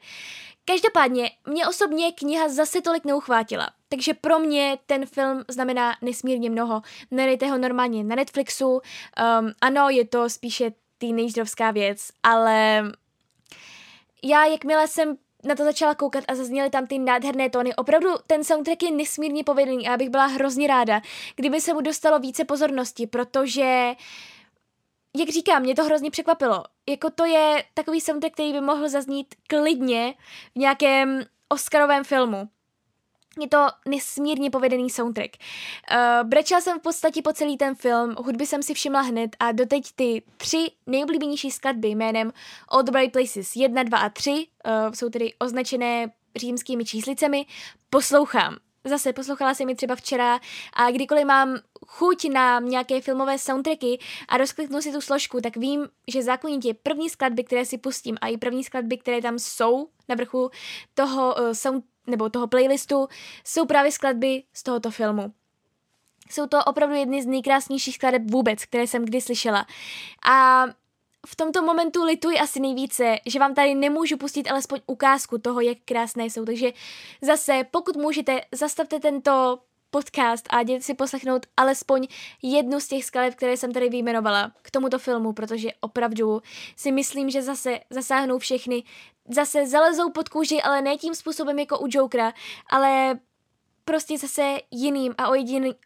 Každopádně, 0.64 1.30
mě 1.46 1.66
osobně 1.66 2.12
kniha 2.12 2.48
zase 2.48 2.82
tolik 2.82 3.04
neuchvátila, 3.04 3.70
takže 3.88 4.14
pro 4.14 4.38
mě 4.38 4.78
ten 4.86 5.06
film 5.06 5.44
znamená 5.48 5.96
nesmírně 6.02 6.50
mnoho. 6.50 6.82
Nedejte 7.10 7.46
ho 7.46 7.58
normálně 7.58 8.04
na 8.04 8.16
Netflixu, 8.16 8.70
um, 8.70 8.80
ano, 9.60 9.88
je 9.88 10.04
to 10.04 10.30
spíše 10.30 10.72
teenagerovská 10.98 11.70
věc, 11.70 12.08
ale 12.22 12.84
já, 14.24 14.44
jakmile 14.44 14.88
jsem 14.88 15.16
na 15.44 15.54
to 15.54 15.64
začala 15.64 15.94
koukat 15.94 16.24
a 16.28 16.34
zazněly 16.34 16.70
tam 16.70 16.86
ty 16.86 16.98
nádherné 16.98 17.50
tóny. 17.50 17.74
Opravdu 17.74 18.08
ten 18.26 18.44
soundtrack 18.44 18.82
je 18.82 18.90
nesmírně 18.90 19.44
povedený 19.44 19.88
a 19.88 19.90
já 19.90 19.96
bych 19.96 20.10
byla 20.10 20.26
hrozně 20.26 20.66
ráda, 20.66 21.00
kdyby 21.36 21.60
se 21.60 21.74
mu 21.74 21.80
dostalo 21.80 22.18
více 22.18 22.44
pozornosti, 22.44 23.06
protože 23.06 23.90
uh, 23.90 23.96
jak 25.18 25.28
říkám, 25.28 25.62
mě 25.62 25.74
to 25.74 25.84
hrozně 25.84 26.10
překvapilo. 26.10 26.64
Jako 26.88 27.10
to 27.10 27.24
je 27.24 27.64
takový 27.74 28.00
soundtrack, 28.00 28.32
který 28.32 28.52
by 28.52 28.60
mohl 28.60 28.88
zaznít 28.88 29.34
klidně 29.46 30.14
v 30.54 30.58
nějakém 30.58 31.22
Oscarovém 31.48 32.04
filmu. 32.04 32.48
je 33.40 33.48
to 33.48 33.66
nesmírně 33.88 34.50
povedený 34.50 34.90
soundtrack. 34.90 35.30
Uh, 35.36 36.28
brečela 36.28 36.60
jsem 36.60 36.78
v 36.78 36.82
podstatě 36.82 37.22
po 37.22 37.32
celý 37.32 37.56
ten 37.56 37.74
film, 37.74 38.14
hudby 38.18 38.46
jsem 38.46 38.62
si 38.62 38.74
všimla 38.74 39.00
hned 39.00 39.36
a 39.38 39.52
doteď 39.52 39.92
ty 39.96 40.22
tři 40.36 40.70
nejoblíbenější 40.86 41.50
skladby 41.50 41.88
jménem 41.88 42.32
All 42.68 42.82
the 42.82 42.92
Bright 42.92 43.12
Places 43.12 43.56
1, 43.56 43.82
2 43.82 43.98
a 43.98 44.08
3 44.08 44.30
uh, 44.30 44.92
jsou 44.92 45.08
tedy 45.08 45.34
označené 45.38 46.12
římskými 46.36 46.84
číslicemi, 46.84 47.46
poslouchám. 47.90 48.56
Zase 48.84 49.12
poslouchala 49.12 49.54
jsem 49.54 49.66
mi 49.66 49.74
třeba 49.74 49.96
včera 49.96 50.40
a 50.72 50.90
kdykoliv 50.90 51.24
mám 51.24 51.58
chuť 51.86 52.28
na 52.32 52.60
nějaké 52.60 53.00
filmové 53.00 53.38
soundtracky 53.38 53.98
a 54.28 54.36
rozkliknu 54.36 54.82
si 54.82 54.92
tu 54.92 55.00
složku, 55.00 55.40
tak 55.40 55.56
vím, 55.56 55.88
že 56.08 56.22
zákonitě 56.22 56.74
první 56.74 57.10
skladby, 57.10 57.44
které 57.44 57.64
si 57.64 57.78
pustím 57.78 58.16
a 58.20 58.28
i 58.28 58.36
první 58.36 58.64
skladby, 58.64 58.98
které 58.98 59.22
tam 59.22 59.38
jsou 59.38 59.88
na 60.08 60.14
vrchu 60.14 60.50
toho 60.94 61.34
uh, 61.34 61.52
sound, 61.52 61.84
nebo 62.06 62.28
toho 62.28 62.46
playlistu, 62.46 63.08
jsou 63.44 63.66
právě 63.66 63.92
skladby 63.92 64.42
z 64.52 64.62
tohoto 64.62 64.90
filmu. 64.90 65.32
Jsou 66.30 66.46
to 66.46 66.64
opravdu 66.64 66.94
jedny 66.94 67.22
z 67.22 67.26
nejkrásnějších 67.26 67.94
skladeb 67.94 68.22
vůbec, 68.30 68.64
které 68.64 68.86
jsem 68.86 69.04
kdy 69.04 69.20
slyšela. 69.20 69.66
A 70.28 70.66
v 71.26 71.36
tomto 71.36 71.62
momentu 71.62 72.04
lituji 72.04 72.38
asi 72.38 72.60
nejvíce, 72.60 73.16
že 73.26 73.38
vám 73.38 73.54
tady 73.54 73.74
nemůžu 73.74 74.16
pustit 74.16 74.50
alespoň 74.50 74.80
ukázku 74.86 75.38
toho, 75.38 75.60
jak 75.60 75.78
krásné 75.84 76.24
jsou. 76.24 76.44
Takže 76.44 76.72
zase, 77.22 77.66
pokud 77.70 77.96
můžete, 77.96 78.40
zastavte 78.52 79.00
tento 79.00 79.58
podcast 79.96 80.46
a 80.50 80.60
jděte 80.60 80.82
si 80.82 80.94
poslechnout 80.94 81.46
alespoň 81.56 82.06
jednu 82.42 82.80
z 82.80 82.88
těch 82.88 83.04
skladeb, 83.04 83.34
které 83.34 83.56
jsem 83.56 83.72
tady 83.72 83.88
vyjmenovala 83.88 84.52
k 84.62 84.70
tomuto 84.70 84.98
filmu, 84.98 85.32
protože 85.32 85.68
opravdu 85.80 86.42
si 86.76 86.92
myslím, 86.92 87.30
že 87.30 87.42
zase 87.42 87.80
zasáhnou 87.90 88.38
všechny, 88.38 88.84
zase 89.28 89.66
zalezou 89.66 90.10
pod 90.10 90.28
kůži, 90.28 90.62
ale 90.62 90.82
ne 90.82 90.96
tím 90.96 91.14
způsobem 91.14 91.58
jako 91.58 91.78
u 91.78 91.86
Jokera, 91.88 92.32
ale 92.70 93.18
prostě 93.84 94.18
zase 94.18 94.56
jiným 94.70 95.14
a 95.18 95.28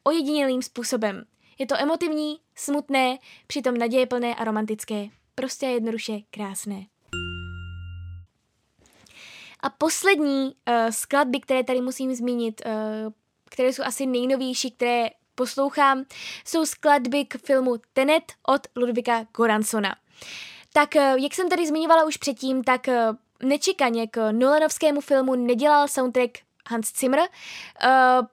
ojedinělým 0.04 0.62
způsobem. 0.62 1.24
Je 1.58 1.66
to 1.66 1.74
emotivní, 1.78 2.40
smutné, 2.54 3.18
přitom 3.46 3.76
nadějeplné 3.76 4.34
a 4.34 4.44
romantické. 4.44 5.06
Prostě 5.34 5.66
jednoduše 5.66 6.12
krásné. 6.30 6.86
A 9.61 9.70
poslední 9.70 10.44
uh, 10.44 10.90
skladby, 10.90 11.40
které 11.40 11.64
tady 11.64 11.80
musím 11.80 12.14
zmínit, 12.14 12.62
uh, 12.66 13.12
které 13.51 13.72
jsou 13.72 13.82
asi 13.82 14.07
nejnovější, 14.07 14.70
které 14.70 15.09
poslouchám, 15.34 16.05
jsou 16.44 16.66
skladby 16.66 17.24
k 17.24 17.38
filmu 17.46 17.76
Tenet 17.92 18.22
od 18.46 18.61
Ludvika 18.76 19.26
Goransona. 19.36 19.96
Tak 20.72 20.88
uh, 20.96 21.03
jak 21.03 21.34
jsem 21.34 21.48
tady 21.48 21.66
zmiňovala 21.66 22.05
už 22.05 22.16
předtím, 22.16 22.64
tak 22.64 22.88
uh, 22.88 22.94
nečekaně 23.48 24.07
k 24.07 24.32
Nolanovskému 24.32 25.01
filmu 25.01 25.34
nedělal 25.34 25.88
soundtrack 25.88 26.38
Hans 26.68 26.92
Zimmer, 26.98 27.20
uh, 27.20 27.26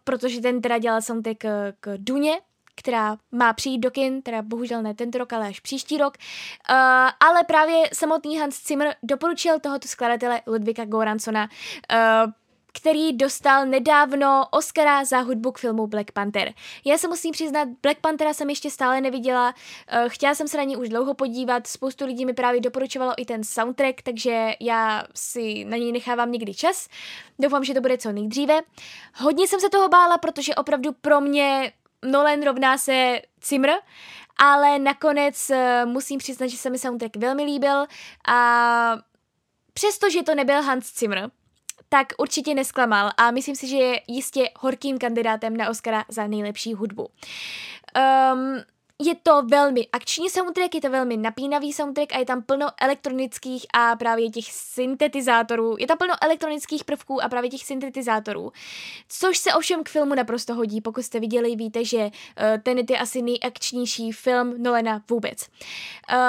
protože 0.04 0.42
ten 0.42 0.62
teda 0.62 0.78
dělal 0.78 1.02
soundtrack 1.02 1.38
k 1.80 1.98
Duně, 1.98 2.42
která 2.76 3.18
má 3.32 3.54
přijít 3.54 3.80
do 3.80 3.92
kin, 3.92 4.22
teda 4.22 4.42
bohužel 4.42 4.82
ne 4.82 4.94
tento 4.94 5.18
rok, 5.18 5.34
ale 5.34 5.48
až 5.48 5.60
příští 5.60 5.98
rok. 5.98 6.18
Uh, 6.18 6.76
ale 7.20 7.44
právě 7.48 7.90
samotný 7.94 8.40
Hans 8.40 8.68
Zimmer 8.68 8.96
doporučil 9.04 9.60
tohoto 9.60 9.88
skladatele 9.88 10.42
Ludvika 10.48 10.86
Goransona, 10.86 11.50
uh, 11.92 12.32
který 12.74 13.14
dostal 13.14 13.66
nedávno 13.66 14.46
Oscara 14.52 15.06
za 15.06 15.20
hudbu 15.20 15.52
k 15.52 15.58
filmu 15.58 15.88
Black 15.88 16.12
Panther. 16.12 16.54
Já 16.86 16.98
se 16.98 17.08
musím 17.08 17.32
přiznat, 17.32 17.68
Black 17.82 18.00
Panthera 18.00 18.34
jsem 18.34 18.50
ještě 18.50 18.72
stále 18.72 19.02
neviděla, 19.02 19.54
uh, 20.04 20.10
chtěla 20.10 20.36
jsem 20.36 20.48
se 20.48 20.58
na 20.58 20.64
ní 20.64 20.78
už 20.78 20.90
dlouho 20.90 21.14
podívat, 21.14 21.68
spoustu 21.68 22.06
lidí 22.06 22.26
mi 22.26 22.34
právě 22.34 22.62
doporučovalo 22.62 23.14
i 23.18 23.26
ten 23.26 23.44
soundtrack, 23.44 24.02
takže 24.02 24.52
já 24.60 25.04
si 25.16 25.66
na 25.66 25.78
něj 25.78 25.92
nechávám 25.92 26.32
někdy 26.32 26.54
čas. 26.54 26.88
Doufám, 27.40 27.64
že 27.64 27.74
to 27.74 27.82
bude 27.82 27.98
co 27.98 28.12
nejdříve. 28.12 28.60
Hodně 29.16 29.48
jsem 29.48 29.60
se 29.60 29.70
toho 29.70 29.90
bála, 29.90 30.18
protože 30.18 30.56
opravdu 30.56 30.92
pro 31.02 31.22
mě 31.22 31.74
Nolan 32.06 32.44
rovná 32.44 32.78
se 32.78 33.22
Cimr, 33.42 33.70
ale 34.38 34.80
nakonec 34.80 35.50
uh, 35.50 35.90
musím 35.92 36.20
přiznat, 36.20 36.48
že 36.48 36.58
se 36.58 36.70
mi 36.70 36.80
soundtrack 36.80 37.16
velmi 37.16 37.44
líbil 37.44 37.86
a 38.28 38.98
přestože 39.74 40.24
to 40.24 40.36
nebyl 40.36 40.62
Hans 40.62 41.00
Zimmer, 41.00 41.32
tak 41.90 42.08
určitě 42.18 42.56
nesklamal 42.56 43.12
a 43.18 43.32
myslím 43.32 43.56
si, 43.56 43.68
že 43.68 43.78
je 43.78 44.02
jistě 44.08 44.50
horkým 44.60 44.98
kandidátem 44.98 45.58
na 45.58 45.70
Oscara 45.70 46.06
za 46.10 46.28
nejlepší 46.28 46.74
hudbu. 46.74 47.04
Um, 47.04 48.64
je 49.02 49.16
to 49.24 49.42
velmi 49.42 49.88
akční 49.92 50.30
soundtrack, 50.30 50.76
je 50.76 50.82
to 50.82 50.90
velmi 50.90 51.18
napínavý 51.18 51.74
soundtrack 51.74 52.14
a 52.14 52.20
je 52.20 52.26
tam 52.26 52.42
plno 52.42 52.68
elektronických 52.82 53.66
a 53.74 53.96
právě 53.96 54.30
těch 54.30 54.46
syntetizátorů. 54.52 55.76
Je 55.80 55.88
tam 55.88 55.98
plno 55.98 56.14
elektronických 56.22 56.84
prvků 56.84 57.24
a 57.24 57.30
právě 57.30 57.50
těch 57.50 57.64
syntetizátorů. 57.64 58.52
Což 59.10 59.38
se 59.38 59.54
ovšem 59.54 59.84
k 59.84 59.90
filmu 59.90 60.16
naprosto 60.16 60.54
hodí. 60.54 60.82
Pokud 60.82 61.04
jste 61.04 61.20
viděli, 61.20 61.56
víte, 61.56 61.86
že 61.86 61.98
uh, 61.98 62.12
ten 62.64 62.78
je 62.90 62.98
asi 63.00 63.22
nejakčnější 63.22 64.12
film 64.12 64.64
Nolena 64.64 65.04
vůbec. 65.10 65.48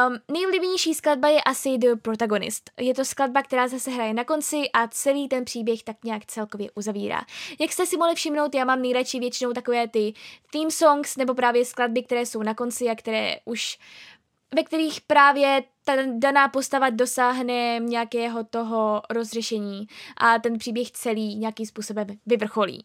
Um, 0.08 0.18
nejoblíbenější 0.34 0.94
skladba 0.94 1.28
je 1.28 1.42
asi 1.42 1.78
The 1.78 1.96
Protagonist. 2.02 2.70
Je 2.76 2.94
to 2.94 3.04
skladba, 3.04 3.42
která 3.42 3.68
zase 3.68 3.90
hraje 3.90 4.14
na 4.14 4.24
konci 4.24 4.62
a 4.74 4.88
celý 4.88 5.28
ten 5.28 5.44
příběh 5.44 5.82
tak 5.82 5.96
nějak 6.04 6.26
celkově 6.26 6.70
uzavírá. 6.74 7.20
Jak 7.60 7.72
jste 7.72 7.86
si 7.86 7.96
mohli 7.96 8.14
všimnout, 8.14 8.54
já 8.54 8.64
mám 8.64 8.82
nejradši 8.82 9.20
většinou 9.20 9.52
takové 9.52 9.88
ty 9.88 10.14
theme 10.52 10.70
songs 10.70 11.16
nebo 11.16 11.34
právě 11.34 11.64
skladby, 11.64 12.02
které 12.02 12.26
jsou 12.26 12.42
na 12.42 12.54
konci 12.58 12.88
a 12.88 12.94
které 12.94 13.36
už 13.44 13.78
ve 14.54 14.62
kterých 14.62 15.00
právě 15.00 15.62
ta 15.84 15.92
daná 16.18 16.48
postava 16.48 16.90
dosáhne 16.90 17.78
nějakého 17.78 18.44
toho 18.44 19.02
rozřešení 19.10 19.86
a 20.16 20.38
ten 20.38 20.58
příběh 20.58 20.90
celý 20.90 21.36
nějakým 21.36 21.66
způsobem 21.66 22.06
vyvrcholí. 22.26 22.84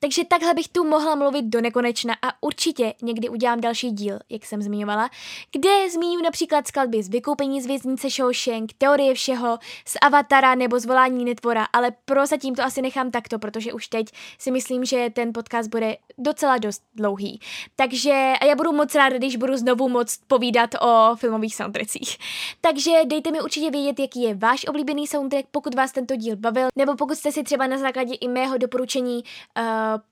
Takže 0.00 0.24
takhle 0.24 0.54
bych 0.54 0.68
tu 0.68 0.84
mohla 0.84 1.14
mluvit 1.14 1.42
do 1.42 1.60
nekonečna 1.60 2.14
a 2.22 2.28
určitě 2.40 2.94
někdy 3.02 3.28
udělám 3.28 3.60
další 3.60 3.90
díl, 3.90 4.18
jak 4.28 4.44
jsem 4.44 4.62
zmiňovala, 4.62 5.10
kde 5.52 5.90
zmíním 5.90 6.22
například 6.22 6.66
skladby 6.66 7.02
z 7.02 7.08
vykoupení 7.08 7.62
z 7.62 7.66
věznice 7.66 8.10
Shawshank, 8.10 8.72
teorie 8.78 9.14
všeho, 9.14 9.58
z 9.84 9.96
Avatara 10.02 10.54
nebo 10.54 10.78
zvolání 10.80 11.24
netvora, 11.24 11.66
ale 11.72 11.92
prozatím 12.04 12.54
to 12.54 12.62
asi 12.62 12.82
nechám 12.82 13.10
takto, 13.10 13.38
protože 13.38 13.72
už 13.72 13.88
teď 13.88 14.06
si 14.38 14.50
myslím, 14.50 14.84
že 14.84 15.10
ten 15.12 15.32
podcast 15.32 15.70
bude 15.70 15.96
docela 16.18 16.58
dost 16.58 16.82
dlouhý. 16.94 17.40
Takže 17.76 18.32
a 18.40 18.44
já 18.44 18.54
budu 18.54 18.72
moc 18.72 18.94
ráda, 18.94 19.18
když 19.18 19.36
budu 19.36 19.56
znovu 19.56 19.88
moc 19.88 20.18
povídat 20.26 20.70
o 20.80 21.16
filmových 21.16 21.54
soundtrackích. 21.54 22.18
Takže 22.60 22.90
dejte 23.04 23.30
mi 23.30 23.40
určitě 23.40 23.70
vědět, 23.70 24.00
jaký 24.00 24.22
je 24.22 24.34
váš 24.34 24.66
oblíbený 24.68 25.06
soundtrack, 25.06 25.46
pokud 25.50 25.74
vás 25.74 25.92
tento 25.92 26.16
díl 26.16 26.36
bavil, 26.36 26.68
nebo 26.76 26.96
pokud 26.96 27.14
jste 27.14 27.32
si 27.32 27.42
třeba 27.42 27.66
na 27.66 27.78
základě 27.78 28.14
i 28.14 28.28
mého 28.28 28.58
doporučení 28.58 29.24
uh, 29.58 29.64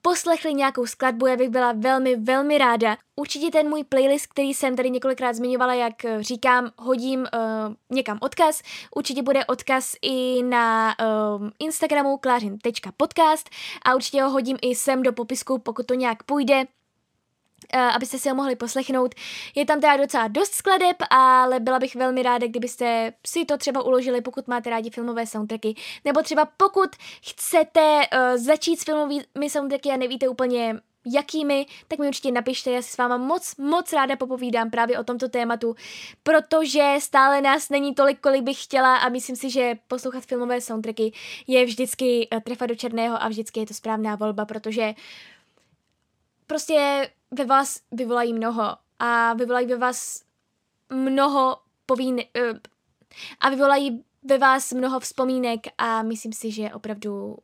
poslechli 0.02 0.54
nějakou 0.54 0.86
skladbu, 0.86 1.26
já 1.26 1.36
bych 1.36 1.48
byla 1.48 1.72
velmi, 1.72 2.16
velmi 2.16 2.58
ráda. 2.58 2.96
Určitě 3.16 3.50
ten 3.50 3.68
můj 3.68 3.84
playlist, 3.84 4.26
který 4.26 4.54
jsem 4.54 4.76
tady 4.76 4.90
několikrát 4.90 5.32
zmiňovala, 5.32 5.74
jak 5.74 6.04
eh, 6.04 6.22
říkám, 6.22 6.70
hodím 6.78 7.20
uh, 7.20 7.74
někam 7.90 8.18
odkaz. 8.20 8.62
Určitě 8.96 9.22
bude 9.22 9.44
odkaz 9.44 9.94
i 10.02 10.42
na 10.42 10.94
uh, 11.00 11.50
Instagramu 11.58 12.18
klářin.podcast 12.18 13.50
a 13.84 13.94
určitě 13.94 14.22
ho 14.22 14.30
hodím 14.30 14.56
i 14.62 14.74
sem 14.74 15.02
do 15.02 15.12
popisku, 15.12 15.58
pokud 15.58 15.86
to 15.86 15.94
nějak 15.94 16.22
půjde 16.22 16.64
abyste 17.72 18.18
si 18.18 18.28
ho 18.28 18.34
mohli 18.34 18.56
poslechnout. 18.56 19.14
Je 19.54 19.66
tam 19.66 19.80
teda 19.80 19.96
docela 19.96 20.28
dost 20.28 20.54
skladeb, 20.54 20.96
ale 21.10 21.60
byla 21.60 21.78
bych 21.78 21.94
velmi 21.96 22.22
ráda, 22.22 22.46
kdybyste 22.46 23.12
si 23.26 23.44
to 23.44 23.58
třeba 23.58 23.82
uložili, 23.82 24.20
pokud 24.20 24.48
máte 24.48 24.70
rádi 24.70 24.90
filmové 24.90 25.26
soundtracky, 25.26 25.74
nebo 26.04 26.22
třeba 26.22 26.48
pokud 26.56 26.90
chcete 27.22 27.80
uh, 27.80 28.36
začít 28.36 28.80
s 28.80 28.84
filmovými 28.84 29.50
soundtracky 29.50 29.90
a 29.90 29.96
nevíte 29.96 30.28
úplně 30.28 30.80
jakými, 31.06 31.66
tak 31.88 31.98
mi 31.98 32.08
určitě 32.08 32.32
napište, 32.32 32.70
já 32.70 32.82
si 32.82 32.90
s 32.90 32.96
váma 32.96 33.16
moc, 33.16 33.56
moc 33.56 33.92
ráda 33.92 34.16
popovídám 34.16 34.70
právě 34.70 34.98
o 34.98 35.04
tomto 35.04 35.28
tématu, 35.28 35.74
protože 36.22 36.94
stále 36.98 37.40
nás 37.40 37.70
není 37.70 37.94
tolik, 37.94 38.20
kolik 38.20 38.42
bych 38.42 38.64
chtěla 38.64 38.96
a 38.96 39.08
myslím 39.08 39.36
si, 39.36 39.50
že 39.50 39.74
poslouchat 39.88 40.24
filmové 40.24 40.60
soundtracky 40.60 41.12
je 41.46 41.64
vždycky 41.64 42.28
uh, 42.32 42.40
trefa 42.40 42.66
do 42.66 42.74
černého 42.74 43.22
a 43.22 43.28
vždycky 43.28 43.60
je 43.60 43.66
to 43.66 43.74
správná 43.74 44.16
volba, 44.16 44.44
protože 44.44 44.94
prostě 46.46 47.10
ve 47.34 47.44
vás 47.44 47.80
vyvolají 47.92 48.32
mnoho 48.32 48.76
a 48.98 49.34
vyvolají 49.34 49.66
ve 49.66 49.76
vás 49.76 50.22
mnoho 50.92 51.56
povín 51.86 52.14
uh, 52.14 52.58
a 53.40 53.48
vyvolají 53.48 54.04
ve 54.22 54.38
vás 54.38 54.72
mnoho 54.72 55.00
vzpomínek 55.00 55.60
a 55.78 56.02
myslím 56.02 56.32
si, 56.32 56.50
že 56.50 56.70
opravdu 56.70 57.36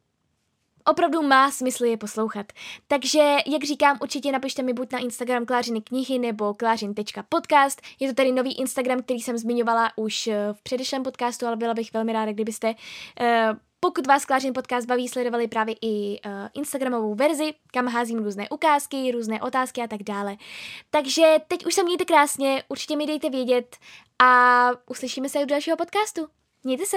opravdu 0.87 1.23
má 1.23 1.51
smysl 1.51 1.85
je 1.85 1.97
poslouchat. 1.97 2.47
Takže, 2.89 3.37
jak 3.47 3.65
říkám, 3.65 3.99
určitě 4.03 4.33
napište 4.33 4.63
mi 4.63 4.73
buď 4.73 4.93
na 4.93 4.99
Instagram 4.99 5.47
Klářiny 5.47 5.81
knihy 5.81 6.19
nebo 6.19 6.55
klářin.podcast. 6.55 7.81
Je 8.01 8.09
to 8.09 8.15
tady 8.15 8.33
nový 8.33 8.59
Instagram, 8.59 9.03
který 9.03 9.21
jsem 9.21 9.39
zmiňovala 9.39 9.93
už 9.97 10.27
eh, 10.27 10.53
v 10.53 10.63
předešlém 10.63 11.03
podcastu, 11.03 11.47
ale 11.47 11.57
byla 11.57 11.75
bych 11.75 11.93
velmi 11.93 12.13
ráda, 12.13 12.33
kdybyste 12.33 12.69
uh, 12.71 13.57
pokud 13.81 14.07
vás 14.07 14.25
Klářin 14.25 14.53
podcast 14.53 14.87
baví, 14.87 15.09
sledovali 15.09 15.49
právě 15.49 15.75
i 15.83 16.21
uh, 16.27 16.33
Instagramovou 16.55 17.15
verzi, 17.15 17.55
kam 17.73 17.87
házím 17.87 18.19
různé 18.19 18.49
ukázky, 18.49 19.11
různé 19.13 19.43
otázky 19.43 19.81
a 19.83 19.87
tak 19.87 20.03
dále. 20.03 20.37
Takže 20.91 21.37
teď 21.49 21.67
už 21.67 21.75
se 21.75 21.83
mějte 21.83 22.05
krásně, 22.05 22.63
určitě 22.69 22.97
mi 22.97 23.07
dejte 23.07 23.31
vědět 23.31 23.77
a 24.23 24.71
uslyšíme 24.87 25.29
se 25.29 25.39
u 25.39 25.47
dalšího 25.47 25.77
podcastu. 25.77 26.29
Mějte 26.65 26.87
se! 26.87 26.97